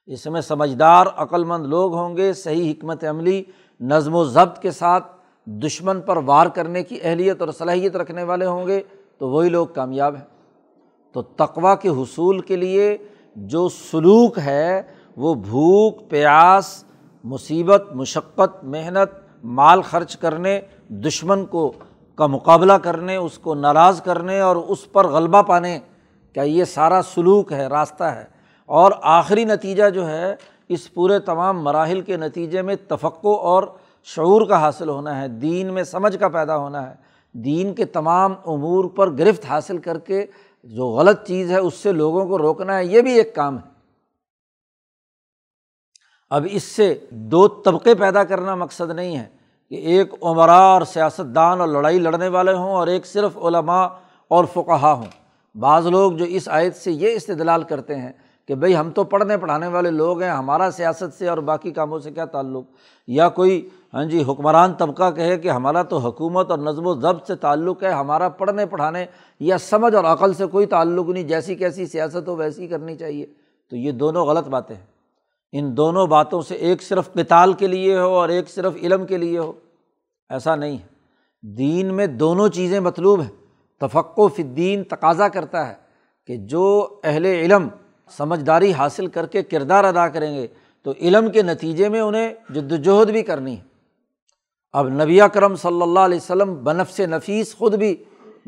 اس 0.05 0.25
میں 0.25 0.41
سمجھدار، 0.41 1.05
عقلمند 1.15 1.65
لوگ 1.65 1.93
ہوں 1.93 2.17
گے، 2.17 2.33
صحیح 2.33 2.71
حکمت 2.71 3.03
عملی، 3.03 3.43
نظم 3.79 4.15
و 4.15 4.23
ضبط 4.23 4.59
کے 4.59 4.71
ساتھ 4.71 5.22
دشمن 5.45 6.01
پر 6.01 6.17
وار 6.17 6.47
کرنے 6.47 6.83
کی 6.83 6.99
اہلیت 7.03 7.41
اور 7.41 7.49
صلاحیت 7.49 7.95
رکھنے 7.95 8.23
والے 8.23 8.45
ہوں 8.45 8.67
گے، 8.67 8.81
تو 9.17 9.29
وہی 9.29 9.49
لوگ 9.49 9.67
کامیاب 9.67 10.15
ہیں۔ 10.15 10.23
تو 11.11 11.21
تقوا 11.21 11.75
کے 11.75 11.89
حصول 11.89 12.39
کے 12.39 12.55
لیے 12.55 12.97
جو 13.35 13.69
سلوک 13.69 14.39
ہے، 14.39 14.81
وہ 15.17 15.33
بھوک، 15.33 16.09
پیاس، 16.09 16.83
مصیبت، 17.23 17.83
مشقت، 17.91 18.63
محنت، 18.63 19.43
مال 19.43 19.81
خرچ 19.81 20.17
کرنے، 20.17 20.61
دشمن 20.89 21.45
کو 21.45 21.71
کا 22.15 22.27
مقابلہ 22.27 22.73
کرنے، 22.73 23.15
اس 23.15 23.37
کو 23.37 23.55
ناراض 23.55 24.01
کرنے 24.01 24.39
اور 24.39 24.55
اس 24.55 24.91
پر 24.91 25.07
غلبہ 25.07 25.41
پانے 25.41 25.79
کا 26.35 26.41
یہ 26.41 26.63
سارا 26.63 27.01
سلوک 27.13 27.51
ہے، 27.51 27.67
راستہ 27.67 28.03
ہے۔ 28.03 28.23
اور 28.65 28.91
آخری 29.01 29.43
نتیجہ 29.43 29.89
جو 29.89 30.07
ہے، 30.07 30.35
اس 30.69 30.93
پورے 30.93 31.19
تمام 31.19 31.63
مراحل 31.63 32.01
کے 32.01 32.17
نتیجے 32.17 32.61
میں 32.61 32.75
تفقع 32.87 33.27
اور 33.27 33.63
شعور 34.03 34.47
کا 34.47 34.59
حاصل 34.59 34.89
ہونا 34.89 35.21
ہے، 35.21 35.27
دین 35.27 35.73
میں 35.73 35.83
سمجھ 35.83 36.17
کا 36.19 36.27
پیدا 36.27 36.57
ہونا 36.57 36.89
ہے۔ 36.89 36.95
دین 37.31 37.73
کے 37.73 37.85
تمام 37.85 38.33
امور 38.45 38.85
پر 38.85 39.11
گرفت 39.11 39.45
حاصل 39.45 39.77
کر 39.77 39.99
کے 39.99 40.25
جو 40.63 40.87
غلط 40.87 41.27
چیز 41.27 41.51
ہے، 41.51 41.57
اس 41.57 41.73
سے 41.73 41.91
لوگوں 41.91 42.25
کو 42.25 42.37
روکنا 42.37 42.77
ہے، 42.77 42.85
یہ 42.85 43.01
بھی 43.01 43.13
ایک 43.13 43.35
کام 43.35 43.57
ہے۔ 43.57 43.73
اب 46.29 46.47
اس 46.51 46.63
سے 46.63 46.99
دو 47.09 47.47
طبقے 47.47 47.95
پیدا 47.95 48.23
کرنا 48.23 48.55
مقصد 48.55 48.91
نہیں 48.91 49.17
ہے 49.17 49.25
کہ 49.69 49.75
ایک 49.75 50.13
عمرا 50.21 50.57
اور 50.57 50.81
سیاست 50.81 51.35
دان 51.35 51.61
اور 51.61 51.67
لڑائی 51.67 51.99
لڑنے 51.99 52.27
والے 52.27 52.53
ہوں 52.53 52.71
اور 52.71 52.87
ایک 52.87 53.05
صرف 53.05 53.37
علماء 53.37 53.87
اور 54.27 54.45
فقہا 54.53 54.93
ہوں۔ 54.93 55.05
بعض 55.57 55.87
لوگ 55.87 56.11
جو 56.11 56.25
اس 56.25 56.49
آیت 56.49 56.75
سے 56.75 56.91
یہ 56.91 57.09
استدلال 57.09 57.63
کرتے 57.63 57.95
ہیں 57.95 58.11
کہ 58.47 58.55
بھائی 58.55 58.75
ہم 58.75 58.91
تو 58.91 59.03
پڑھنے 59.03 59.37
پڑھانے 59.37 59.67
والے 59.67 59.91
لوگ 59.91 60.21
ہیں، 60.21 60.29
ہمارا 60.29 60.71
سیاست 60.71 61.13
سے 61.17 61.27
اور 61.27 61.37
باقی 61.37 61.71
کاموں 61.71 61.99
سے 61.99 62.11
کیا 62.11 62.25
تعلق؟ 62.25 62.63
یا 63.07 63.29
کوئی 63.29 63.69
ہاں 63.93 64.05
جی 64.05 64.23
حکمران 64.27 64.73
طبقہ 64.73 65.11
کہے 65.11 65.37
کہ 65.37 65.49
ہمارا 65.49 65.83
تو 65.83 65.97
حکومت 65.97 66.51
اور 66.51 66.59
نظم 66.59 66.87
و 66.87 66.93
ضبط 66.93 67.27
سے 67.27 67.35
تعلق 67.35 67.83
ہے، 67.83 67.89
ہمارا 67.89 68.29
پڑھنے 68.29 68.65
پڑھانے 68.65 69.05
یا 69.39 69.57
سمجھ 69.57 69.95
اور 69.95 70.03
عقل 70.03 70.33
سے 70.33 70.45
کوئی 70.45 70.65
تعلق 70.65 71.09
نہیں، 71.09 71.23
جیسی 71.23 71.55
کیسی 71.55 71.85
سیاست 71.85 72.27
ہو 72.27 72.35
ویسی 72.35 72.67
کرنی 72.67 72.95
چاہیے۔ 72.95 73.25
تو 73.69 73.75
یہ 73.75 73.91
دونوں 73.91 74.25
غلط 74.25 74.47
باتیں 74.47 74.75
ہیں۔ 74.75 74.85
ان 75.51 75.77
دونوں 75.77 76.07
باتوں 76.07 76.41
سے 76.41 76.55
ایک 76.55 76.83
صرف 76.83 77.13
کتال 77.13 77.53
کے 77.53 77.67
لیے 77.67 77.99
ہو 77.99 78.15
اور 78.15 78.29
ایک 78.29 78.49
صرف 78.49 78.73
علم 78.75 79.05
کے 79.05 79.17
لیے 79.17 79.37
ہو۔ 79.37 79.51
ایسا 80.29 80.55
نہیں 80.55 80.77
ہے۔ 80.77 80.87
دین 81.55 81.93
میں 81.93 82.07
دونوں 82.07 82.49
چیزیں 82.49 82.79
مطلوب 82.79 83.21
ہیں۔ 83.21 83.29
تفق 83.79 84.19
و 84.19 84.27
فدین 84.27 84.83
تقاضا 84.83 85.27
کرتا 85.27 85.67
ہے 85.67 85.73
کہ 86.27 86.37
جو 86.37 86.87
اہل 87.03 87.25
علم 87.25 87.67
سمجھداری 88.17 88.73
حاصل 88.73 89.07
کر 89.07 89.25
کے 89.25 89.43
کردار 89.43 89.83
ادا 89.83 90.07
کریں 90.07 90.35
گے 90.35 90.47
تو 90.83 90.93
علم 91.01 91.31
کے 91.31 91.41
نتیجے 91.41 91.89
میں 91.89 91.99
انہیں 91.99 92.33
جد 92.49 92.71
وجہد 92.71 93.09
بھی 93.09 93.21
کرنی 93.21 93.57
ہے۔ 93.57 93.72
اب 94.73 94.89
نبی 94.89 95.19
کرم 95.33 95.55
صلی 95.55 95.81
اللہ 95.81 95.99
علیہ 95.99 96.17
وسلم 96.17 96.53
بنفس 96.63 96.99
نفیس 96.99 97.57
خود 97.57 97.75
بھی 97.75 97.95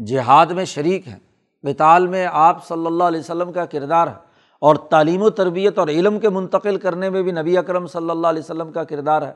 جہاد 0.06 0.46
میں 0.46 0.66
شریک 0.66 1.08
ہیں۔ 1.08 1.20
بطال 1.64 2.08
میں 2.08 2.28
آپ 2.32 2.68
صلی 2.68 2.86
اللہ 2.86 3.04
علیہ 3.04 3.20
وسلم 3.20 3.52
کا 3.52 3.66
کردار 3.66 4.08
ہے 4.08 4.14
اور 4.60 4.76
تعلیم 4.76 5.22
و 5.22 5.30
تربیت 5.30 5.80
اور 5.80 5.88
علم 5.88 6.20
کے 6.20 6.30
منتقل 6.30 6.78
کرنے 6.78 7.10
میں 7.10 7.24
بھی 7.24 7.32
نبی 7.32 7.58
اکرم 7.58 7.88
صلی 7.88 8.10
اللہ 8.10 8.28
علیہ 8.28 8.40
وسلم 8.40 8.72
کا 8.72 8.84
کردار 8.84 9.22
ہے۔ 9.22 9.32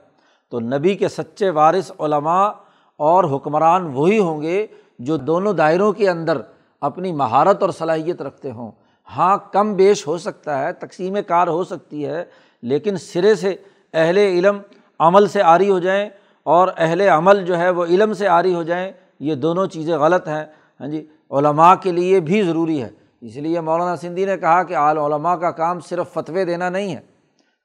تو 0.50 0.60
نبی 0.60 0.96
کے 0.96 1.08
سچے 1.08 1.50
وارث 1.50 1.92
علماء 2.00 2.48
اور 2.96 3.24
حکمران 3.24 3.86
وہی 3.94 4.20
ہوں 4.20 4.42
گے 4.42 4.68
جو 5.00 5.18
دونوں 5.18 5.54
دائروں 5.54 5.94
کے 5.94 6.10
اندر 6.10 6.38
اپنی 6.82 7.12
مہارت 7.12 7.62
اور 7.62 7.70
صلاحیت 7.70 8.22
رکھتے 8.22 8.52
ہوں۔ 8.52 8.72
ہاں 9.18 9.38
کم 9.52 9.74
بیش 9.74 10.08
ہو 10.08 10.18
سکتا 10.18 10.60
ہے، 10.60 10.74
تقسیم 10.74 11.18
کار 11.28 11.48
ہو 11.48 11.64
سکتی 11.64 12.06
ہے، 12.06 12.24
لیکن 12.62 12.98
سرے 12.98 13.36
سے 13.36 13.56
اہل 13.94 14.18
علم 14.18 14.58
عمل 15.00 15.28
سے 15.28 15.42
عاری 15.42 15.70
ہو 15.70 15.80
جائیں۔ 15.80 16.10
اور 16.44 16.68
اہل 16.78 17.02
عمل 17.02 17.46
جو 17.46 17.58
ہے 17.58 17.70
وہ 17.70 17.86
علم 17.86 18.14
سے 18.14 18.28
عاری 18.28 18.56
ہو 18.56 18.64
جائیں، 18.64 18.92
یہ 19.20 19.36
دونوں 19.36 19.68
چیزیں 19.68 19.98
غلط 19.98 20.28
ہیں۔ 20.28 20.46
ہاں 20.80 20.88
جی 20.88 21.08
علماء 21.32 21.74
کے 21.76 21.92
لیے 21.92 22.20
بھی 22.20 22.42
ضروری 22.42 22.82
ہے۔ 22.82 22.90
اس 23.22 23.36
لیے 23.36 23.62
مولانا 23.62 23.96
سندھی 23.96 24.26
نے 24.26 24.38
کہا 24.38 24.64
کہ 24.64 24.76
عال 24.76 24.98
علماء 24.98 25.36
کا 25.36 25.52
کام 25.52 25.80
صرف 25.80 26.14
فتوے 26.14 26.46
دینا 26.46 26.70
نہیں 26.70 26.96
ہے، 26.96 27.02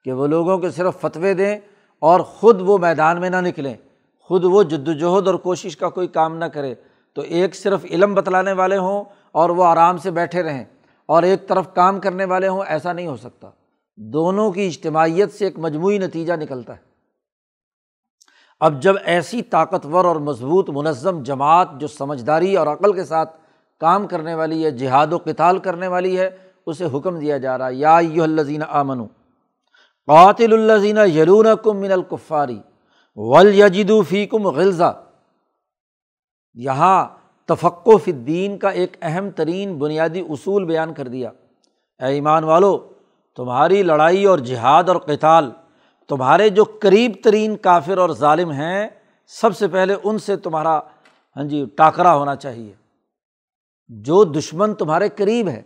کہ 0.03 0.11
وہ 0.11 0.27
لوگوں 0.27 0.57
کے 0.57 0.71
صرف 0.71 0.99
فتوے 1.01 1.33
دیں 1.33 1.59
اور 1.99 2.19
خود 2.19 2.61
وہ 2.61 2.77
میدان 2.77 3.19
میں 3.19 3.29
نہ 3.29 3.41
نکلیں۔ 3.41 3.73
خود 4.19 4.43
وہ 4.43 4.63
جد 4.63 4.87
وجہد 4.87 5.27
اور 5.27 5.35
کوشش 5.35 5.77
کا 5.77 5.89
کوئی 5.89 6.07
کام 6.07 6.37
نہ 6.37 6.45
کرے۔ 6.45 6.75
تو 7.13 7.21
ایک 7.21 7.55
صرف 7.55 7.85
علم 7.91 8.13
بتلانے 8.13 8.53
والے 8.53 8.77
ہوں 8.77 9.03
اور 9.31 9.49
وہ 9.49 9.63
آرام 9.63 9.97
سے 9.97 10.11
بیٹھے 10.11 10.43
رہیں۔ 10.43 10.63
اور 11.05 11.23
ایک 11.23 11.47
طرف 11.47 11.73
کام 11.73 11.99
کرنے 11.99 12.25
والے 12.25 12.47
ہوں، 12.47 12.63
ایسا 12.67 12.93
نہیں 12.93 13.07
ہو 13.07 13.17
سکتا۔ 13.17 13.49
دونوں 13.97 14.51
کی 14.51 14.67
اجتماعیت 14.67 15.33
سے 15.33 15.45
ایک 15.45 15.59
مجموعی 15.59 15.97
نتیجہ 15.97 16.33
نکلتا 16.33 16.73
ہے۔ 16.73 16.94
اب 18.59 18.81
جب 18.81 18.95
ایسی 19.03 19.41
طاقتور 19.41 20.05
اور 20.05 20.15
مضبوط 20.15 20.69
منظم 20.69 21.23
جماعت 21.23 21.67
جو 21.77 21.87
سمجھداری 21.87 22.55
اور 22.55 22.67
عقل 22.67 22.93
کے 22.93 23.03
ساتھ 23.03 23.37
کام 23.79 24.07
کرنے 24.07 24.35
والی 24.35 24.65
ہے، 24.65 24.71
جہاد 24.71 25.13
و 25.13 25.17
کتال 25.17 25.57
کرنے 25.57 25.87
والی 25.87 26.19
ہے، 26.19 26.29
اسے 26.65 26.85
حکم 26.85 27.19
دیا 27.19 27.37
جا 27.37 27.57
رہا 27.57 27.67
ہے۔ 27.67 27.73
یا 27.73 27.99
یو 28.01 28.23
الزین 28.23 28.61
آمن 28.69 29.05
قاتل 30.07 30.53
الزین 30.53 30.97
یلون 30.97 31.45
کم 31.63 31.77
من 31.77 31.91
القفاری 31.91 32.59
ول 33.15 33.59
یجدو 33.59 34.01
فی 34.01 34.25
کم 34.25 34.47
غلزہ 34.47 35.03
یہاں 36.53 37.05
تفق 37.45 37.87
و 37.87 37.97
فدین 37.97 38.57
کا 38.57 38.69
ایک 38.69 38.97
اہم 39.01 39.29
ترین 39.29 39.77
بنیادی 39.77 40.19
اصول 40.29 40.65
بیان 40.65 40.93
کر 40.93 41.07
دیا۔ 41.07 41.29
اے 41.99 42.05
ایمان 42.05 42.43
والو، 42.43 42.77
تمہاری 43.35 43.83
لڑائی 43.83 44.25
اور 44.25 44.39
جہاد 44.39 44.83
اور 44.83 44.95
کتال 44.95 45.51
تمہارے 46.09 46.49
جو 46.49 46.63
قریب 46.63 47.11
ترین 47.23 47.57
کافر 47.57 47.97
اور 47.97 48.09
ظالم 48.09 48.51
ہیں، 48.51 48.87
سب 49.27 49.57
سے 49.57 49.67
پہلے 49.67 49.95
ان 50.03 50.17
سے 50.17 50.35
تمہارا 50.35 50.79
ہاں 51.37 51.43
جی 51.43 51.65
ٹاکرا 51.75 52.15
ہونا 52.15 52.35
چاہیے۔ 52.35 52.73
جو 53.89 54.23
دشمن 54.23 54.73
تمہارے 54.73 55.09
قریب 55.09 55.47
ہے، 55.47 55.61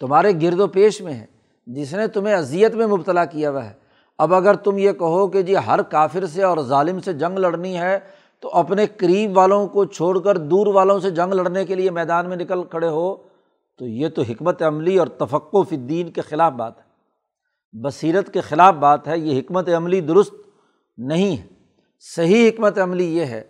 تمہارے 0.00 0.32
گرد 0.42 0.60
و 0.60 0.66
پیش 0.66 1.00
میں 1.00 1.14
ہے، 1.14 1.26
جس 1.66 1.94
نے 1.94 2.06
تمہیں 2.06 2.34
اذیت 2.34 2.74
میں 2.74 2.86
مبتلا 2.86 3.24
کیا 3.24 3.50
ہوا 3.50 3.64
ہے۔ 3.64 3.72
اب 4.18 4.34
اگر 4.34 4.54
تم 4.54 4.78
یہ 4.78 4.92
کہو 4.92 5.26
کہ 5.26 5.42
جی 5.42 5.56
ہر 5.56 5.82
کافر 5.82 6.26
سے 6.26 6.42
اور 6.42 6.58
ظالم 6.58 7.00
سے 7.00 7.12
جنگ 7.12 7.38
لڑنی 7.38 7.78
ہے، 7.78 7.98
تو 8.40 8.50
اپنے 8.52 8.86
قریب 8.86 9.36
والوں 9.36 9.66
کو 9.66 9.84
چھوڑ 9.84 10.20
کر 10.20 10.36
دور 10.36 10.66
والوں 10.66 11.00
سے 11.00 11.10
جنگ 11.10 11.32
لڑنے 11.32 11.64
کے 11.64 11.74
لیے 11.74 11.90
میدان 11.90 12.28
میں 12.28 12.36
نکل 12.36 12.64
کھڑے 12.64 12.88
ہو، 12.88 13.16
تو 13.78 13.86
یہ 13.86 14.08
تو 14.08 14.22
حکمت 14.22 14.62
عملی 14.62 14.98
اور 14.98 15.06
تفق 15.06 15.54
و 15.54 15.62
فدین 15.62 16.10
کے 16.10 16.20
خلاف 16.20 16.52
بات 16.52 16.78
ہے۔ 16.78 16.83
بصیرت 17.74 18.32
کے 18.32 18.40
خلاف 18.40 18.74
بات 18.74 19.08
ہے، 19.08 19.18
یہ 19.18 19.38
حکمت 19.38 19.68
عملی 19.68 20.00
درست 20.00 20.34
نہیں 20.98 21.36
ہے۔ 21.36 21.46
صحیح 22.04 22.48
حکمت 22.48 22.78
عملی 22.78 23.16
یہ 23.16 23.24
ہے 23.24 23.42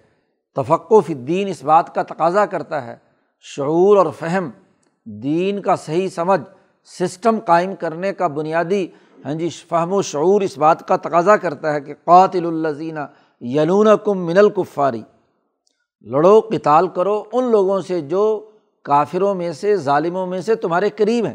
تفق 0.56 0.92
و 0.92 1.00
فدین 1.00 1.48
اس 1.48 1.62
بات 1.64 1.94
کا 1.94 2.02
تقاضا 2.02 2.46
کرتا 2.46 2.86
ہے، 2.86 2.96
شعور 3.44 3.96
اور 3.96 4.06
فہم، 4.18 4.50
دین 5.06 5.60
کا 5.62 5.76
صحیح 5.76 6.08
سمجھ، 6.08 6.40
سسٹم 6.88 7.38
قائم 7.38 7.74
کرنے 7.74 8.12
کا 8.12 8.26
بنیادی 8.26 8.86
ہاں 9.24 9.34
جی 9.34 9.48
فہم 9.48 9.92
و 9.92 10.02
شعور 10.02 10.40
اس 10.40 10.58
بات 10.58 10.88
کا 10.88 10.96
تقاضا 10.96 11.36
کرتا 11.36 11.74
ہے 11.74 11.80
کہ 11.80 11.94
قاتل 12.04 12.46
الزینہ 12.46 13.00
یلون 13.40 13.88
کم 14.04 14.24
من 14.26 14.38
الکفاری 14.38 15.02
لڑو 16.06 16.40
کتال 16.40 16.88
کرو، 16.88 17.22
ان 17.32 17.44
لوگوں 17.44 17.80
سے 17.80 18.00
جو 18.00 18.50
کافروں 18.82 19.34
میں 19.34 19.52
سے، 19.52 19.76
ظالموں 19.76 20.26
میں 20.26 20.40
سے 20.40 20.54
تمہارے 20.54 20.90
قریب 20.90 21.26
ہیں۔ 21.26 21.34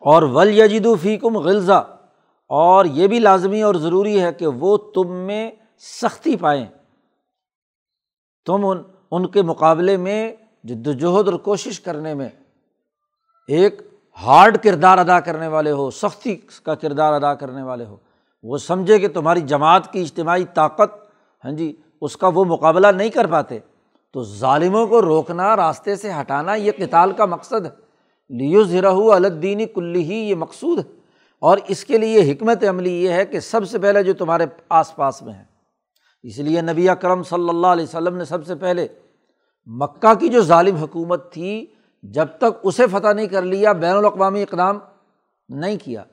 اور 0.00 0.22
ول 0.22 0.58
یجید 0.58 0.88
فی 1.02 1.16
کم 1.16 1.38
غلزہ 1.38 1.98
اور 2.48 2.84
یہ 2.84 3.06
بھی 3.06 3.18
لازمی 3.18 3.62
اور 3.62 3.74
ضروری 3.74 4.22
ہے 4.22 4.32
کہ 4.32 4.46
وہ 4.46 4.76
تم 4.76 5.12
میں 5.12 5.50
سختی 5.78 6.36
پائیں۔ 6.36 6.66
تم 8.46 8.66
ان 8.66 8.82
ان 9.10 9.26
کے 9.26 9.42
مقابلے 9.42 9.96
میں 9.96 10.32
جد 10.64 10.86
وجہد 10.86 11.28
اور 11.28 11.38
کوشش 11.38 11.80
کرنے 11.80 12.14
میں 12.14 12.28
ایک 13.48 13.82
ہارڈ 14.22 14.58
کردار 14.58 14.98
ادا 14.98 15.20
کرنے 15.20 15.48
والے 15.48 15.70
ہو، 15.70 15.90
سختی 15.90 16.36
کا 16.62 16.74
کردار 16.74 17.12
ادا 17.12 17.34
کرنے 17.34 17.62
والے 17.62 17.84
ہو۔ 17.84 17.96
وہ 18.42 18.58
سمجھے 18.58 18.98
کہ 18.98 19.08
تمہاری 19.08 19.40
جماعت 19.40 19.92
کی 19.92 20.00
اجتماعی 20.00 20.44
طاقت 20.54 21.10
ہاں 21.44 21.52
جی 21.52 21.76
اس 22.00 22.16
کا 22.16 22.28
وہ 22.28 22.44
مقابلہ 22.44 22.86
نہیں 22.86 23.08
کر 23.08 23.26
پاتے۔ 23.26 23.58
تو 24.12 24.22
ظالموں 24.22 24.86
کو 24.86 25.02
روکنا، 25.02 25.56
راستے 25.56 25.96
سے 25.96 26.12
ہٹانا 26.20 26.54
یہ 26.54 26.72
کتال 26.72 27.12
کا 27.12 27.24
مقصد 27.24 27.66
ہے۔ 27.66 27.85
لیو 28.28 28.64
ذرا 28.64 28.90
الدینی 28.90 29.66
کلی 29.66 30.02
ہی، 30.02 30.14
یہ 30.14 30.34
مقصود 30.34 30.78
ہے۔ 30.78 30.96
اور 31.38 31.58
اس 31.68 31.84
کے 31.84 31.98
لیے 31.98 32.32
حکمت 32.32 32.64
عملی 32.68 33.04
یہ 33.04 33.10
ہے 33.10 33.26
کہ 33.26 33.40
سب 33.40 33.68
سے 33.68 33.78
پہلے 33.78 34.02
جو 34.02 34.12
تمہارے 34.12 34.46
آس 34.68 34.96
پاس 34.96 35.22
میں 35.22 35.32
ہے 35.32 35.44
اس 36.22 36.38
لیے 36.38 36.60
نبی 36.60 36.88
اکرم 36.88 37.22
صلی 37.22 37.48
اللہ 37.48 37.66
علیہ 37.66 37.84
وسلم 37.84 38.16
نے 38.16 38.24
سب 38.24 38.46
سے 38.46 38.54
پہلے 38.54 38.86
مکہ 39.66 40.14
کی 40.14 40.28
جو 40.28 40.40
ظالم 40.40 40.76
حکومت 40.76 41.32
تھی، 41.32 41.66
جب 42.02 42.26
تک 42.38 42.60
اسے 42.62 42.86
فتح 42.86 43.12
نہیں 43.12 43.26
کر 43.26 43.42
لیا، 43.42 43.72
بین 43.72 43.96
الاقوامی 43.96 44.42
اقدام 44.42 44.78
نہیں 45.48 45.76
کیا۔ 45.84 46.04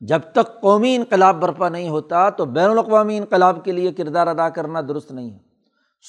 جب 0.00 0.18
تک 0.32 0.60
قومی 0.60 0.96
انقلاب 0.96 1.40
برپا 1.40 1.68
نہیں 1.68 1.88
ہوتا، 1.88 2.30
تو 2.30 2.44
بین 2.44 2.70
الاقوامی 2.70 3.18
انقلاب 3.18 3.64
کے 3.64 3.72
لیے 3.72 3.92
کردار 3.92 4.26
ادا 4.26 4.48
کرنا 4.48 4.80
درست 4.80 5.12
نہیں 5.12 5.30
ہے۔ 5.30 5.38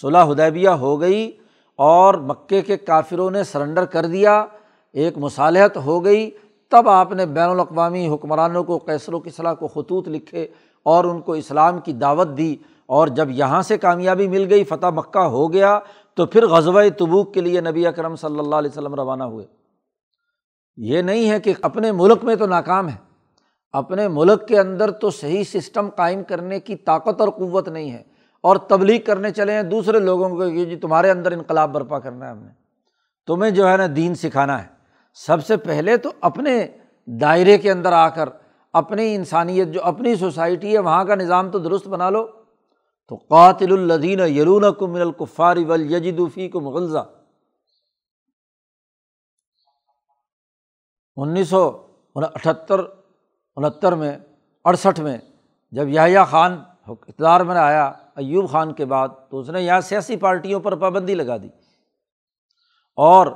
صلاح 0.01 0.25
حدیبیہ 0.25 0.69
ہو 0.69 1.01
گئی 1.01 1.31
اور 1.75 2.13
مکے 2.13 2.61
کے 2.61 2.77
کافروں 2.77 3.31
نے 3.31 3.43
سرنڈر 3.43 3.85
کر 3.85 4.05
دیا۔ 4.05 4.45
ایک 4.93 5.17
مصالحت 5.17 5.77
ہو 5.77 6.03
گئی، 6.05 6.29
تب 6.71 6.89
آپ 6.89 7.11
نے 7.11 7.25
بین 7.25 7.49
الاقوامی 7.49 8.07
حکمرانوں 8.09 8.63
کو 8.63 8.79
کیسر 8.79 9.13
و 9.13 9.19
کسلا 9.19 9.53
کو 9.53 9.67
خطوط 9.67 10.07
لکھے 10.07 10.47
اور 10.85 11.05
ان 11.05 11.21
کو 11.21 11.33
اسلام 11.33 11.79
کی 11.79 11.93
دعوت 11.93 12.27
دی 12.37 12.55
اور 12.85 13.07
جب 13.07 13.29
یہاں 13.29 13.61
سے 13.61 13.77
کامیابی 13.77 14.27
مل 14.27 14.47
گئی، 14.49 14.63
فتح 14.63 14.89
مکہ 14.95 15.25
ہو 15.27 15.53
گیا، 15.53 15.79
تو 16.17 16.25
پھر 16.25 16.47
غزوہ 16.47 16.81
تبوک 16.97 17.33
کے 17.33 17.41
لیے 17.41 17.61
نبی 17.61 17.87
اکرم 17.87 18.15
صلی 18.15 18.39
اللہ 18.39 18.55
علیہ 18.55 18.69
وسلم 18.69 18.95
روانہ 18.95 19.23
ہوئے۔ 19.23 19.45
یہ 20.77 21.01
نہیں 21.01 21.29
ہے 21.29 21.39
کہ 21.39 21.53
اپنے 21.61 21.91
ملک 21.91 22.23
میں 22.23 22.35
تو 22.35 22.45
ناکام 22.45 22.89
ہے، 22.89 22.95
اپنے 23.73 24.07
ملک 24.07 24.47
کے 24.47 24.59
اندر 24.59 24.91
تو 24.91 25.09
صحیح 25.09 25.43
سسٹم 25.43 25.89
قائم 25.89 26.23
کرنے 26.23 26.59
کی 26.59 26.75
طاقت 26.75 27.21
اور 27.21 27.29
قوت 27.29 27.67
نہیں 27.67 27.91
ہے 27.91 28.03
اور 28.41 28.55
تبلیغ 28.55 28.99
کرنے 29.05 29.31
چلے 29.31 29.53
ہیں 29.53 29.63
دوسرے 29.63 29.99
لوگوں 29.99 30.29
کو 30.29 30.49
کہ 30.49 30.65
جی 30.65 30.75
تمہارے 30.75 31.11
اندر 31.11 31.31
انقلاب 31.31 31.73
برپا 31.73 31.99
کرنا 31.99 32.25
ہے 32.25 32.31
ہم 32.31 32.37
نے، 32.37 32.51
تمہیں 33.27 33.51
جو 33.51 33.69
ہے 33.69 33.77
نا 33.77 33.85
دین 33.95 34.15
سکھانا 34.15 34.61
ہے۔ 34.63 34.80
سب 35.13 35.45
سے 35.45 35.57
پہلے 35.57 35.97
تو 35.97 36.09
اپنے 36.21 36.67
دائرے 37.05 37.57
کے 37.57 37.71
اندر 37.71 37.93
آ 37.93 38.09
کر، 38.09 38.29
اپنی 38.73 39.15
انسانیت 39.15 39.67
جو 39.67 39.83
اپنی 39.83 40.15
سوسائٹی 40.15 40.73
ہے، 40.73 40.79
وہاں 40.79 41.05
کا 41.05 41.15
نظام 41.15 41.51
تو 41.51 41.59
درست 41.59 41.87
بنا 41.87 42.09
لو۔ 42.09 42.27
تو 43.07 43.15
قاتل 43.15 43.71
الدین 43.71 44.19
یلون 44.19 44.73
کو 44.73 44.87
من 44.87 45.01
القفاری 45.01 45.65
ول 45.65 45.93
یجدوفی 45.93 46.49
کو 46.49 46.61
مغلزہ 46.61 47.09
انیس 51.15 51.49
سو 51.49 51.87
اٹھہتر 52.15 52.79
انہتر 53.55 53.91
میں، 53.91 54.17
اڑسٹھ 54.65 54.99
میں 54.99 55.17
جب 55.71 55.87
یاہیا 55.87 56.23
خان 56.23 56.63
اقتدار 56.87 57.41
میں 57.41 57.55
آیا، 57.55 57.91
ایوب 58.15 58.49
خان 58.49 58.73
کے 58.73 58.85
بعد 58.85 59.09
تو 59.29 59.39
اس 59.39 59.49
نے 59.49 59.61
یہاں 59.61 59.81
سیاسی 59.81 60.17
پارٹیوں 60.17 60.59
پر 60.59 60.75
پابندی 60.75 61.15
لگا 61.15 61.37
دی۔ 61.37 61.47
اور 62.95 63.27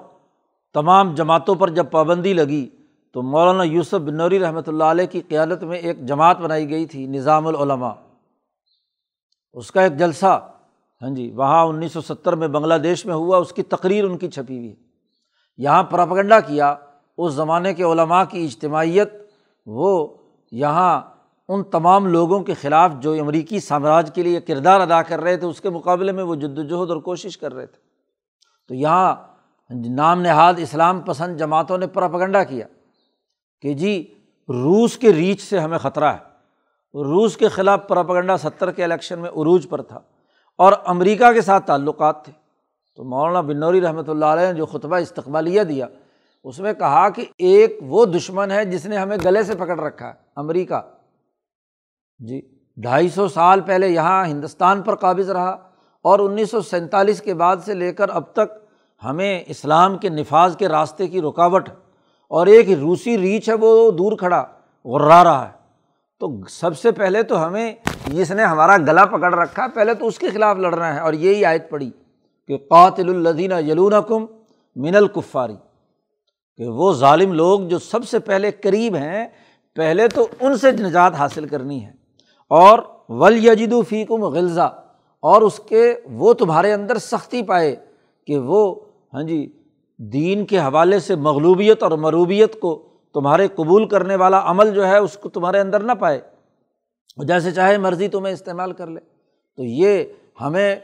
تمام 0.75 1.15
جماعتوں 1.15 1.55
پر 1.55 1.69
جب 1.69 1.85
پابندی 1.91 2.33
لگی 2.33 2.69
تو 3.13 3.21
مولانا 3.21 3.63
یوسف 3.63 3.93
بنوری 3.93 4.39
رحمۃ 4.39 4.67
اللہ 4.67 4.83
علیہ 4.83 5.05
کی 5.05 5.21
قیادت 5.21 5.63
میں 5.63 5.77
ایک 5.77 6.05
جماعت 6.05 6.38
بنائی 6.38 6.69
گئی 6.69 6.85
تھی، 6.85 7.07
نظام 7.07 7.47
العلماء۔ 7.47 7.93
اس 9.53 9.71
کا 9.71 9.81
ایک 9.81 9.97
جلسہ 9.97 10.51
ہاں 11.01 11.09
جی 11.09 11.31
وہاں 11.31 11.65
انیس 11.65 11.91
سو 11.91 12.01
ستر 12.01 12.35
میں 12.35 12.47
بنگلہ 12.47 12.73
دیش 12.73 13.05
میں 13.05 13.15
ہوا، 13.15 13.38
اس 13.38 13.53
کی 13.53 13.63
تقریر 13.63 14.05
ان 14.05 14.17
کی 14.17 14.29
چھپی 14.29 14.57
ہوئی۔ 14.57 14.75
یہاں 15.57 15.83
پراپگنڈا 15.83 16.39
کیا، 16.39 16.75
اس 17.17 17.33
زمانے 17.33 17.73
کے 17.73 17.83
علماء 17.83 18.23
کی 18.29 18.45
اجتماعیت، 18.45 19.13
وہ 19.65 20.17
یہاں 20.51 21.01
ان 21.47 21.63
تمام 21.63 22.07
لوگوں 22.07 22.39
کے 22.39 22.53
خلاف 22.53 22.91
جو 22.99 23.13
امریکی 23.21 23.59
سامراج 23.59 24.11
کے 24.15 24.23
لیے 24.23 24.41
کردار 24.41 24.79
ادا 24.79 25.01
کر 25.01 25.21
رہے 25.21 25.38
تھے، 25.38 25.47
اس 25.47 25.61
کے 25.61 25.69
مقابلے 25.69 26.11
میں 26.11 26.23
وہ 26.23 26.35
جد 26.35 26.57
وجہد 26.57 26.89
اور 26.89 26.97
کوشش 26.97 27.38
کر 27.38 27.53
رہے 27.53 27.65
تھے۔ 27.65 27.79
تو 28.67 28.73
یہاں 28.73 29.15
نام 29.69 30.21
نہاد 30.21 30.54
اسلام 30.58 31.01
پسند 31.01 31.38
جماعتوں 31.38 31.78
نے 31.78 31.88
پراپگنڈا 31.88 32.43
کیا 32.43 32.67
کہ 33.62 33.73
جی 33.73 34.13
روس 34.49 34.97
کے 34.97 35.13
ریچ 35.13 35.41
سے 35.41 35.60
ہمیں 35.60 35.78
خطرہ 35.78 36.13
ہے۔ 36.13 36.36
روس 36.93 37.38
کے 37.38 37.47
خلاف 37.47 37.88
پراپگنڈا 37.88 38.38
ستر 38.38 38.71
کے 38.71 38.84
الیکشن 38.84 39.19
میں 39.19 39.30
عروج 39.30 39.69
پر 39.69 39.82
تھا 39.82 39.99
اور 40.58 40.73
امریکہ 40.86 41.32
کے 41.32 41.41
ساتھ 41.41 41.67
تعلقات 41.67 42.23
تھے۔ 42.25 42.34
تو 42.95 43.04
مولانا 43.04 43.41
بنوری 43.41 43.82
رحمۃ 43.82 44.08
اللہ 44.08 44.25
علیہ 44.25 44.47
نے 44.47 44.54
جو 44.54 44.65
خطبہ 44.65 44.95
استقبالیہ 44.95 45.63
دیا، 45.63 45.88
اس 46.43 46.60
میں 46.60 46.73
کہا 46.73 47.10
کہ 47.10 47.25
ایک 47.38 47.80
وہ 47.82 48.06
دشمن 48.06 48.51
ہے 48.51 48.65
جس 48.65 48.86
نے 48.86 48.97
ہمیں 48.97 49.17
گلے 49.25 49.43
سے 49.43 49.56
پکڑ 49.56 49.80
رکھا 49.80 50.08
ہے، 50.08 50.13
امریکہ۔ 50.36 50.82
جی 52.19 52.41
ڈھائی 52.78 53.10
سو 53.10 53.28
سال 53.28 53.62
پہلے 53.62 53.88
یہاں 53.88 54.25
ہندوستان 54.25 54.82
پر 54.82 54.95
قابض 54.95 55.30
رہا 55.30 55.51
اور 56.01 56.19
انیس 56.19 56.51
سو 56.51 56.62
سینتالیس 56.62 57.21
کے 57.21 57.34
بعد 57.34 57.56
سے 57.65 57.73
لے 57.73 57.93
کر 57.93 58.10
اب 58.10 58.34
تک 58.34 58.64
ہمیں 59.03 59.43
اسلام 59.47 59.97
کے 59.97 60.10
نفاذ 60.10 60.58
کے 60.58 60.67
راستے 60.67 61.08
کی 61.08 61.21
رکاوٹ 61.21 61.69
اور 62.29 62.47
ایک 62.47 62.69
روسی 62.79 63.17
ریچ 63.17 63.49
ہے، 63.49 63.53
وہ 63.53 63.91
دور 63.91 64.17
کھڑا 64.17 64.45
غرا 64.86 65.23
رہا 65.23 65.47
ہے۔ 65.47 65.53
تو 66.19 66.47
سب 66.49 66.77
سے 66.77 66.91
پہلے 66.91 67.23
تو 67.23 67.47
ہمیں 67.47 67.75
جس 68.08 68.31
نے 68.31 68.43
ہمارا 68.43 68.77
گلا 68.77 69.05
پکڑ 69.05 69.34
رکھا۔ 69.34 69.67
پہلے 69.73 69.93
تو 69.93 70.08
اس 70.08 70.19
کے 70.19 70.29
خلاف 70.29 70.58
لڑنا 70.58 70.95
ہے 70.95 70.99
اور 70.99 71.13
یہی 71.13 71.45
آیت 71.45 71.69
پڑی 71.69 71.91
کہ 72.47 72.58
قاتل 72.58 73.10
الدین 73.10 73.51
یلون 73.51 73.93
کم 74.08 74.25
من 74.75 74.95
الکفاری 74.95 75.55
کہ 76.55 76.67
وہ 76.67 76.93
ظالم 76.93 77.34
لوگ 77.34 77.60
جو 77.60 77.79
سب 77.79 78.03
سے 78.03 78.19
پہلے 78.19 78.51
قریب 78.51 78.95
ہیں، 78.95 79.27
پہلے 79.75 80.08
تو 80.08 80.27
ان 80.39 80.58
سے 80.58 80.71
نجات 80.71 81.13
حاصل 81.13 81.47
کرنی 81.47 81.86
ہے۔ 81.86 81.91
اور 82.49 82.79
ول 83.10 83.45
یجد 83.45 83.73
فی 83.89 84.05
کم 84.05 84.23
غلزہ 84.23 84.84
اور 85.19 85.41
اس 85.41 85.60
کے 85.69 85.95
وہ 86.05 86.34
تمہارے 86.34 86.73
اندر 86.73 86.97
سختی 86.97 87.43
پائے 87.43 87.75
کہ 88.27 88.39
وہ 88.39 88.75
ہاں 89.15 89.23
جی 89.23 89.62
دین 89.97 90.45
کے 90.45 90.60
حوالے 90.60 90.99
سے 90.99 91.15
مغلوبیت 91.15 91.84
اور 91.84 91.91
مروبیت 91.91 92.60
کو 92.60 92.88
تمہارے 93.13 93.47
قبول 93.47 93.88
کرنے 93.88 94.15
والا 94.15 94.41
عمل 94.43 94.73
جو 94.73 94.88
ہے، 94.88 94.97
اس 94.97 95.17
کو 95.17 95.30
تمہارے 95.30 95.60
اندر 95.60 95.80
نہ 95.80 95.91
پائے۔ 95.91 96.21
جیسے 97.28 97.51
چاہے 97.51 97.78
مرضی 97.78 98.08
تمہیں 98.08 98.34
استعمال 98.34 98.71
کر 98.71 98.88
لے۔ 98.88 98.99
تو 99.56 99.63
یہ 99.63 100.04
ہمیں 100.41 100.75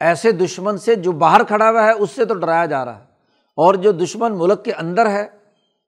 ایسے 0.00 0.32
دشمن 0.32 0.78
سے 0.78 0.94
جو 0.94 1.12
باہر 1.12 1.44
کھڑا 1.44 1.70
ہوا 1.70 1.84
ہے، 1.84 1.92
اس 1.92 2.10
سے 2.10 2.24
تو 2.24 2.34
ڈرایا 2.34 2.66
جا 2.66 2.84
رہا 2.84 2.98
ہے۔ 2.98 3.04
اور 3.56 3.74
جو 3.74 3.92
دشمن 3.92 4.38
ملک 4.38 4.64
کے 4.64 4.72
اندر 4.72 5.10
ہے، 5.10 5.26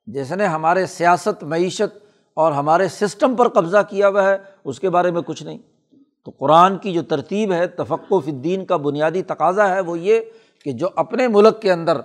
جس 0.07 0.33
نے 0.33 0.47
ہمارے 0.47 0.87
سیاست، 0.87 1.45
معیشت 1.45 1.99
اور 2.35 2.53
ہمارے 2.53 2.89
سسٹم 2.89 3.37
پر 3.37 3.49
قبضہ 3.49 3.79
کیا 3.91 4.09
ہوا 4.09 4.31
ہے، 4.31 4.37
اس 4.65 4.81
کے 4.81 4.91
بارے 4.91 5.11
میں 5.11 5.23
کچھ 5.23 5.43
نہیں۔ 5.43 5.59
تو 6.25 6.31
قرآن 6.31 6.79
کی 6.79 6.93
جو 6.93 7.03
ترتیب 7.03 7.53
ہے 7.53 7.67
تفق 7.67 8.13
و 8.13 8.21
فدین 8.21 8.65
کا 8.65 8.77
بنیادی 8.77 9.23
تقاضا 9.23 9.75
ہے، 9.75 9.81
وہ 9.81 9.99
یہ 9.99 10.21
کہ 10.65 10.73
جو 10.73 10.89
اپنے 10.97 11.29
ملک 11.29 11.63
کے 11.63 11.73
اندر 11.73 12.01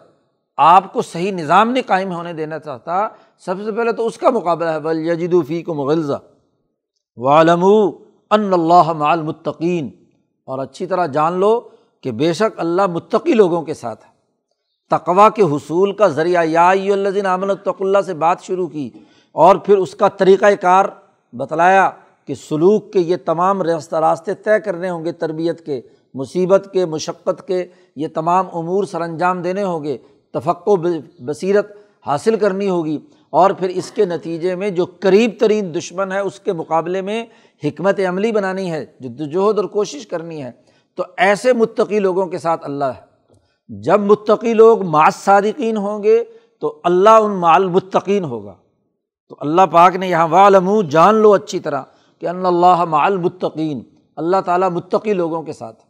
آپ 0.57 0.93
کو 0.93 1.01
صحیح 1.01 1.31
نظام 1.31 1.69
نہیں 1.69 1.83
قائم 1.87 2.11
ہونے 2.11 2.33
دینا 2.33 2.59
چاہتا، 2.59 3.07
سب 3.39 3.55
سے 3.65 3.71
پہلے 3.71 3.91
تو 3.91 4.07
اس 4.07 4.17
کا 4.17 4.29
مقابلہ 4.29 4.69
ہے 4.69 4.79
بل 4.79 5.09
یجد 5.09 5.33
فی 5.47 5.63
کو 5.63 5.73
مغلزہ 5.73 6.19
والم 7.17 7.65
ان 8.31 8.53
اللہ 8.53 8.93
معلمتقین 8.93 9.89
اور 10.45 10.59
اچھی 10.59 10.85
طرح 10.85 11.05
جان 11.05 11.33
لو 11.33 11.69
کہ 12.01 12.11
بے 12.11 12.33
شک 12.33 12.59
اللہ 12.59 12.87
متقی 12.87 13.33
لوگوں 13.33 13.61
کے 13.61 13.73
ساتھ 13.73 14.05
ہے۔ 14.05 14.11
تقوا 14.89 15.29
کے 15.29 15.41
حصول 15.41 15.91
کا 15.91 16.07
ذریعہ 16.07 16.45
یا 16.45 16.69
الزین 16.69 17.25
امن 17.25 17.49
الطق 17.49 17.81
اللہ 17.81 18.01
سے 18.05 18.13
بات 18.13 18.41
شروع 18.41 18.67
کی 18.67 18.89
اور 19.31 19.55
پھر 19.55 19.77
اس 19.77 19.95
کا 19.95 20.07
طریقۂ 20.07 20.53
کار 20.61 20.85
بتلایا 21.33 21.89
کہ 22.25 22.35
سلوک 22.35 22.93
کے 22.93 22.99
یہ 22.99 23.15
تمام 23.25 23.61
راستہ 23.61 23.95
راستے 23.95 24.33
طے 24.33 24.59
کرنے 24.59 24.89
ہوں 24.89 25.05
گے 25.05 25.11
تربیت 25.11 25.65
کے۔ 25.65 25.81
مصیبت 26.13 26.69
کے، 26.73 26.85
مشقت 26.85 27.47
کے، 27.47 27.65
یہ 27.95 28.07
تمام 28.13 28.45
امور 28.53 28.83
سر 28.83 29.01
انجام 29.01 29.41
دینے 29.41 29.63
ہوں 29.63 29.83
گے 29.83 29.97
تفق 30.33 30.67
و 30.67 30.75
بصیرت 31.19 31.77
حاصل 32.07 32.35
کرنی 32.35 32.69
ہوگی۔ 32.69 32.99
اور 33.29 33.51
پھر 33.51 33.69
اس 33.69 33.91
کے 33.91 34.05
نتیجے 34.05 34.55
میں 34.55 34.69
جو 34.69 34.85
قریب 34.99 35.31
ترین 35.39 35.75
دشمن 35.75 36.11
ہے، 36.11 36.19
اس 36.19 36.39
کے 36.39 36.53
مقابلے 36.53 37.01
میں 37.01 37.25
حکمت 37.63 37.99
عملی 38.09 38.31
بنانی 38.31 38.71
ہے 38.71 38.85
جدوجہد 38.99 39.57
اور 39.57 39.65
کوشش 39.65 40.07
کرنی 40.07 40.43
ہے۔ 40.43 40.51
تو 40.95 41.03
ایسے 41.17 41.53
متقی 41.53 41.99
لوگوں 41.99 42.25
کے 42.25 42.37
ساتھ 42.37 42.65
اللہ 42.65 42.85
ہے۔ 42.85 43.01
جب 43.67 43.99
متقی 43.99 44.53
لوگ 44.53 44.83
معاذ 44.83 45.15
صادقین 45.15 45.77
ہوں 45.77 46.03
گے، 46.03 46.23
تو 46.59 46.81
اللہ 46.83 47.09
ان 47.09 47.31
مال 47.31 47.69
متقین 47.69 48.23
ہوگا۔ 48.23 48.53
تو 49.29 49.35
اللہ 49.39 49.61
پاک 49.71 49.95
نے 49.95 50.07
یہاں 50.07 50.27
والم 50.27 50.81
جان 50.81 51.15
لو 51.15 51.33
اچھی 51.33 51.59
طرح 51.59 51.81
کہ 52.19 52.27
اللہ 52.27 52.85
مال 52.85 53.17
متقین 53.17 53.81
اللہ 54.15 54.37
تعالیٰ 54.45 54.69
متقی 54.69 55.13
لوگوں 55.13 55.43
کے 55.43 55.53
ساتھ 55.53 55.83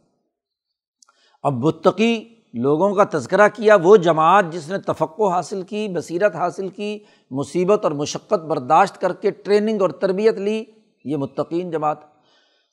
اب 1.42 1.52
متقی 1.52 2.24
لوگوں 2.54 2.94
کا 2.94 3.04
تذکرہ 3.12 3.48
کیا، 3.48 3.76
وہ 3.82 3.96
جماعت 3.96 4.44
جس 4.50 4.70
نے 4.70 4.78
تفقع 4.78 5.28
حاصل 5.28 5.62
کی، 5.62 5.88
بصیرت 5.88 6.36
حاصل 6.36 6.68
کی، 6.68 6.98
مصیبت 7.30 7.84
اور 7.84 7.92
مشقت 7.92 8.44
برداشت 8.44 9.00
کر 9.00 9.12
کے 9.12 9.30
ٹریننگ 9.30 9.82
اور 9.82 9.90
تربیت 9.90 10.38
لی، 10.38 10.64
یہ 11.04 11.16
متقین 11.16 11.70
جماعت۔ 11.70 11.98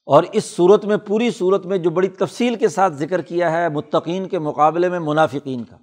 اور 0.05 0.23
اس 0.31 0.45
صورت 0.45 0.85
میں، 0.85 0.97
پوری 0.97 1.31
صورت 1.31 1.65
میں 1.65 1.77
جو 1.77 1.89
بڑی 1.89 2.07
تفصیل 2.07 2.55
کے 2.55 2.67
ساتھ 2.67 2.93
ذکر 2.93 3.21
کیا 3.21 3.51
ہے، 3.51 3.69
متقین 3.69 4.27
کے 4.27 4.39
مقابلے 4.39 4.89
میں 4.89 4.99
منافقین 4.99 5.63
کا۔ 5.63 5.77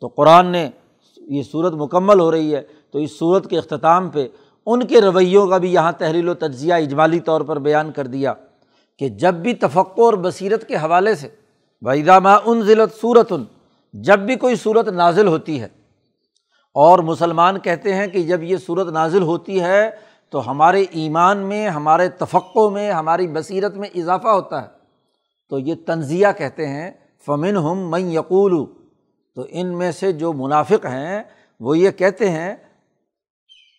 تو 0.00 0.06
قرآن 0.06 0.46
نے 0.46 0.70
یہ 1.16 1.42
صورت 1.42 1.72
مکمل 1.72 2.20
ہو 2.20 2.30
رہی 2.30 2.54
ہے، 2.54 2.62
تو 2.90 2.98
اس 2.98 3.18
صورت 3.18 3.50
کے 3.50 3.58
اختتام 3.58 4.08
پہ 4.08 4.28
ان 4.66 4.86
کے 4.86 5.00
رویوں 5.00 5.46
کا 5.46 5.58
بھی 5.58 5.72
یہاں 5.72 5.92
تحریل 5.92 6.28
و 6.28 6.34
تجزیہ 6.34 6.74
اجمالی 6.74 7.20
طور 7.20 7.40
پر 7.40 7.58
بیان 7.58 7.92
کر 7.92 8.06
دیا 8.06 8.32
کہ 8.98 9.08
جب 9.08 9.34
بھی 9.34 9.54
تفقع 9.54 10.00
اور 10.00 10.14
بصیرت 10.14 10.68
کے 10.68 10.76
حوالے 10.76 11.14
سے 11.14 11.28
بھائی 11.82 12.02
ان 12.10 12.60
ضلعت 12.62 12.94
صورت 13.00 13.32
جب 13.94 14.18
بھی 14.20 14.34
کوئی 14.36 14.56
صورت 14.56 14.88
نازل 14.94 15.28
ہوتی 15.28 15.60
ہے، 15.60 15.68
اور 16.76 16.98
مسلمان 17.04 17.58
کہتے 17.58 17.94
ہیں 17.94 18.06
کہ 18.06 18.22
جب 18.22 18.42
یہ 18.42 18.56
صورت 18.56 18.88
نازل 18.92 19.22
ہوتی 19.22 19.60
ہے، 19.60 19.90
تو 20.32 20.50
ہمارے 20.50 20.84
ایمان 20.92 21.38
میں، 21.48 21.68
ہمارے 21.68 22.08
تفقوں 22.18 22.68
میں، 22.70 22.90
ہماری 22.92 23.26
بصیرت 23.28 23.76
میں 23.76 23.88
اضافہ 23.94 24.28
ہوتا 24.28 24.62
ہے۔ 24.62 24.68
تو 25.52 25.58
یہ 25.58 25.74
تنزیہ 25.86 26.26
کہتے 26.38 26.66
ہیں 26.66 26.90
فمن 27.26 27.56
ہم 27.56 27.90
میں 27.90 28.00
یقول 28.00 28.54
تو 29.36 29.44
ان 29.50 29.76
میں 29.78 29.90
سے 29.92 30.12
جو 30.12 30.32
منافق 30.34 30.86
ہیں، 30.86 31.22
وہ 31.60 31.78
یہ 31.78 31.90
کہتے 31.92 32.30
ہیں، 32.30 32.54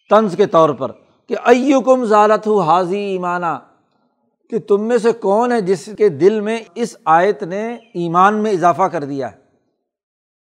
طنز 0.10 0.36
کے 0.38 0.46
طور 0.48 0.70
پر 0.70 0.92
کہ 1.30 1.36
ایوکم 1.46 2.06
ضالت 2.06 2.48
ہو 2.48 2.60
حاضی 2.62 3.00
ایمانہ 3.00 3.58
کہ 4.50 4.60
تم 4.60 4.82
میں 4.84 4.98
سے 4.98 5.12
کون 5.12 5.52
ہے 5.52 5.62
جس 5.62 5.90
کے 5.98 6.10
دل 6.10 6.42
میں 6.42 6.60
اس 6.76 6.96
آیت 7.06 7.44
نے 7.44 7.78
ایمان 7.94 8.36
میں 8.36 8.52
اضافہ 8.52 8.84
کر 8.84 9.04
دیا 9.04 9.32
ہے؟ 9.32 9.38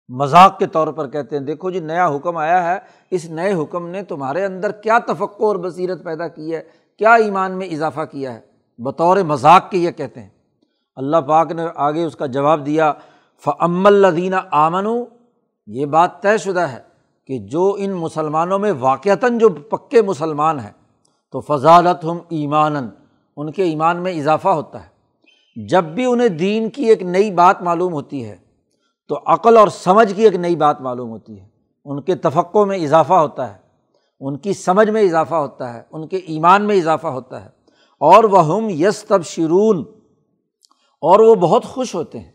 مذاق 0.09 0.59
کے 0.59 0.65
طور 0.65 0.87
پر 0.87 1.07
کہتے 1.07 1.37
ہیں، 1.37 1.43
دیکھو 1.43 1.69
جی 1.69 1.79
نیا 1.79 2.07
حکم 2.07 2.37
آیا 2.37 2.73
ہے، 2.73 2.79
اس 3.11 3.29
نئے 3.29 3.53
حکم 3.53 3.87
نے 3.87 4.03
تمہارے 4.03 4.45
اندر 4.45 4.71
کیا 4.71 4.99
تفقع 5.07 5.43
اور 5.43 5.55
بصیرت 5.55 6.03
پیدا 6.03 6.27
کی 6.27 6.55
ہے؟ 6.55 6.61
کیا 6.97 7.13
ایمان 7.13 7.51
میں 7.51 7.67
اضافہ 7.67 8.01
کیا 8.01 8.33
ہے؟ 8.33 8.39
بطور 8.77 9.17
مذاق 9.17 9.71
کے 9.71 9.77
یہ 9.77 9.91
کہتے 9.91 10.21
ہیں۔ 10.21 10.29
اللہ 10.95 11.17
پاک 11.17 11.51
نے 11.51 11.63
آگے 11.75 12.03
اس 12.03 12.15
کا 12.15 12.25
جواب 12.25 12.65
دیا 12.65 12.93
فعم 13.45 13.85
الدینہ 13.85 14.35
آمن 14.51 15.03
یہ 15.67 15.85
بات 15.85 16.21
طے 16.21 16.37
شدہ 16.37 16.59
ہے 16.59 16.79
کہ 17.27 17.37
جو 17.37 17.75
ان 17.77 17.91
مسلمانوں 17.91 18.59
میں 18.59 18.71
واقعتاً 18.79 19.37
جو 19.37 19.49
پکے 19.49 20.01
مسلمان 20.01 20.59
ہیں، 20.59 20.71
تو 21.31 21.39
فضالت 21.39 22.05
ہم 22.05 22.17
ایمان 22.29 22.89
ان 23.37 23.51
کے 23.51 23.63
ایمان 23.63 24.03
میں 24.03 24.11
اضافہ 24.11 24.49
ہوتا 24.49 24.83
ہے۔ 24.83 24.93
جب 25.65 25.83
بھی 25.83 26.05
انہیں 26.05 26.29
دین 26.29 26.69
کی 26.69 26.83
ایک 26.83 27.03
نئی 27.03 27.31
بات 27.31 27.61
معلوم 27.61 27.93
ہوتی 27.93 28.25
ہے، 28.25 28.35
تو 29.07 29.19
عقل 29.25 29.57
اور 29.57 29.67
سمجھ 29.67 30.13
کی 30.13 30.23
ایک 30.23 30.35
نئی 30.35 30.55
بات 30.55 30.81
معلوم 30.81 31.09
ہوتی 31.09 31.39
ہے۔ 31.39 31.47
ان 31.85 32.01
کے 32.01 32.15
تفقوں 32.15 32.65
میں 32.65 32.77
اضافہ 32.77 33.13
ہوتا 33.13 33.53
ہے، 33.53 33.59
ان 34.19 34.37
کی 34.37 34.53
سمجھ 34.53 34.89
میں 34.89 35.01
اضافہ 35.01 35.35
ہوتا 35.35 35.73
ہے، 35.73 35.81
ان 35.91 36.07
کے 36.07 36.17
ایمان 36.17 36.67
میں 36.67 36.75
اضافہ 36.75 37.07
ہوتا 37.07 37.45
ہے۔ 37.45 37.49
اور 37.99 38.23
وہ 38.23 38.45
ہم 38.45 38.69
یس 38.69 39.03
تب 39.03 39.25
شرون 39.25 39.83
اور 41.01 41.19
وہ 41.19 41.35
بہت 41.35 41.65
خوش 41.65 41.95
ہوتے 41.95 42.19
ہیں۔ 42.19 42.31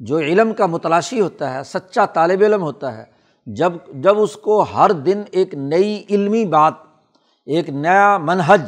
جو 0.00 0.18
علم 0.18 0.54
کا 0.54 0.66
متلاشی 0.66 1.20
ہوتا 1.20 1.54
ہے، 1.54 1.64
سچا 1.64 2.06
طالب 2.06 2.42
علم 2.42 2.62
ہوتا 2.62 2.96
ہے، 2.96 3.04
جب 3.46 3.72
جب 3.94 4.20
اس 4.20 4.36
کو 4.36 4.60
ہر 4.60 4.92
دن 4.92 5.22
ایک 5.30 5.54
نئی 5.54 6.04
علمی 6.10 6.44
بات، 6.44 6.74
ایک 7.46 7.70
نیا 7.70 8.18
منہج 8.18 8.62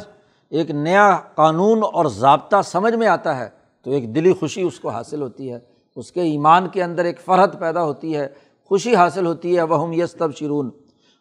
ایک 0.51 0.71
نیا 0.71 1.17
قانون 1.35 1.83
اور 1.93 2.05
ضابطہ 2.05 2.61
سمجھ 2.65 2.93
میں 2.93 3.07
آتا 3.07 3.37
ہے 3.37 3.47
تو 3.85 3.91
ایک 3.91 4.13
دلی 4.15 4.33
خوشی 4.33 4.61
اس 4.61 4.79
کو 4.79 4.89
حاصل 4.89 5.21
ہوتی 5.21 5.51
ہے۔ 5.51 5.59
اس 5.97 6.11
کے 6.11 6.21
ایمان 6.21 6.67
کے 6.67 6.83
اندر 6.83 7.05
ایک 7.05 7.19
فرحت 7.19 7.59
پیدا 7.59 7.83
ہوتی 7.83 8.15
ہے، 8.15 8.27
خوشی 8.71 8.95
حاصل 8.95 9.25
ہوتی 9.25 9.55
ہے۔ 9.57 9.63
وہ 9.63 9.81
ہم 9.83 9.93
یس 9.93 10.13
تب 10.13 10.35
شرون 10.35 10.69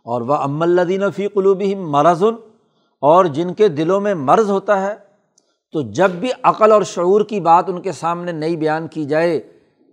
اور 0.07 0.21
وہ 0.21 0.35
ام 0.35 0.63
الدین 0.63 1.11
فی 1.11 1.29
قلوبی 1.29 1.75
مرض، 1.75 2.23
اور 3.03 3.25
جن 3.25 3.53
کے 3.55 3.69
دلوں 3.69 4.01
میں 4.01 4.15
مرض 4.15 4.51
ہوتا 4.51 4.81
ہے، 4.83 4.95
تو 5.75 5.83
جب 5.93 6.11
بھی 6.11 6.31
عقل 6.43 6.73
اور 6.73 6.83
شعور 6.83 7.21
کی 7.21 7.41
بات 7.41 7.69
ان 7.69 7.81
کے 7.83 7.93
سامنے 7.93 8.33
نئی 8.33 8.57
بیان 8.57 8.87
کی 8.89 9.05
جائے، 9.05 9.41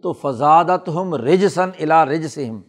تو 0.03 0.13
فضادت 0.13 0.89
ہم 0.89 1.13
رج 1.15 1.47
سن 1.47 1.69
الا 1.79 2.05
رج 2.05 2.27
سے 2.27 2.45
ہم 2.45 2.61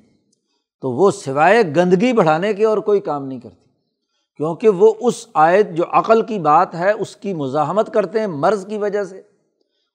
تو 0.82 0.90
وہ 0.90 1.10
سوائے 1.10 1.62
گندگی 1.76 2.12
بڑھانے 2.12 2.52
کے 2.54 2.64
اور 2.64 2.78
کوئی 2.78 3.00
کام 3.00 3.26
نہیں 3.26 3.40
کرتی 3.40 3.60
کیونکہ 4.42 4.68
وہ 4.68 4.94
اس 5.00 5.26
آیت 5.34 5.70
جو 5.70 5.84
عقل 5.92 6.22
کی 6.22 6.38
بات 6.38 6.74
ہے، 6.74 6.90
اس 6.90 7.16
کی 7.16 7.34
مزاحمت 7.34 7.94
کرتے 7.94 8.20
ہیں 8.20 8.26
مرض 8.26 8.66
کی 8.66 8.78
وجہ 8.78 9.04
سے، 9.04 9.22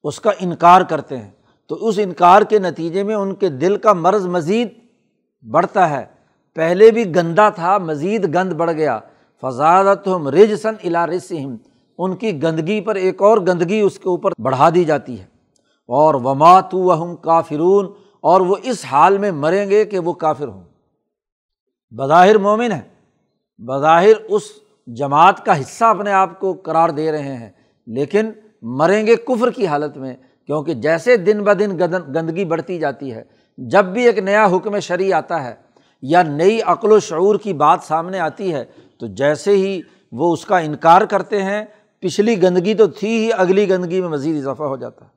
اس 0.04 0.20
کا 0.20 0.32
انکار 0.40 0.82
کرتے 0.82 1.18
ہیں۔ 1.18 1.32
تو 1.68 1.88
اس 1.88 2.00
انکار 2.04 2.42
کے 2.42 2.60
نتیجے 2.60 3.04
میں 3.04 3.16
ان 3.16 3.36
کے 3.36 3.50
دل 3.50 3.78
کا 3.78 3.94
مرض 3.94 4.28
مزید 4.28 4.68
بڑھتا 5.52 5.90
ہے۔ 5.90 6.06
پہلے 6.56 6.92
بھی 6.92 7.16
گندا 7.16 7.50
تھا، 7.50 7.78
مزید 7.78 8.36
گند 8.36 8.54
بڑھ 8.54 8.72
گیا۔ 8.72 9.00
فضادت 9.42 10.08
ہم 10.08 10.28
رج 10.28 10.56
سن 10.56 10.74
الا 10.84 11.08
رسم 11.08 11.56
ان 11.98 12.16
کی 12.16 12.44
گندگی 12.44 12.82
پر 12.82 12.96
ایک 12.96 13.22
اور 13.22 13.38
گندگی 13.38 13.80
اس 13.80 14.00
کے 14.00 14.10
اوپر 14.10 14.32
بڑھا 14.42 14.70
دی 14.76 14.84
جاتی 14.84 15.20
ہے۔ 15.20 15.26
اور 15.88 16.16
وما 16.16 16.60
تو 16.60 17.04
ہم 17.04 17.16
کافرون۔ 17.16 17.92
اور 18.22 18.42
وہ 18.42 18.56
اس 18.64 18.86
حال 18.86 19.18
میں 19.18 19.32
مریں 19.32 19.70
گے 19.70 19.86
کہ 19.86 20.00
وہ 20.00 20.14
کافر 20.14 20.48
ہوں۔ 20.48 20.64
بظاہر 21.92 22.38
مومن 22.38 22.72
ہے 22.72 22.97
بظاہر 23.60 24.16
اس 24.28 24.44
جماعت 24.88 25.46
کا 25.46 25.60
حصہ 25.62 25.86
اپنے 25.86 26.12
آپ 26.12 26.40
کو 26.40 26.54
قرار 26.54 26.90
دے 26.90 27.12
رہے 27.12 27.36
ہیں، 27.36 27.50
لیکن 27.88 28.32
مریں 28.78 29.06
گے 29.08 29.16
کفر 29.16 29.52
کی 29.52 29.68
حالت 29.68 29.98
میں، 29.98 30.16
کیونکہ 30.50 30.74
جیسے 30.74 31.18
دن 31.18 31.44
بہ 31.44 31.54
دن 31.54 31.78
گندگی 31.80 32.46
بڑھتی 32.46 32.78
جاتی 32.80 33.14
ہے، 33.14 33.24
جب 33.58 33.86
بھی 33.86 34.06
ایک 34.06 34.20
نیا 34.20 34.46
حکم 34.46 34.80
شرعی 34.80 35.12
آتا 35.14 35.44
ہے 35.44 35.54
یا 36.04 36.22
نئی 36.24 36.62
عقل 36.62 36.92
و 36.92 37.00
شعور 37.00 37.36
کی 37.36 37.54
بات 37.54 37.84
سامنے 37.84 38.20
آتی 38.20 38.54
ہے، 38.54 38.64
تو 38.98 39.08
جیسے 39.08 39.52
ہی 39.52 39.82
وہ 40.12 40.32
اس 40.34 40.46
کا 40.46 40.58
انکار 40.58 41.02
کرتے 41.02 41.42
ہیں، 41.44 41.64
پچھلی 42.04 42.42
گندگی 42.44 42.74
تو 42.74 42.88
تھی 42.88 43.18
ہی، 43.18 43.30
اگلی 43.34 43.70
گندگی 43.70 44.02
میں 44.02 44.10
مزید 44.10 44.38
اضافہ 44.38 44.64
ہو 44.64 44.76
جاتا 44.76 45.06
ہے۔ 45.06 45.10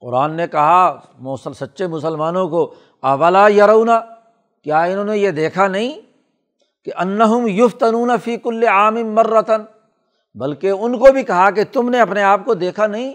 قرآن 0.00 0.34
نے 0.34 0.46
کہا، 0.46 1.00
موسل 1.18 1.52
سچے 1.52 1.86
مسلمانوں 1.86 2.48
کو 2.48 2.74
اولا 3.02 3.48
یرونا؟ 3.48 4.00
کیا 4.66 4.82
انہوں 4.82 5.04
نے 5.04 5.16
یہ 5.18 5.30
دیکھا 5.30 5.66
نہیں؟ 5.68 6.00
کہ 6.88 7.00
انہم 7.00 7.46
یفتنون 7.46 8.10
فی 8.24 8.36
کل 8.36 8.64
عام 8.68 8.94
مرتن، 8.94 9.62
بلکہ 10.34 10.70
ان 10.70 10.98
کو 10.98 11.12
بھی 11.12 11.22
کہا 11.22 11.50
کہ 11.50 11.64
تم 11.72 11.88
نے 11.88 12.00
اپنے 12.00 12.22
آپ 12.22 12.40
کو 12.44 12.54
دیکھا 12.54 12.86
نہیں، 12.86 13.14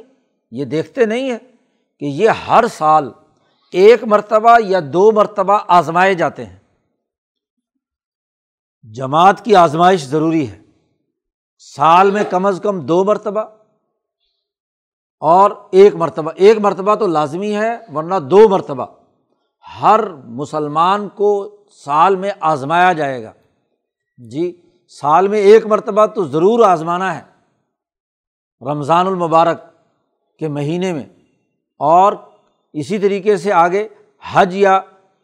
یہ 0.51 0.65
دیکھتے 0.65 1.05
نہیں 1.05 1.31
ہیں 1.31 1.37
کہ 1.99 2.05
یہ 2.05 2.29
ہر 2.29 2.63
سال 2.67 3.11
ایک 3.71 4.03
مرتبہ 4.03 4.57
یا 4.65 4.79
دو 4.93 5.11
مرتبہ 5.11 5.59
آزمائے 5.67 6.13
جاتے 6.13 6.45
ہیں۔ 6.45 6.59
جماعت 8.95 9.45
کی 9.45 9.55
آزمائش 9.55 10.05
ضروری 10.05 10.49
ہے۔ 10.49 10.61
سال 11.75 12.11
میں 12.11 12.23
کم 12.29 12.45
از 12.45 12.59
کم 12.63 12.79
دو 12.79 13.03
مرتبہ 13.03 13.41
اور 15.19 15.51
ایک 15.71 15.95
مرتبہ 15.95 16.31
ایک 16.35 16.57
مرتبہ 16.57 16.95
تو 16.95 17.07
لازمی 17.07 17.55
ہے 17.55 17.77
ورنہ 17.93 18.15
دو 18.15 18.49
مرتبہ۔ 18.49 18.85
ہر 19.81 20.13
مسلمان 20.13 21.09
کو 21.09 21.57
سال 21.85 22.15
میں 22.15 22.31
آزمایا 22.39 22.93
جائے 22.93 23.23
گا۔ 23.23 23.33
جی 24.31 24.61
سال 24.87 25.27
میں 25.27 25.39
ایک 25.39 25.65
مرتبہ 25.65 26.05
تو 26.05 26.23
ضرور 26.23 26.59
آزمانا 26.65 27.17
ہے۔ 27.17 27.21
رمضان 28.61 29.07
المبارک 29.07 29.61
کے 30.39 30.47
مہینے 30.47 30.93
میں۔ 30.93 31.03
اور 31.79 32.13
اسی 32.73 32.97
طریقے 32.97 33.37
سے 33.37 33.53
آگے 33.53 33.87
حج 34.33 34.55
یا 34.55 34.81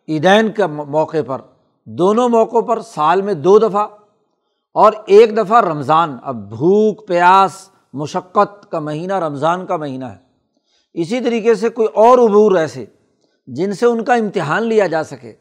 عیدین 0.10 0.52
کے 0.52 0.68
موقع 0.68 1.18
پر۔ 1.28 1.42
دونوں 1.86 2.30
موقعوں 2.30 2.62
پر 2.62 2.82
سال 2.82 3.22
میں 3.22 3.34
دو 3.34 3.60
دفعہ۔ 3.60 3.88
اور 4.74 4.94
ایک 5.06 5.38
دفعہ 5.38 5.62
رمضان۔ 5.62 6.18
اب 6.24 6.50
بھوک، 6.50 7.08
پیاس، 7.08 7.70
مشقت 7.94 8.72
کا 8.72 8.80
مہینہ 8.80 9.14
رمضان 9.14 9.66
کا 9.66 9.78
مہینہ 9.78 10.06
ہے۔ 10.06 10.18
اسی 10.94 11.22
طریقے 11.22 11.56
سے 11.56 11.70
کوئی 11.70 11.88
اور 11.88 12.18
عبور 12.18 12.56
ایسے 12.56 12.86
جن 13.48 13.74
سے 13.74 13.86
ان 13.86 14.04
کا 14.04 14.14
امتحان 14.14 14.64
لیا 14.64 14.88
جا 14.88 15.04
سکے 15.04 15.34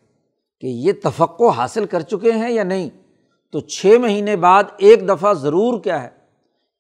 کہ 0.61 0.67
یہ 0.67 0.93
تفقع 1.03 1.51
حاصل 1.57 1.85
کر 1.85 2.01
چکے 2.01 2.33
ہیں 2.33 2.51
یا 2.51 2.63
نہیں۔ 2.63 3.08
تو 3.53 3.61
چھ 3.61 3.97
مہینے 4.01 4.37
بعد 4.37 4.65
ایک 4.77 5.09
دفعہ 5.09 5.33
ضرور 5.33 5.81
کیا 5.81 6.03
ہے؟ 6.03 6.09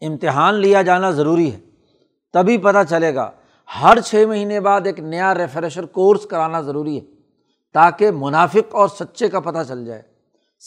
امتحان 0.01 0.55
لیا 0.55 0.83
جانا 0.83 1.11
ضروری 1.11 1.53
ہے۔ 1.53 1.61
تبھی 2.33 2.59
پتہ 2.59 2.79
چلے 2.91 3.15
گا، 3.15 3.31
ہر 3.83 4.01
چھ 4.01 4.25
مہینے 4.29 4.61
بعد 4.61 4.81
ایک 4.85 5.01
نیا 5.01 5.35
ریفریشر 5.35 5.87
کورس 5.87 6.25
کرانا 6.25 6.61
ضروری 6.61 6.97
ہے 6.97 7.05
تاکہ 7.75 8.11
منافق 8.11 8.75
اور 8.75 8.89
سچے 8.89 9.29
کا 9.29 9.41
پتہ 9.41 9.59
چل 9.69 9.85
جائے۔ 9.85 10.03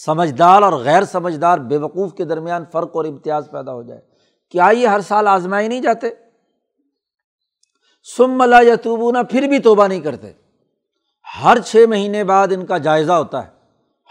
سمجھدار 0.06 0.62
اور 0.62 0.74
غیر 0.74 1.04
سمجھدار 1.04 1.58
بے 1.58 1.78
وقوف 1.78 2.14
کے 2.14 2.26
درمیان 2.26 2.64
فرق 2.72 2.90
اور 2.94 3.06
امتیاز 3.06 3.50
پیدا 3.52 3.74
ہو 3.74 3.84
جائے۔ 3.84 4.02
کیا 4.50 4.70
یہ 4.74 4.88
ہر 4.88 5.00
سال 5.00 5.28
آزمائے 5.28 5.68
نہیں 5.68 5.82
جاتے؟ 5.82 6.10
سم 8.18 8.38
ملا 8.38 8.60
یا 8.62 8.76
توبونا 8.76 9.24
پھر 9.24 9.48
بھی 9.48 9.60
توبہ 9.60 9.88
نہیں 9.88 10.00
کرتے۔ 10.00 10.32
ہر 11.44 11.60
چھ 11.60 11.86
مہینے 11.90 12.24
بعد 12.24 12.48
ان 12.52 12.66
کا 12.66 12.78
جائزہ 12.78 13.12
ہوتا 13.12 13.46
ہے۔ 13.46 13.52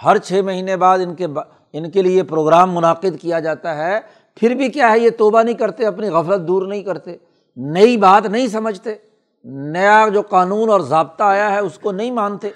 ہر 0.05 0.19
چھ 0.19 0.41
مہینے 0.45 0.77
بعد 0.77 0.99
ان 0.99 1.15
کے 1.15 1.27
ان 1.73 1.91
کے 1.91 2.03
لیے 2.03 2.23
پروگرام 2.23 2.75
منعقد 2.75 3.21
کیا 3.21 3.41
جاتا 3.41 3.77
ہے، 3.77 3.99
پھر 4.35 4.55
بھی 4.55 4.69
کیا 4.69 4.91
ہے، 4.93 4.99
یہ 4.99 5.11
توبہ 5.11 5.43
نہیں 5.43 5.55
کرتے، 5.55 5.87
اپنی 5.87 6.09
غفلت 6.09 6.47
دور 6.49 6.67
نہیں 6.67 6.83
کرتے، 6.83 7.17
نئی 7.57 7.97
بات 7.97 8.27
نہیں 8.27 8.47
سمجھتے، 8.47 8.95
نیا 9.45 10.09
جو 10.09 10.23
قانون 10.23 10.71
اور 10.71 10.81
ضابطہ 10.81 11.23
آیا 11.23 11.51
ہے 11.51 11.59
اس 11.59 11.79
کو 11.79 11.93
نہیں 11.93 12.11
مانتے، 12.11 12.51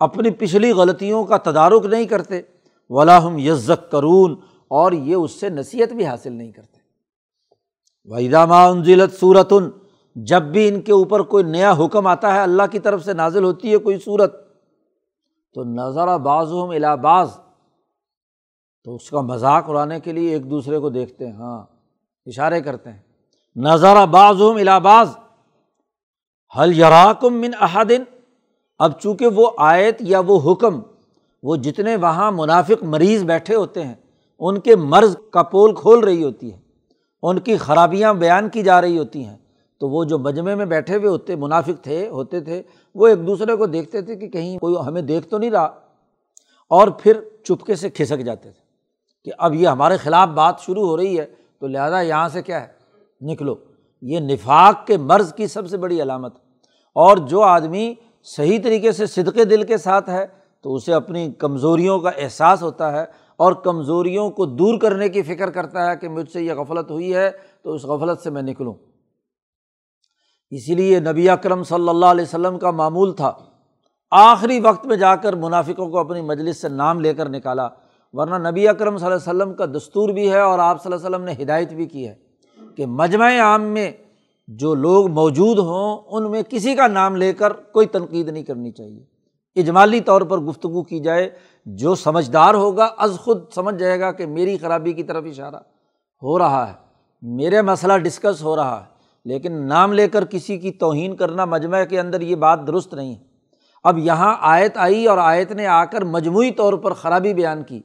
اپنی 0.00 0.30
پچھلی 0.30 0.72
غلطیوں 0.72 1.24
کا 1.24 1.36
تدارک 1.36 1.86
نہیں 1.86 2.04
کرتے 2.04 2.40
ولاحم 2.90 3.38
یزک 3.38 3.90
کرون 3.90 4.34
اور 4.70 4.92
یہ 4.92 5.14
اس 5.14 5.40
سے 5.40 5.48
نصیحت 5.48 5.92
بھی 5.92 6.06
حاصل 6.06 6.32
نہیں 6.32 6.52
کرتے۔ 6.52 6.80
وحیدہ 8.08 8.38
انزلت 8.38 9.18
صورتن 9.20 9.68
جب 10.16 10.42
بھی 10.42 10.68
ان 10.68 10.80
کے 10.80 10.92
اوپر 10.92 11.22
کوئی 11.22 11.44
نیا 11.44 11.72
حکم 11.72 12.06
آتا 12.06 12.34
ہے، 12.34 12.40
اللہ 12.40 12.62
کی 12.70 12.78
طرف 12.78 13.04
سے 13.04 13.12
نازل 13.12 13.44
ہوتی 13.44 13.72
ہے 13.72 13.76
کوئی 13.76 13.98
صورت 13.98 14.34
تو 15.54 15.64
نظر 15.64 16.16
بعض 16.18 16.52
ہم 16.52 16.70
الہباز 16.70 17.28
تو 18.86 18.94
اس 18.94 19.10
کا 19.10 19.20
مذاق 19.20 19.68
اڑانے 19.68 19.98
کے 20.00 20.12
لیے 20.12 20.32
ایک 20.32 20.50
دوسرے 20.50 20.78
کو 20.78 20.90
دیکھتے 20.90 21.26
ہیں 21.26 21.32
ہاں 21.32 21.62
اشارے 22.26 22.60
کرتے 22.60 22.90
ہیں۔ 22.90 23.00
نظر 23.56 24.04
بعض 24.06 24.40
ہم 24.42 24.56
الہباز 24.56 25.08
حل 26.54 26.78
یراکم 26.78 27.40
من 27.40 27.50
احدن 27.60 28.02
اب 28.80 28.98
چونکہ 29.00 29.26
وہ 29.34 29.50
آیت 29.60 29.96
یا 30.00 30.20
وہ 30.26 30.38
حکم، 30.42 30.80
وہ 31.42 31.56
جتنے 31.56 31.94
وہاں 31.96 32.30
منافق 32.32 32.82
مریض 32.84 33.24
بیٹھے 33.24 33.54
ہوتے 33.54 33.84
ہیں، 33.84 33.94
ان 34.40 34.60
کے 34.60 34.76
مرض 34.76 35.16
کا 35.32 35.42
پول 35.52 35.74
کھول 35.74 36.04
رہی 36.04 36.22
ہوتی 36.24 36.52
ہے، 36.52 36.58
ان 37.22 37.38
کی 37.38 37.56
خرابیاں 37.56 38.12
بیان 38.14 38.48
کی 38.48 38.62
جا 38.62 38.80
رہی 38.80 38.98
ہوتی 38.98 39.24
ہیں۔ 39.24 39.36
تو 39.80 39.88
وہ 39.88 40.04
جو 40.04 40.18
مجمے 40.18 40.54
میں 40.54 40.66
بیٹھے 40.66 40.96
ہوئے 40.96 41.08
ہوتے، 41.08 41.36
منافق 41.36 41.82
تھے، 41.84 42.08
ہوتے 42.08 42.40
تھے، 42.40 42.62
وہ 42.94 43.06
ایک 43.08 43.26
دوسرے 43.26 43.56
کو 43.56 43.66
دیکھتے 43.66 44.00
تھے 44.00 44.16
کہ 44.16 44.28
کہیں 44.28 44.58
کوئی 44.58 44.74
ہمیں 44.86 45.02
دیکھ 45.02 45.26
تو 45.28 45.38
نہیں 45.38 45.50
رہا، 45.50 45.70
اور 46.70 46.88
پھر 46.98 47.20
چپکے 47.44 47.74
سے 47.74 47.90
کھسک 47.90 48.24
جاتے 48.24 48.50
تھے۔ 48.50 48.61
کہ 49.24 49.32
اب 49.38 49.54
یہ 49.54 49.68
ہمارے 49.68 49.96
خلاف 49.96 50.28
بات 50.28 50.60
شروع 50.60 50.86
ہو 50.86 50.96
رہی 50.96 51.18
ہے، 51.18 51.26
تو 51.60 51.66
لہٰذا 51.66 52.00
یہاں 52.00 52.28
سے 52.28 52.42
کیا 52.42 52.60
ہے؟ 52.60 52.66
نکلو۔ 53.20 53.54
یہ 54.02 54.20
نفاق 54.20 54.86
کے 54.86 54.96
مرض 54.96 55.34
کی 55.34 55.46
سب 55.46 55.68
سے 55.68 55.76
بڑی 55.76 56.02
علامت۔ 56.02 56.36
اور 56.94 57.16
جو 57.16 57.40
آدمی 57.42 57.94
صحیح 58.22 58.58
طریقے 58.64 58.92
سے 58.92 59.06
صدقے 59.06 59.44
دل 59.44 59.62
کے 59.62 59.76
ساتھ 59.76 60.10
ہے، 60.10 60.26
تو 60.62 60.74
اسے 60.74 60.94
اپنی 60.94 61.32
کمزوریوں 61.32 61.98
کا 61.98 62.08
احساس 62.08 62.62
ہوتا 62.62 62.92
ہے 62.92 63.04
اور 63.36 63.52
کمزوریوں 63.52 64.30
کو 64.30 64.46
دور 64.46 64.78
کرنے 64.78 65.08
کی 65.08 65.22
فکر 65.22 65.50
کرتا 65.50 65.90
ہے 65.90 65.96
کہ 65.96 66.08
مجھ 66.08 66.30
سے 66.30 66.42
یہ 66.42 66.54
غفلت 66.54 66.90
ہوئی 66.90 67.14
ہے، 67.14 67.30
تو 67.62 67.72
اس 67.72 67.84
غفلت 67.84 68.20
سے 68.20 68.30
میں 68.30 68.42
نکلوں۔ 68.42 68.74
اسی 70.50 70.74
لیے 70.74 71.00
نبی 71.00 71.28
اکرم 71.28 71.62
صلی 71.62 71.88
اللہ 71.88 72.06
علیہ 72.06 72.24
وسلم 72.24 72.58
کا 72.58 72.70
معمول 72.70 73.12
تھا۔ 73.12 73.32
آخری 74.10 74.60
وقت 74.60 74.86
میں 74.86 74.96
جا 74.96 75.16
کر 75.16 75.32
منافقوں 75.32 75.90
کو 75.90 75.98
اپنی 75.98 76.20
مجلس 76.20 76.60
سے 76.60 76.68
نام 76.68 77.00
لے 77.00 77.14
کر 77.14 77.28
نکالا۔ 77.28 77.68
ورنہ 78.12 78.48
نبی 78.48 78.68
اکرم 78.68 78.96
صلی 78.96 79.06
اللہ 79.06 79.30
علیہ 79.30 79.42
وسلم 79.42 79.54
کا 79.54 79.64
دستور 79.66 80.08
بھی 80.08 80.30
ہے 80.30 80.40
اور 80.40 80.58
آپ 80.58 80.82
صلی 80.82 80.92
اللہ 80.92 81.06
علیہ 81.06 81.16
وسلم 81.16 81.26
نے 81.26 81.42
ہدایت 81.42 81.72
بھی 81.72 81.86
کی 81.86 82.08
ہے 82.08 82.14
کہ 82.76 82.86
مجمع 82.86 83.30
عام 83.40 83.62
میں 83.62 83.92
جو 84.48 84.74
لوگ 84.74 85.10
موجود 85.10 85.58
ہوں 85.58 86.02
ان 86.06 86.30
میں 86.30 86.42
کسی 86.48 86.74
کا 86.74 86.86
نام 86.86 87.16
لے 87.16 87.32
کر 87.32 87.52
کوئی 87.52 87.86
تنقید 87.86 88.28
نہیں 88.28 88.42
کرنی 88.42 88.70
چاہیے۔ 88.70 89.04
اجمالی 89.60 90.00
طور 90.00 90.22
پر 90.22 90.38
گفتگو 90.38 90.82
کی 90.82 91.00
جائے، 91.00 91.30
جو 91.66 91.94
سمجھدار 91.94 92.54
ہوگا، 92.54 92.88
از 92.98 93.18
خود 93.20 93.52
سمجھ 93.54 93.74
جائے 93.74 94.00
گا 94.00 94.12
کہ 94.12 94.26
میری 94.26 94.58
خرابی 94.58 94.92
کی 94.92 95.02
طرف 95.02 95.24
اشارہ 95.26 95.56
ہو 96.22 96.38
رہا 96.38 96.68
ہے۔ 96.68 96.72
میرے 97.22 97.62
مسئلہ 97.62 97.98
ڈسکس 97.98 98.42
ہو 98.42 98.56
رہا 98.56 98.80
ہے، 98.80 98.84
لیکن 99.24 99.52
نام 99.52 99.92
لے 99.92 100.08
کر 100.08 100.24
کسی 100.24 100.58
کی 100.58 100.70
توہین 100.70 101.16
کرنا 101.16 101.44
مجمع 101.44 101.84
کے 101.84 102.00
اندر 102.00 102.20
یہ 102.20 102.36
بات 102.36 102.66
درست 102.66 102.94
نہیں 102.94 103.14
ہے۔ 103.14 103.20
اب 103.84 103.98
یہاں 103.98 104.36
آیت 104.40 104.76
آئی 104.76 105.06
اور 105.06 105.18
آیت 105.18 105.52
نے 105.52 105.66
آ 105.66 105.84
کر 105.84 106.04
مجموعی 106.04 106.50
طور 106.50 106.72
پر 106.72 106.92
خرابی 106.92 107.34
بیان 107.34 107.62
کی۔ 107.62 107.80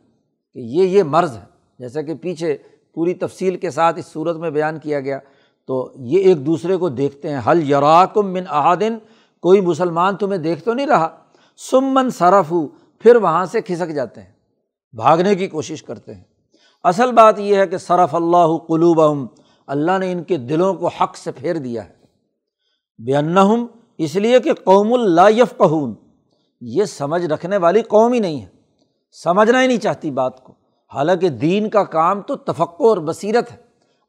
کہ 0.57 0.61
یہ 0.61 0.83
یہ 0.83 1.03
مرض 1.03 1.37
ہے۔ 1.37 1.43
جیسا 1.79 2.01
کہ 2.01 2.13
پیچھے 2.15 2.57
پوری 2.93 3.13
تفصیل 3.13 3.57
کے 3.57 3.69
ساتھ 3.69 3.99
اس 3.99 4.05
صورت 4.05 4.35
میں 4.35 4.49
بیان 4.49 4.79
کیا 4.79 4.99
گیا۔ 4.99 5.19
تو 5.67 5.93
یہ 5.95 6.19
ایک 6.19 6.45
دوسرے 6.45 6.77
کو 6.77 6.89
دیکھتے 6.89 7.29
ہیں۔ 7.29 7.41
حل 7.47 7.71
یراکم 7.71 8.33
من 8.33 8.43
احادن 8.49 8.97
کوئی 9.41 9.61
مسلمان 9.61 10.15
تمہیں 10.15 10.37
دیکھ 10.37 10.63
تو 10.63 10.73
نہیں 10.73 10.87
رہا۔ 10.87 11.17
سمن 11.71 12.09
صرف 12.09 12.51
ہو 12.51 12.67
پھر 12.99 13.15
وہاں 13.15 13.45
سے 13.45 13.61
کھسک 13.61 13.89
جاتے 13.89 14.21
ہیں۔ 14.21 14.31
بھاگنے 14.93 15.35
کی 15.35 15.47
کوشش 15.47 15.83
کرتے 15.83 16.13
ہیں۔ 16.13 16.23
اصل 16.83 17.11
بات 17.11 17.39
یہ 17.39 17.55
ہے 17.55 17.67
کہ 17.67 17.77
صرف 17.77 18.15
اللہ 18.15 18.57
قلوب 18.57 19.27
اللہ 19.67 19.97
نے 19.97 20.11
ان 20.11 20.23
کے 20.23 20.37
دلوں 20.37 20.73
کو 20.73 20.87
حق 20.87 21.17
سے 21.17 21.31
پھیر 21.31 21.55
دیا 21.55 21.85
ہے۔ 21.85 21.93
بے 23.03 23.15
اس 23.97 24.15
لیے 24.15 24.39
کہ 24.39 24.53
قوم 24.53 24.93
اللہ 24.93 25.31
یف 25.37 25.63
یہ 26.61 26.83
سمجھ 26.83 27.25
رکھنے 27.25 27.57
والی 27.57 27.81
قوم 27.81 28.13
ہی 28.13 28.19
نہیں 28.19 28.41
ہے۔ 28.41 28.56
سمجھنا 29.15 29.61
ہی 29.61 29.67
نہیں 29.67 29.77
چاہتی 29.77 30.11
بات 30.11 30.43
کو۔ 30.43 30.53
حالانکہ 30.91 31.29
دین 31.29 31.69
کا 31.69 31.83
کام 31.83 32.21
تو 32.21 32.35
تفقع 32.35 32.83
اور 32.83 32.97
بصیرت 32.97 33.51
ہے، 33.51 33.57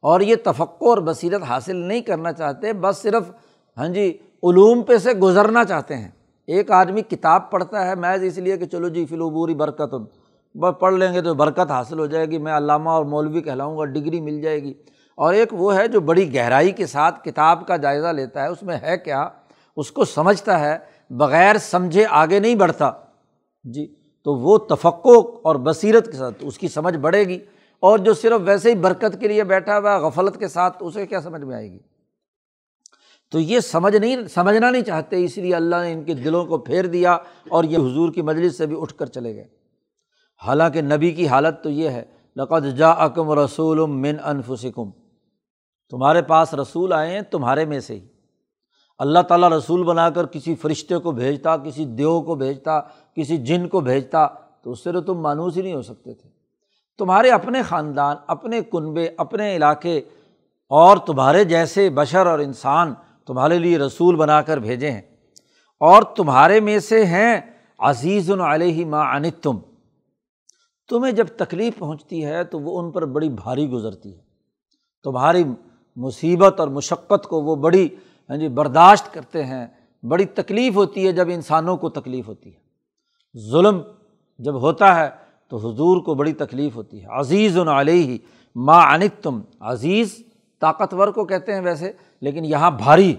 اور 0.01 0.21
یہ 0.21 0.35
تفقع 0.43 0.85
اور 0.85 0.97
بصیرت 0.97 1.43
حاصل 1.43 1.75
نہیں 1.75 2.01
کرنا 2.01 2.31
چاہتے، 2.33 2.73
بس 2.73 2.97
صرف 2.97 3.31
ہاں 3.77 3.87
جی 3.87 4.17
علوم 4.43 4.83
پہ 4.83 4.97
سے 4.97 5.13
گزرنا 5.13 5.63
چاہتے 5.63 5.95
ہیں۔ 5.97 6.09
ایک 6.47 6.71
آدمی 6.71 7.01
کتاب 7.01 7.51
پڑھتا 7.51 7.87
ہے، 7.87 7.95
محض 7.95 8.23
اس 8.23 8.37
لیے 8.37 8.57
کہ 8.57 8.65
چلو 8.65 8.89
جی 8.89 9.05
فلوبوری 9.05 9.55
برکت 9.55 9.93
بس 10.55 10.79
پڑھ 10.79 10.93
لیں 10.93 11.13
گے 11.13 11.21
تو 11.21 11.33
برکت 11.33 11.71
حاصل 11.71 11.99
ہو 11.99 12.05
جائے 12.05 12.25
گی۔ 12.25 12.37
میں 12.37 12.53
علامہ 12.53 12.89
اور 12.89 13.05
مولوی 13.05 13.41
کہلاؤں 13.41 13.77
گا، 13.77 13.85
ڈگری 13.85 14.21
مل 14.21 14.41
جائے 14.41 14.63
گی۔ 14.63 14.73
اور 15.17 15.33
ایک 15.33 15.53
وہ 15.53 15.75
ہے 15.75 15.87
جو 15.87 15.99
بڑی 15.99 16.35
گہرائی 16.35 16.71
کے 16.71 16.85
ساتھ 16.85 17.23
کتاب 17.23 17.67
کا 17.67 17.77
جائزہ 17.77 18.07
لیتا 18.07 18.43
ہے، 18.43 18.47
اس 18.47 18.63
میں 18.63 18.77
ہے 18.81 18.97
کیا؟ 18.97 19.29
اس 19.77 19.91
کو 19.91 20.05
سمجھتا 20.05 20.59
ہے، 20.59 20.77
بغیر 21.09 21.57
سمجھے 21.57 22.05
آگے 22.09 22.39
نہیں 22.39 22.55
بڑھتا۔ 22.55 22.91
جی۔ 23.63 23.98
تو 24.29 24.35
وہ 24.35 24.57
تفقع 24.57 25.39
اور 25.43 25.55
بصیرت 25.55 26.05
کے 26.05 26.11
ساتھ 26.11 26.35
اس 26.41 26.57
کی 26.57 26.67
سمجھ 26.67 26.97
بڑھے 26.97 27.23
گی 27.23 27.39
اور 27.79 27.99
جو 27.99 28.13
صرف 28.13 28.41
ویسے 28.43 28.69
ہی 28.69 28.75
برکت 28.75 29.19
کے 29.19 29.27
لیے 29.27 29.43
بیٹھا 29.43 29.79
ہوا 29.79 29.97
غفلت 29.97 30.39
کے 30.39 30.47
ساتھ، 30.47 30.77
اسے 30.79 31.07
کیا 31.07 31.21
سمجھ 31.21 31.41
میں 31.41 31.55
آئے 31.55 31.71
گی؟ 31.71 31.79
تو 33.31 33.39
یہ 33.39 33.59
سمجھ 33.59 33.95
نہیں، 33.95 34.27
سمجھنا 34.27 34.71
نہیں 34.71 34.81
چاہتے، 34.81 35.23
اس 35.23 35.37
لیے 35.37 35.55
اللہ 35.55 35.75
نے 35.75 35.91
ان 35.93 36.03
کے 36.03 36.13
دلوں 36.13 36.45
کو 36.45 36.57
پھیر 36.57 36.85
دیا 36.85 37.17
اور 37.49 37.63
یہ 37.63 37.77
حضور 37.77 38.13
کی 38.13 38.21
مجلس 38.21 38.57
سے 38.57 38.65
بھی 38.65 38.81
اٹھ 38.81 38.93
کر 38.93 39.05
چلے 39.05 39.35
گئے۔ 39.35 39.47
حالانکہ 40.47 40.81
نبی 40.81 41.11
کی 41.11 41.27
حالت 41.27 41.63
تو 41.63 41.69
یہ 41.69 41.89
ہے 41.89 42.05
لقت 42.35 42.77
جا 42.77 42.89
اکم 42.89 43.31
رسول 43.31 43.89
من 43.89 44.15
انفسکم۔ 44.23 44.91
تمہارے 45.89 46.21
پاس 46.21 46.53
رسول 46.53 46.93
آئے 46.93 47.13
ہیں 47.13 47.21
تمہارے 47.21 47.65
میں 47.65 47.79
سے 47.79 47.95
ہی۔ 47.95 48.08
اللہ 48.99 49.19
تعالیٰ 49.19 49.49
رسول 49.49 49.83
بنا 49.83 50.09
کر 50.09 50.25
کسی 50.25 50.55
فرشتے 50.55 50.97
کو 50.97 51.11
بھیجتا، 51.11 51.57
کسی 51.57 51.85
دیو 51.85 52.21
کو 52.21 52.35
بھیجتا، 52.35 52.79
کسی 53.15 53.37
جن 53.37 53.67
کو 53.67 53.79
بھیجتا، 53.79 54.27
تو 54.61 54.71
اس 54.71 54.83
سے 54.83 54.91
تو 54.91 55.01
تم 55.01 55.21
مانوس 55.21 55.57
ہی 55.57 55.61
نہیں 55.61 55.73
ہو 55.73 55.81
سکتے 55.81 56.13
تھے۔ 56.13 56.29
تمہارے 56.97 57.29
اپنے 57.29 57.61
خاندان، 57.61 58.15
اپنے 58.27 58.61
کنبے، 58.61 59.09
اپنے 59.17 59.55
علاقے 59.55 59.97
اور 60.69 60.97
تمہارے 60.97 61.43
جیسے 61.43 61.89
بشر 61.89 62.25
اور 62.25 62.39
انسان 62.39 62.93
تمہارے 63.25 63.59
لیے 63.59 63.77
رسول 63.77 64.15
بنا 64.15 64.41
کر 64.41 64.57
بھیجے 64.57 64.91
ہیں۔ 64.91 65.01
اور 65.79 66.03
تمہارے 66.03 66.59
میں 66.59 66.79
سے 66.79 67.05
ہیں 67.05 67.41
عزیز 67.79 68.31
العلیہ 68.31 68.85
ما 68.85 69.15
انت 69.15 69.43
تم 69.43 69.57
تمہیں 70.87 71.11
جب 71.11 71.25
تکلیف 71.37 71.79
پہنچتی 71.79 72.25
ہے 72.25 72.43
تو 72.43 72.59
وہ 72.59 72.79
ان 72.79 72.91
پر 72.91 73.05
بڑی 73.05 73.29
بھاری 73.29 73.69
گزرتی 73.69 74.15
ہے۔ 74.15 74.21
تمہاری 75.03 75.43
مصیبت 75.95 76.59
اور 76.59 76.67
مشقت 76.67 77.27
کو 77.27 77.41
وہ 77.41 77.55
بڑی 77.55 77.89
ہاں 78.29 78.37
جی 78.37 78.47
برداشت 78.47 79.13
کرتے 79.13 79.45
ہیں۔ 79.45 79.67
بڑی 80.03 80.25
تکلیف 80.25 80.75
ہوتی 80.75 81.07
ہے 81.07 81.11
جب 81.11 81.27
انسانوں 81.29 81.77
کو 81.77 81.89
تکلیف 81.89 82.27
ہوتی 82.27 82.53
ہے۔ 82.53 82.59
ظلم 83.51 83.81
جب 84.39 84.55
ہوتا 84.55 84.95
ہے 84.95 85.09
تو 85.47 85.57
حضور 85.57 86.01
کو 86.01 86.13
بڑی 86.13 86.33
تکلیف 86.33 86.75
ہوتی 86.75 87.01
ہے۔ 87.01 87.19
عزیز 87.19 87.57
علیہ 87.57 88.17
ما 88.55 88.93
انت 88.93 89.23
تم 89.23 89.41
عزیز 89.59 90.23
طاقتور 90.59 91.07
کو 91.07 91.25
کہتے 91.25 91.53
ہیں 91.53 91.61
ویسے، 91.61 91.91
لیکن 92.21 92.45
یہاں 92.45 92.71
بھاری 92.71 93.15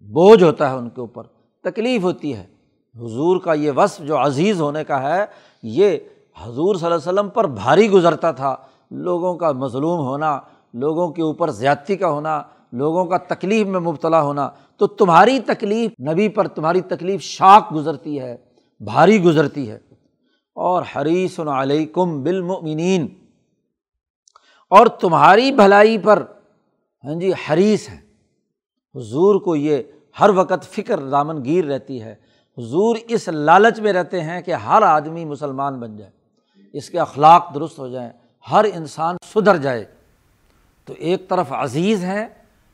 بوجھ 0.00 0.42
ہوتا 0.42 0.70
ہے 0.70 0.76
ان 0.76 0.90
کے 0.90 1.00
اوپر، 1.00 1.22
تکلیف 1.60 2.02
ہوتی 2.02 2.36
ہے۔ 2.36 2.46
حضور 2.96 3.40
کا 3.40 3.52
یہ 3.52 3.70
وصف 3.76 3.98
جو 3.98 4.18
عزیز 4.18 4.60
ہونے 4.60 4.84
کا 4.84 5.02
ہے، 5.02 5.24
یہ 5.62 5.98
حضور 6.42 6.74
صلی 6.74 6.86
اللہ 6.86 6.98
علیہ 6.98 7.12
وسلم 7.12 7.28
پر 7.28 7.46
بھاری 7.46 7.90
گزرتا 7.90 8.30
تھا۔ 8.30 8.56
لوگوں 8.90 9.34
کا 9.34 9.52
مظلوم 9.52 10.00
ہونا، 10.00 10.40
لوگوں 10.74 11.08
کے 11.08 11.22
اوپر 11.22 11.50
زیادتی 11.50 11.96
کا 11.96 12.08
ہونا 12.10 12.42
لوگوں 12.72 13.04
کا 13.04 13.16
تکلیف 13.16 13.66
میں 13.66 13.80
مبتلا 13.80 14.22
ہونا، 14.22 14.50
تو 14.76 14.86
تمہاری 14.86 15.40
تکلیف 15.40 15.90
نبی 16.10 16.28
پر، 16.28 16.48
تمہاری 16.48 16.80
تکلیف 16.80 17.22
شاک 17.22 17.74
گزرتی 17.74 18.20
ہے، 18.20 18.36
بھاری 18.80 19.22
گزرتی 19.22 19.70
ہے۔ 19.70 19.78
اور 20.54 20.82
حریث 20.96 21.40
علیکم 21.40 22.22
بالمؤمنین، 22.22 23.06
اور 24.70 24.86
تمہاری 24.86 25.52
بھلائی 25.52 25.98
پر 25.98 26.22
ہاں 27.04 27.14
جی 27.14 27.32
حریث 27.32 27.88
ہے 27.88 27.98
حضور 28.94 29.40
کو 29.40 29.56
یہ 29.56 29.82
ہر 30.20 30.30
وقت 30.30 30.64
فکر 30.64 30.98
دامن 30.98 31.44
گیر 31.44 31.64
رہتی 31.64 32.02
ہے۔ 32.02 32.14
حضور 32.58 32.96
اس 33.08 33.28
لالچ 33.28 33.80
میں 33.80 33.92
رہتے 33.92 34.20
ہیں 34.20 34.40
کہ 34.42 34.50
ہر 34.50 34.82
آدمی 34.82 35.24
مسلمان 35.24 35.80
بن 35.80 35.96
جائے، 35.96 36.10
اس 36.72 36.90
کے 36.90 36.98
اخلاق 36.98 37.54
درست 37.54 37.78
ہو 37.78 37.88
جائیں، 37.88 38.10
ہر 38.50 38.64
انسان 38.74 39.16
سدھر 39.34 39.56
جائے۔ 39.56 39.84
تو 40.84 40.94
ایک 40.98 41.28
طرف 41.28 41.52
عزیز 41.52 42.04
ہیں 42.04 42.26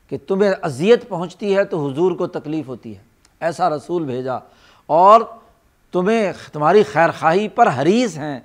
کہ 0.09 0.17
تمہیں 0.27 0.51
اذیت 0.61 1.09
پہنچتی 1.09 1.55
ہے 1.55 1.63
تو 1.63 1.87
حضور 1.87 2.11
کو 2.11 2.27
تکلیف 2.27 2.67
ہوتی 2.67 2.97
ہے۔ 2.97 3.01
ایسا 3.39 3.69
رسول 3.69 4.03
بھیجا۔ 4.03 4.35
اور 4.85 5.21
تمہیں 5.91 6.33
تمہاری 6.53 6.83
خیر 6.83 7.09
خواہی 7.19 7.47
پر 7.47 7.69
حریث 7.77 8.17
ہیں۔ 8.17 8.39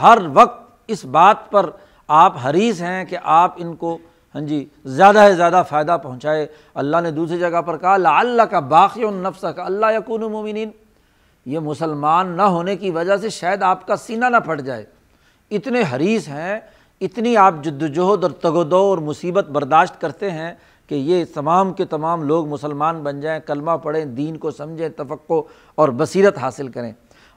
ہر 0.00 0.18
وقت 0.34 0.70
اس 0.86 1.04
بات 1.04 1.50
پر 1.50 1.70
آپ 2.08 2.36
حریث 2.44 2.82
ہیں 2.82 3.04
کہ 3.04 3.18
آپ 3.22 3.54
ان 3.56 3.76
کو 3.76 3.98
ہاں 4.34 4.42
جی 4.42 4.66
زیادہ 4.84 5.24
سے 5.28 5.36
زیادہ 5.36 5.62
فائدہ 5.68 5.96
پہنچائے۔ 6.02 6.46
اللہ 6.74 6.96
نے 7.02 7.10
دوسری 7.10 7.38
جگہ 7.38 7.62
پر 7.62 7.76
کہا 7.76 7.94
اللہ 7.94 8.08
اللہ 8.08 8.42
کا 8.42 8.60
باقی 8.60 9.04
النفس 9.04 9.40
کا 9.40 9.64
اللہ 9.64 9.86
یقون 9.92 10.20
مومنین۔ 10.20 10.70
یہ 11.46 11.58
مسلمان 11.58 12.26
نہ 12.26 12.42
ہونے 12.42 12.76
کی 12.76 12.90
وجہ 12.90 13.16
سے 13.16 13.28
شاید 13.28 13.62
آپ 13.62 13.86
کا 13.86 13.96
سینہ 13.96 14.24
نہ 14.24 14.36
پھٹ 14.36 14.60
جائے۔ 14.60 14.84
اتنے 15.50 15.82
حریث 15.94 16.28
ہیں، 16.28 16.60
اتنی 17.00 17.36
آپ 17.36 17.54
جد 17.62 17.82
وجہد 17.82 18.24
اور 18.24 18.30
تگ 18.30 18.48
و 18.48 18.64
دو 18.64 18.76
اور 18.76 18.98
مصیبت 18.98 19.48
برداشت 19.48 20.00
کرتے 20.00 20.30
ہیں 20.30 20.54
کہ 20.88 20.94
یہ 20.94 21.24
تمام 21.34 21.72
کے 21.72 21.84
تمام 21.84 22.22
لوگ 22.22 22.48
مسلمان 22.48 23.02
بن 23.02 23.20
جائیں، 23.20 23.40
کلمہ 23.46 23.70
پڑھیں، 23.70 24.04
دین 24.04 24.36
کو 24.36 24.50
سمجھیں، 24.50 24.88
توقع 24.88 25.48
اور 25.74 25.88
بصیرت 25.88 26.38
حاصل 26.38 26.68
کریں۔ 26.68 26.92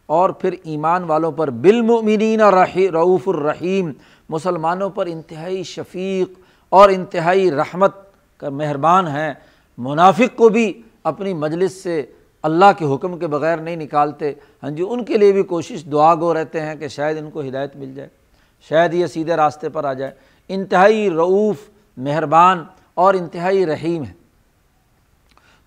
اور 0.06 0.30
پھر 0.30 0.56
ایمان 0.64 1.04
والوں 1.04 1.32
پر 1.32 1.50
بالمؤمنین 1.50 2.42
رحی 2.42 2.92
رعوف 2.92 3.28
الرحیم، 3.28 3.92
مسلمانوں 4.30 4.90
پر 4.90 5.06
انتہائی 5.06 5.64
شفیق 5.64 6.40
اور 6.70 6.90
انتہائی 6.90 7.52
رحمت 7.52 7.96
کا 8.38 8.50
مہربان 8.50 9.08
ہیں۔ 9.08 9.34
منافق 9.78 10.38
کو 10.38 10.50
بھی 10.50 10.82
اپنی 11.04 11.34
مجلس 11.34 11.84
سے 11.84 12.06
اللہ 12.44 12.66
کے 12.78 12.86
حکم 12.86 13.20
کے 13.20 13.28
بغیر 13.28 13.58
نہیں 13.58 13.76
نکالتے۔ 13.76 14.34
ہاں 14.64 14.70
جی 14.70 14.84
ان 14.90 15.06
کے 15.06 15.18
لیے 15.18 15.32
بھی 15.32 15.44
کوشش 15.44 15.86
دعا 15.92 16.16
گو 16.16 16.34
رہتے 16.34 16.62
ہیں 16.62 16.76
کہ 16.76 16.88
شاید 16.88 17.18
ان 17.18 17.30
کو 17.30 17.42
ہدایت 17.42 17.76
مل 17.76 17.96
جائے، 17.96 18.10
شاید 18.70 18.94
یہ 18.94 19.06
سیدھے 19.06 19.36
راستے 19.36 19.70
پر 19.70 19.86
آ 19.86 19.94
جائے۔ 19.94 20.12
انتہائی 20.50 21.10
رعوف 21.10 21.56
مہربان 21.98 22.64
اور 22.94 23.14
انتہائی 23.14 23.66
رحیم 23.66 24.04
ہے۔ 24.04 24.14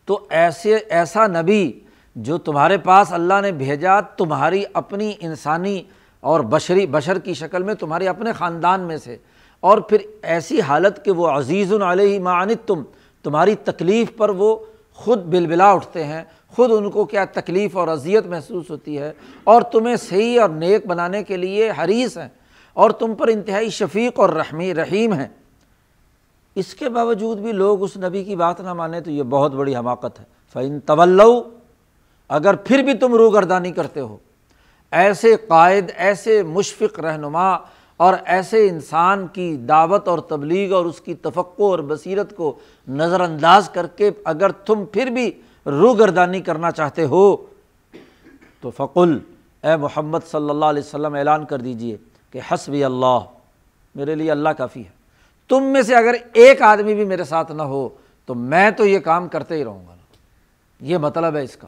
تو 0.04 0.26
ایسے، 0.30 0.74
ایسا 0.74 1.26
نبی 1.26 1.72
جو 2.16 2.38
تمہارے 2.38 2.78
پاس 2.78 3.12
اللہ 3.12 3.40
نے 3.42 3.52
بھیجا، 3.52 4.00
تمہاری 4.00 4.64
اپنی 4.72 5.14
انسانی 5.20 5.82
اور 6.20 6.40
بشری، 6.40 6.86
بشر 6.86 7.18
کی 7.18 7.34
شکل 7.34 7.62
میں 7.62 7.74
تمہارے 7.74 8.08
اپنے 8.08 8.32
خاندان 8.32 8.80
میں 8.80 8.96
سے۔ 8.96 9.16
اور 9.60 9.78
پھر 9.78 9.98
ایسی 10.22 10.60
حالت 10.60 11.04
کہ 11.04 11.10
وہ 11.10 11.28
عزیز 11.28 11.72
علیہ 11.72 12.20
معنت 12.20 12.68
تم 12.68 12.82
تمہاری 13.22 13.54
تکلیف 13.54 14.16
پر 14.16 14.28
وہ 14.28 14.56
خود 14.92 15.22
بلبلا 15.22 15.72
اٹھتے 15.72 16.04
ہیں، 16.04 16.24
خود 16.48 16.70
ان 16.72 16.90
کو 16.90 17.04
کیا 17.04 17.24
تکلیف 17.24 17.76
اور 17.76 17.88
اذیت 17.88 18.26
محسوس 18.26 18.70
ہوتی 18.70 18.98
ہے۔ 18.98 19.12
اور 19.44 19.62
تمہیں 19.62 19.96
صحیح 19.96 20.40
اور 20.40 20.48
نیک 20.48 20.86
بنانے 20.86 21.22
کے 21.22 21.36
لیے 21.36 21.72
حریث 21.78 22.18
ہیں، 22.18 22.28
اور 22.72 22.90
تم 22.90 23.14
پر 23.14 23.28
انتہائی 23.28 23.70
شفیق 23.70 24.20
اور 24.20 24.30
رحمی، 24.30 24.74
رحیم 24.74 25.12
ہیں۔ 25.12 25.28
اس 26.54 26.74
کے 26.74 26.88
باوجود 26.88 27.38
بھی 27.38 27.52
لوگ 27.52 27.82
اس 27.82 27.96
نبی 27.96 28.24
کی 28.24 28.36
بات 28.36 28.60
نہ 28.60 28.72
مانیں 28.72 29.00
تو 29.00 29.10
یہ 29.10 29.22
بہت 29.22 29.52
بڑی 29.52 29.76
حماقت 29.76 30.20
ہے۔ 30.20 30.24
فعین 30.52 30.80
طول 30.80 31.20
اگر 32.28 32.54
پھر 32.54 32.82
بھی 32.82 32.94
تم 32.94 33.14
روگردانی 33.14 33.72
کرتے 33.72 34.00
ہو، 34.00 34.16
ایسے 34.92 35.34
قائد، 35.48 35.90
ایسے 35.96 36.42
مشفق 36.42 37.00
رہنما 37.00 37.52
اور 37.96 38.14
ایسے 38.24 38.68
انسان 38.68 39.26
کی 39.26 39.56
دعوت 39.56 40.08
اور 40.08 40.18
تبلیغ 40.18 40.72
اور 40.74 40.84
اس 40.84 41.00
کی 41.00 41.14
تفقع 41.14 41.62
اور 41.62 41.78
بصیرت 41.78 42.36
کو 42.36 42.52
نظر 42.88 43.20
انداز 43.20 43.68
کر 43.68 43.86
کے 43.86 44.10
اگر 44.24 44.50
تم 44.50 44.84
پھر 44.84 45.06
بھی 45.06 45.30
روگردانی 45.66 46.40
کرنا 46.40 46.70
چاہتے 46.70 47.04
ہو، 47.04 47.36
تو 48.60 48.70
فقل، 48.70 49.18
اے 49.62 49.76
محمد 49.76 50.18
صلی 50.30 50.50
اللہ 50.50 50.64
علیہ 50.64 50.82
وسلم، 50.82 51.14
اعلان 51.14 51.44
کر 51.44 51.58
دیجیے 51.58 51.96
کہ 52.30 52.40
حسبی 52.52 52.84
اللہ، 52.84 53.18
میرے 53.94 54.14
لیے 54.14 54.30
اللہ 54.30 54.48
کافی 54.48 54.80
ہے۔ 54.80 55.03
تم 55.48 55.62
میں 55.62 55.82
سے 55.82 55.94
اگر 55.94 56.14
ایک 56.32 56.62
آدمی 56.62 56.94
بھی 56.94 57.04
میرے 57.04 57.24
ساتھ 57.24 57.52
نہ 57.52 57.62
ہو 57.62 57.88
تو 58.26 58.34
میں 58.34 58.70
تو 58.70 58.86
یہ 58.86 58.98
کام 58.98 59.28
کرتے 59.28 59.54
ہی 59.54 59.64
رہوں 59.64 59.86
گا 59.86 59.94
یہ 60.80 60.98
مطلب 60.98 61.36
ہے 61.36 61.42
اس 61.42 61.56
کا 61.56 61.66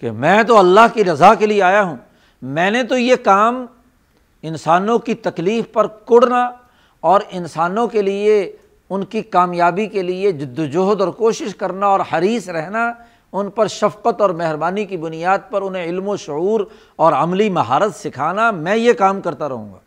کہ 0.00 0.10
میں 0.10 0.42
تو 0.42 0.58
اللہ 0.58 0.80
کی 0.94 1.04
رضا 1.04 1.34
کے 1.34 1.46
لیے 1.46 1.62
آیا 1.62 1.82
ہوں۔ 1.82 1.96
میں 2.42 2.70
نے 2.70 2.82
تو 2.82 2.98
یہ 2.98 3.16
کام 3.16 3.66
انسانوں 4.42 4.98
کی 4.98 5.14
تکلیف 5.14 5.64
پر 5.72 5.86
کڑنا 5.86 6.50
اور 7.00 7.20
انسانوں 7.30 7.88
کے 7.88 8.02
لیے، 8.02 8.56
ان 8.90 9.04
کی 9.04 9.22
کامیابی 9.22 9.86
کے 9.86 10.02
لیے 10.02 10.32
جد 10.32 10.58
وجہد 10.58 11.00
اور 11.00 11.08
کوشش 11.08 11.54
کرنا 11.54 11.86
اور 11.86 12.00
حریث 12.12 12.48
رہنا، 12.48 12.92
ان 13.32 13.50
پر 13.50 13.66
شفقت 13.66 14.20
اور 14.20 14.30
مہربانی 14.30 14.84
کی 14.84 14.96
بنیاد 14.96 15.38
پر 15.50 15.62
انہیں 15.62 15.84
علم 15.84 16.08
و 16.08 16.16
شعور 16.16 16.60
اور 16.96 17.12
عملی 17.12 17.50
مہارت 17.50 17.94
سکھانا، 17.94 18.50
میں 18.50 18.76
یہ 18.76 18.92
کام 18.92 19.20
کرتا 19.20 19.48
رہوں 19.48 19.72
گا۔ 19.72 19.78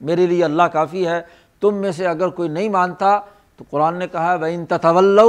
میرے 0.00 0.26
لیے 0.26 0.44
اللہ 0.44 0.62
کافی 0.62 1.06
ہے۔ 1.06 1.22
تم 1.60 1.74
میں 1.74 1.92
سے 1.92 2.06
اگر 2.06 2.28
کوئی 2.28 2.48
نہیں 2.48 2.68
مانتا 2.68 3.18
تو 3.56 3.64
قرآن 3.70 3.96
نے 3.96 4.08
کہا 4.08 4.36
بھائی 4.36 4.54
ان 4.54 4.66
تطول 4.66 5.20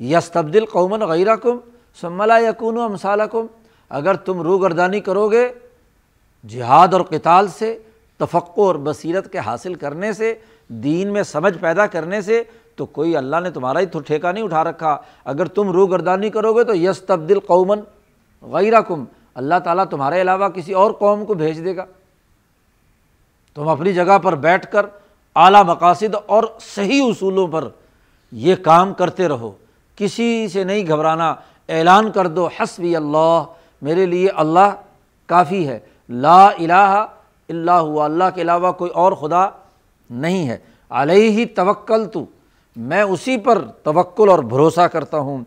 یس 0.00 0.30
تبدیل 0.30 0.66
قومن 0.66 1.00
غیرہ 1.00 1.36
کم 1.36 1.58
سملا 2.00 2.38
یقون 2.38 2.78
و 2.78 2.82
امثال 2.82 3.20
کم 3.32 3.46
اگر 3.88 4.14
تم 4.14 4.40
روگردانی 4.40 5.00
کرو 5.00 5.28
گے 5.28 5.48
جہاد 6.48 6.88
اور 6.92 7.00
کتال 7.00 7.48
سے 7.48 7.78
تفقع 8.16 8.60
اور 8.60 8.74
بصیرت 8.74 9.32
کے 9.32 9.38
حاصل 9.38 9.74
کرنے 9.74 10.12
سے، 10.12 10.34
دین 10.68 11.12
میں 11.12 11.22
سمجھ 11.22 11.58
پیدا 11.58 11.86
کرنے 11.86 12.20
سے، 12.22 12.42
تو 12.76 12.86
کوئی 12.86 13.16
اللہ 13.16 13.36
نے 13.42 13.50
تمہارا 13.50 13.80
ہی 13.80 13.86
تو 13.86 13.98
ٹھیکہ 13.98 14.32
نہیں 14.32 14.44
اٹھا 14.44 14.64
رکھا۔ 14.64 14.96
اگر 15.24 15.46
تم 15.46 15.70
روح 15.70 15.90
گردانی 15.90 16.30
کرو 16.30 16.52
گے 16.52 16.64
تو 16.64 16.74
یس 16.74 17.02
تبدیل 17.02 17.40
قومن 17.40 17.80
غیرہ 18.42 18.80
کم 18.80 19.04
اللہ 19.34 19.54
تعالیٰ 19.64 19.84
تمہارے 19.84 20.20
علاوہ 20.20 20.48
کسی 20.48 20.72
اور 20.72 20.90
قوم 20.90 21.24
کو 21.24 21.34
بھیج 21.34 21.64
دے 21.64 21.76
گا۔ 21.76 21.84
تم 23.54 23.68
اپنی 23.68 23.92
جگہ 23.92 24.18
پر 24.18 24.34
بیٹھ 24.34 24.72
کر 24.72 24.86
اعلیٰ 25.38 25.64
مقاصد 25.64 26.14
اور 26.26 26.44
صحیح 26.60 27.02
اصولوں 27.02 27.46
پر 27.46 27.68
یہ 28.32 28.54
کام 28.54 28.94
کرتے 28.94 29.28
رہو۔ 29.28 29.52
کسی 29.96 30.48
سے 30.48 30.64
نہیں 30.64 30.86
گھبرانا، 30.86 31.34
اعلان 31.68 32.10
کر 32.10 32.26
دو، 32.26 32.46
حسبی 32.46 32.96
اللہ، 32.96 33.44
میرے 33.82 34.06
لیے 34.06 34.28
اللہ 34.28 34.74
کافی 35.26 35.68
ہے۔ 35.68 35.78
لا 36.08 36.46
الہ 36.46 37.06
اللہ 37.48 37.70
ہوا، 37.70 38.04
اللہ 38.04 38.24
کے 38.34 38.40
علاوہ 38.40 38.72
کوئی 38.72 38.90
اور 38.90 39.12
خدا 39.12 39.48
نہیں 40.10 40.48
ہے۔ 40.48 40.58
علیہ 40.90 41.30
ہی 41.30 41.44
توکل 41.44 42.06
تو 42.06 42.24
میں 42.76 43.02
اسی 43.02 43.36
پر 43.36 43.64
توکل 43.82 44.28
اور 44.28 44.38
بھروسہ 44.38 44.80
کرتا 44.80 45.18
ہوں۔ 45.18 45.44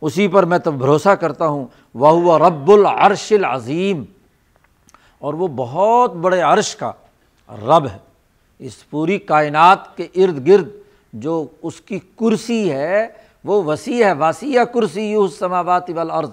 اسی 0.00 0.28
پر 0.28 0.42
میں 0.42 0.58
تو 0.58 0.70
بھروسہ 0.70 1.08
کرتا 1.08 1.46
ہوں۔ 1.46 1.66
وہ 1.94 2.08
ہوا 2.08 2.38
رب 2.38 2.70
العرش 2.70 3.32
العظیم۔ 3.32 4.04
اور 5.18 5.34
وہ 5.34 5.48
بہت 5.48 6.14
بڑے 6.14 6.40
عرش 6.40 6.76
کا 6.76 6.92
رب 7.48 7.86
ہے۔ 7.86 8.05
اس 8.58 8.90
پوری 8.90 9.18
کائنات 9.18 9.96
کے 9.96 10.06
ارد 10.14 10.48
گرد 10.48 10.68
جو 11.12 11.46
اس 11.62 11.80
کی 11.80 11.98
کرسی 11.98 12.72
ہے، 12.72 13.06
وہ 13.44 13.64
وسیع 13.64 14.04
ہے 14.04 14.12
وسیع 14.12 14.64
کرسی 14.64 15.02
یو 15.02 15.28
سماوات 15.28 15.90
والارض۔ 15.90 16.30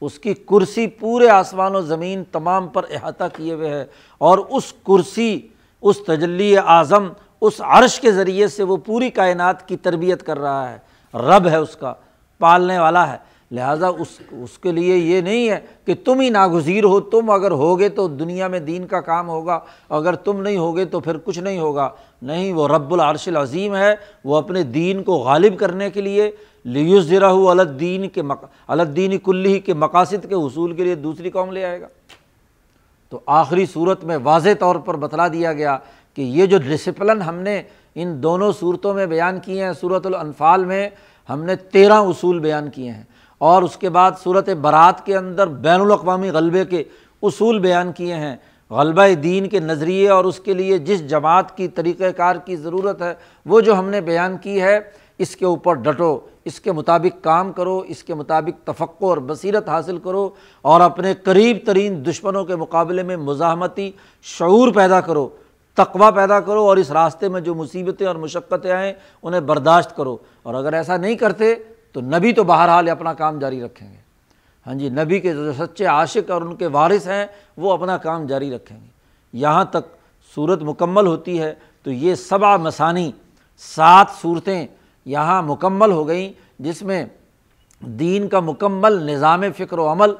اس 0.00 0.18
کی 0.18 0.34
کرسی 0.34 0.86
پورے 0.86 1.28
آسمان 1.28 1.76
و 1.76 1.80
زمین 1.80 2.24
تمام 2.32 2.68
پر 2.68 2.82
احاطہ 2.90 3.24
کیے 3.36 3.54
ہوئے 3.54 3.68
ہے 3.68 3.84
اور 4.18 4.38
اس 4.38 4.72
کرسی، 4.86 5.40
اس 5.82 5.96
تجلی 6.06 6.58
اعظم، 6.58 7.08
اس 7.40 7.60
عرش 7.60 8.00
کے 8.00 8.12
ذریعے 8.12 8.48
سے 8.48 8.62
وہ 8.62 8.76
پوری 8.76 9.10
کائنات 9.10 9.68
کی 9.68 9.76
تربیت 9.76 10.22
کر 10.22 10.38
رہا 10.38 10.72
ہے۔ 10.72 10.78
رب 11.14 11.48
ہے 11.48 11.56
اس 11.56 11.76
کا، 11.76 11.94
پالنے 12.38 12.78
والا 12.78 13.12
ہے۔ 13.12 13.31
لہٰذا 13.52 13.86
اس 13.86 14.20
اس 14.30 14.58
کے 14.58 14.72
لیے 14.72 14.96
یہ 14.96 15.20
نہیں 15.20 15.50
ہے 15.50 15.60
کہ 15.84 15.94
تم 16.04 16.20
ہی 16.20 16.30
ناگزیر 16.30 16.84
ہو، 16.84 17.00
تم 17.00 17.30
اگر 17.30 17.50
ہوگے 17.50 17.88
تو 17.88 18.08
دنیا 18.08 18.48
میں 18.48 18.60
دین 18.60 18.86
کا 18.86 19.00
کام 19.00 19.28
ہوگا، 19.28 19.60
اگر 19.88 20.14
تم 20.14 20.42
نہیں 20.42 20.56
ہوگے 20.56 20.84
تو 20.84 21.00
پھر 21.00 21.16
کچھ 21.24 21.38
نہیں 21.38 21.58
ہوگا۔ 21.58 21.88
نہیں، 22.22 22.52
وہ 22.52 22.68
رب 22.68 22.92
العرش 22.92 23.28
العظیم 23.28 23.76
ہے، 23.76 23.94
وہ 24.24 24.36
اپنے 24.36 24.62
دین 24.62 25.02
کو 25.02 25.12
غالب 25.12 25.58
کرنے 25.58 25.90
کے 25.90 26.00
لیے 26.00 26.30
لیوز 26.64 27.12
الدین 27.48 28.08
کے 28.08 28.22
مق 28.22 28.44
الدین 28.68 29.18
کلی 29.18 29.60
کے 29.60 29.74
مقاصد 29.74 30.28
کے 30.28 30.34
حصول 30.34 30.72
کے 30.72 30.84
لیے 30.84 30.94
دوسری 30.94 31.30
قوم 31.30 31.52
لے 31.52 31.64
آئے 31.64 31.80
گا۔ 31.80 31.86
تو 33.10 33.20
آخری 33.26 33.66
صورت 33.66 34.04
میں 34.04 34.16
واضح 34.22 34.48
طور 34.58 34.76
پر 34.76 34.96
بتلا 34.96 35.28
دیا 35.28 35.52
گیا 35.52 35.78
کہ 36.14 36.22
یہ 36.22 36.46
جو 36.46 36.58
ڈسپلن 36.58 37.22
ہم 37.22 37.34
نے 37.34 37.62
ان 37.94 38.22
دونوں 38.22 38.52
صورتوں 38.52 38.94
میں 38.94 39.06
بیان 39.06 39.40
کیے 39.40 39.64
ہیں 39.64 39.72
صورت 39.80 40.06
الانفال 40.06 40.64
میں 40.64 40.88
ہم 41.28 41.42
نے 41.42 41.56
تیرہ 41.56 41.92
اصول 41.92 42.38
بیان 42.38 42.70
کیے 42.70 42.90
ہیں۔ 42.90 43.02
اور 43.42 43.62
اس 43.62 43.76
کے 43.76 43.88
بعد 43.90 44.12
صورت 44.22 44.48
برات 44.48 45.06
کے 45.06 45.16
اندر 45.16 45.46
بین 45.46 45.80
الاقوامی 45.80 46.30
غلبے 46.30 46.64
کے 46.64 46.84
اصول 47.22 47.58
بیان 47.58 47.92
کیے 47.92 48.14
ہیں۔ 48.14 48.36
غلبہ 48.70 49.14
دین 49.22 49.48
کے 49.48 49.60
نظریے 49.60 50.08
اور 50.08 50.24
اس 50.24 50.40
کے 50.40 50.54
لیے 50.54 50.78
جس 50.78 51.08
جماعت 51.08 51.56
کی 51.56 51.68
طریقۂ 51.68 52.06
کار 52.16 52.36
کی 52.36 52.56
ضرورت 52.56 53.02
ہے، 53.02 53.14
وہ 53.46 53.60
جو 53.60 53.78
ہم 53.78 53.88
نے 53.88 54.00
بیان 54.00 54.36
کی 54.36 54.62
ہے، 54.62 54.78
اس 55.18 55.36
کے 55.36 55.44
اوپر 55.44 55.74
ڈٹو، 55.74 56.20
اس 56.44 56.60
کے 56.60 56.72
مطابق 56.72 57.24
کام 57.24 57.52
کرو، 57.52 57.78
اس 57.78 58.04
کے 58.04 58.14
مطابق 58.14 58.66
تفقع 58.66 59.04
اور 59.04 59.18
بصیرت 59.18 59.68
حاصل 59.68 59.98
کرو 59.98 60.28
اور 60.62 60.80
اپنے 60.80 61.14
قریب 61.14 61.56
ترین 61.66 62.04
دشمنوں 62.06 62.44
کے 62.44 62.56
مقابلے 62.56 63.02
میں 63.02 63.16
مزاحمتی 63.16 63.90
شعور 64.22 64.72
پیدا 64.72 65.00
کرو 65.00 65.28
تقوا 65.74 66.10
پیدا 66.10 66.40
کرو 66.40 66.60
اور 66.60 66.76
اس 66.76 66.90
راستے 66.90 67.28
میں 67.28 67.40
جو 67.40 67.54
مصیبتیں 67.54 68.06
اور 68.06 68.16
مشقتیں 68.16 68.70
آئیں، 68.70 68.92
انہیں 69.22 69.40
برداشت 69.40 69.96
کرو۔ 69.96 70.16
اور 70.42 70.54
اگر 70.54 70.72
ایسا 70.72 70.96
نہیں 70.96 71.14
کرتے 71.14 71.54
تو 71.92 72.00
نبی 72.00 72.32
تو 72.32 72.44
بہرحال 72.44 72.88
اپنا 72.88 73.14
کام 73.14 73.38
جاری 73.38 73.62
رکھیں 73.62 73.92
گے۔ 73.92 73.96
ہاں 74.66 74.74
جی 74.74 74.88
نبی 74.88 75.20
کے 75.20 75.32
جو 75.32 75.52
سچے 75.52 75.84
عاشق 75.84 76.30
اور 76.30 76.42
ان 76.42 76.56
کے 76.56 76.66
وارث 76.66 77.06
ہیں، 77.06 77.26
وہ 77.56 77.72
اپنا 77.72 77.96
کام 77.96 78.26
جاری 78.26 78.50
رکھیں 78.50 78.80
گے۔ 78.80 78.86
یہاں 79.32 79.64
تک 79.64 79.96
صورت 80.34 80.62
مکمل 80.62 81.06
ہوتی 81.06 81.42
ہے، 81.42 81.54
تو 81.82 81.90
یہ 81.90 82.14
سبا 82.14 82.56
مسانی 82.56 83.12
سات 83.58 84.06
صورتیں 84.22 84.66
یہاں 85.04 85.42
مکمل 85.42 85.92
ہو 85.92 86.08
گئیں، 86.08 86.32
جس 86.58 86.82
میں 86.82 87.04
دین 87.80 88.28
کا 88.28 88.40
مکمل 88.40 89.12
نظام 89.12 89.42
فکر 89.56 89.78
و 89.78 89.92
عمل 89.92 90.10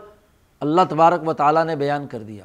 اللہ 0.60 0.80
تبارک 0.88 1.28
و 1.28 1.32
تعالیٰ 1.32 1.64
نے 1.64 1.76
بیان 1.76 2.06
کر 2.06 2.18
دیا۔ 2.18 2.44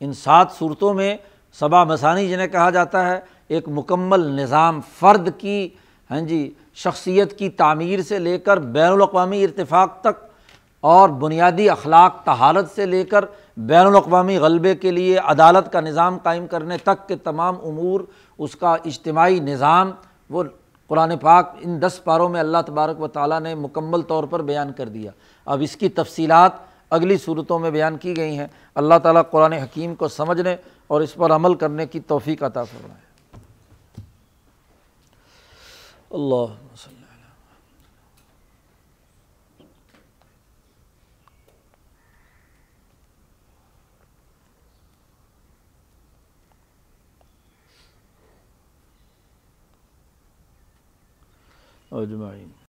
ان 0.00 0.12
سات 0.12 0.52
صورتوں 0.58 0.94
میں 0.94 1.16
صبا 1.58 1.84
مسانی 1.84 2.28
جنہیں 2.28 2.48
کہا 2.48 2.70
جاتا 2.70 3.10
ہے، 3.10 3.20
ایک 3.48 3.68
مکمل 3.68 4.20
نظام 4.20 4.80
فرد 4.98 5.28
کی 5.38 5.68
ہاں 6.10 6.20
جی 6.20 6.50
شخصیت 6.84 7.38
کی 7.38 7.48
تعمیر 7.48 8.02
سے 8.02 8.18
لے 8.18 8.38
کر 8.38 8.56
بین 8.56 8.92
الاقوامی 8.92 9.44
ارتفاق 9.44 10.00
تک 10.00 10.30
اور 10.80 11.08
بنیادی 11.08 11.70
اخلاق 11.70 12.24
تحالت 12.24 12.70
سے 12.74 12.86
لے 12.86 13.04
کر 13.04 13.24
بین 13.56 13.86
الاقوامی 13.86 14.38
غلبے 14.38 14.74
کے 14.74 14.90
لیے 14.90 15.18
عدالت 15.18 15.72
کا 15.72 15.80
نظام 15.80 16.18
قائم 16.22 16.46
کرنے 16.46 16.76
تک 16.76 17.08
کے 17.08 17.16
تمام 17.16 17.54
امور، 17.62 18.00
اس 18.38 18.56
کا 18.56 18.76
اجتماعی 18.84 19.40
نظام، 19.40 19.90
وہ 20.30 20.44
قرآن 20.86 21.18
پاک 21.20 21.54
ان 21.60 21.82
دس 21.82 22.04
پاروں 22.04 22.28
میں 22.28 22.40
اللہ 22.40 22.58
تبارک 22.66 23.00
و 23.00 23.08
تعالیٰ 23.08 23.40
نے 23.40 23.54
مکمل 23.54 24.02
طور 24.02 24.24
پر 24.24 24.42
بیان 24.42 24.72
کر 24.72 24.88
دیا۔ 24.88 25.10
اب 25.46 25.60
اس 25.62 25.76
کی 25.76 25.88
تفصیلات 25.88 26.52
اگلی 26.90 27.16
صورتوں 27.16 27.58
میں 27.58 27.70
بیان 27.70 27.96
کی 27.96 28.16
گئی 28.16 28.38
ہیں۔ 28.38 28.46
اللہ 28.74 28.94
تعالیٰ 29.02 29.22
قرآن 29.30 29.52
حکیم 29.52 29.94
کو 29.94 30.08
سمجھنے 30.08 30.56
اور 30.86 31.00
اس 31.00 31.14
پر 31.14 31.32
عمل 31.32 31.54
کرنے 31.54 31.86
کی 31.86 32.00
توفیق 32.00 32.42
عطا 32.42 32.64
فرمائے۔ 32.64 33.09
اللہ 36.10 36.54
اجمعین 51.92 52.50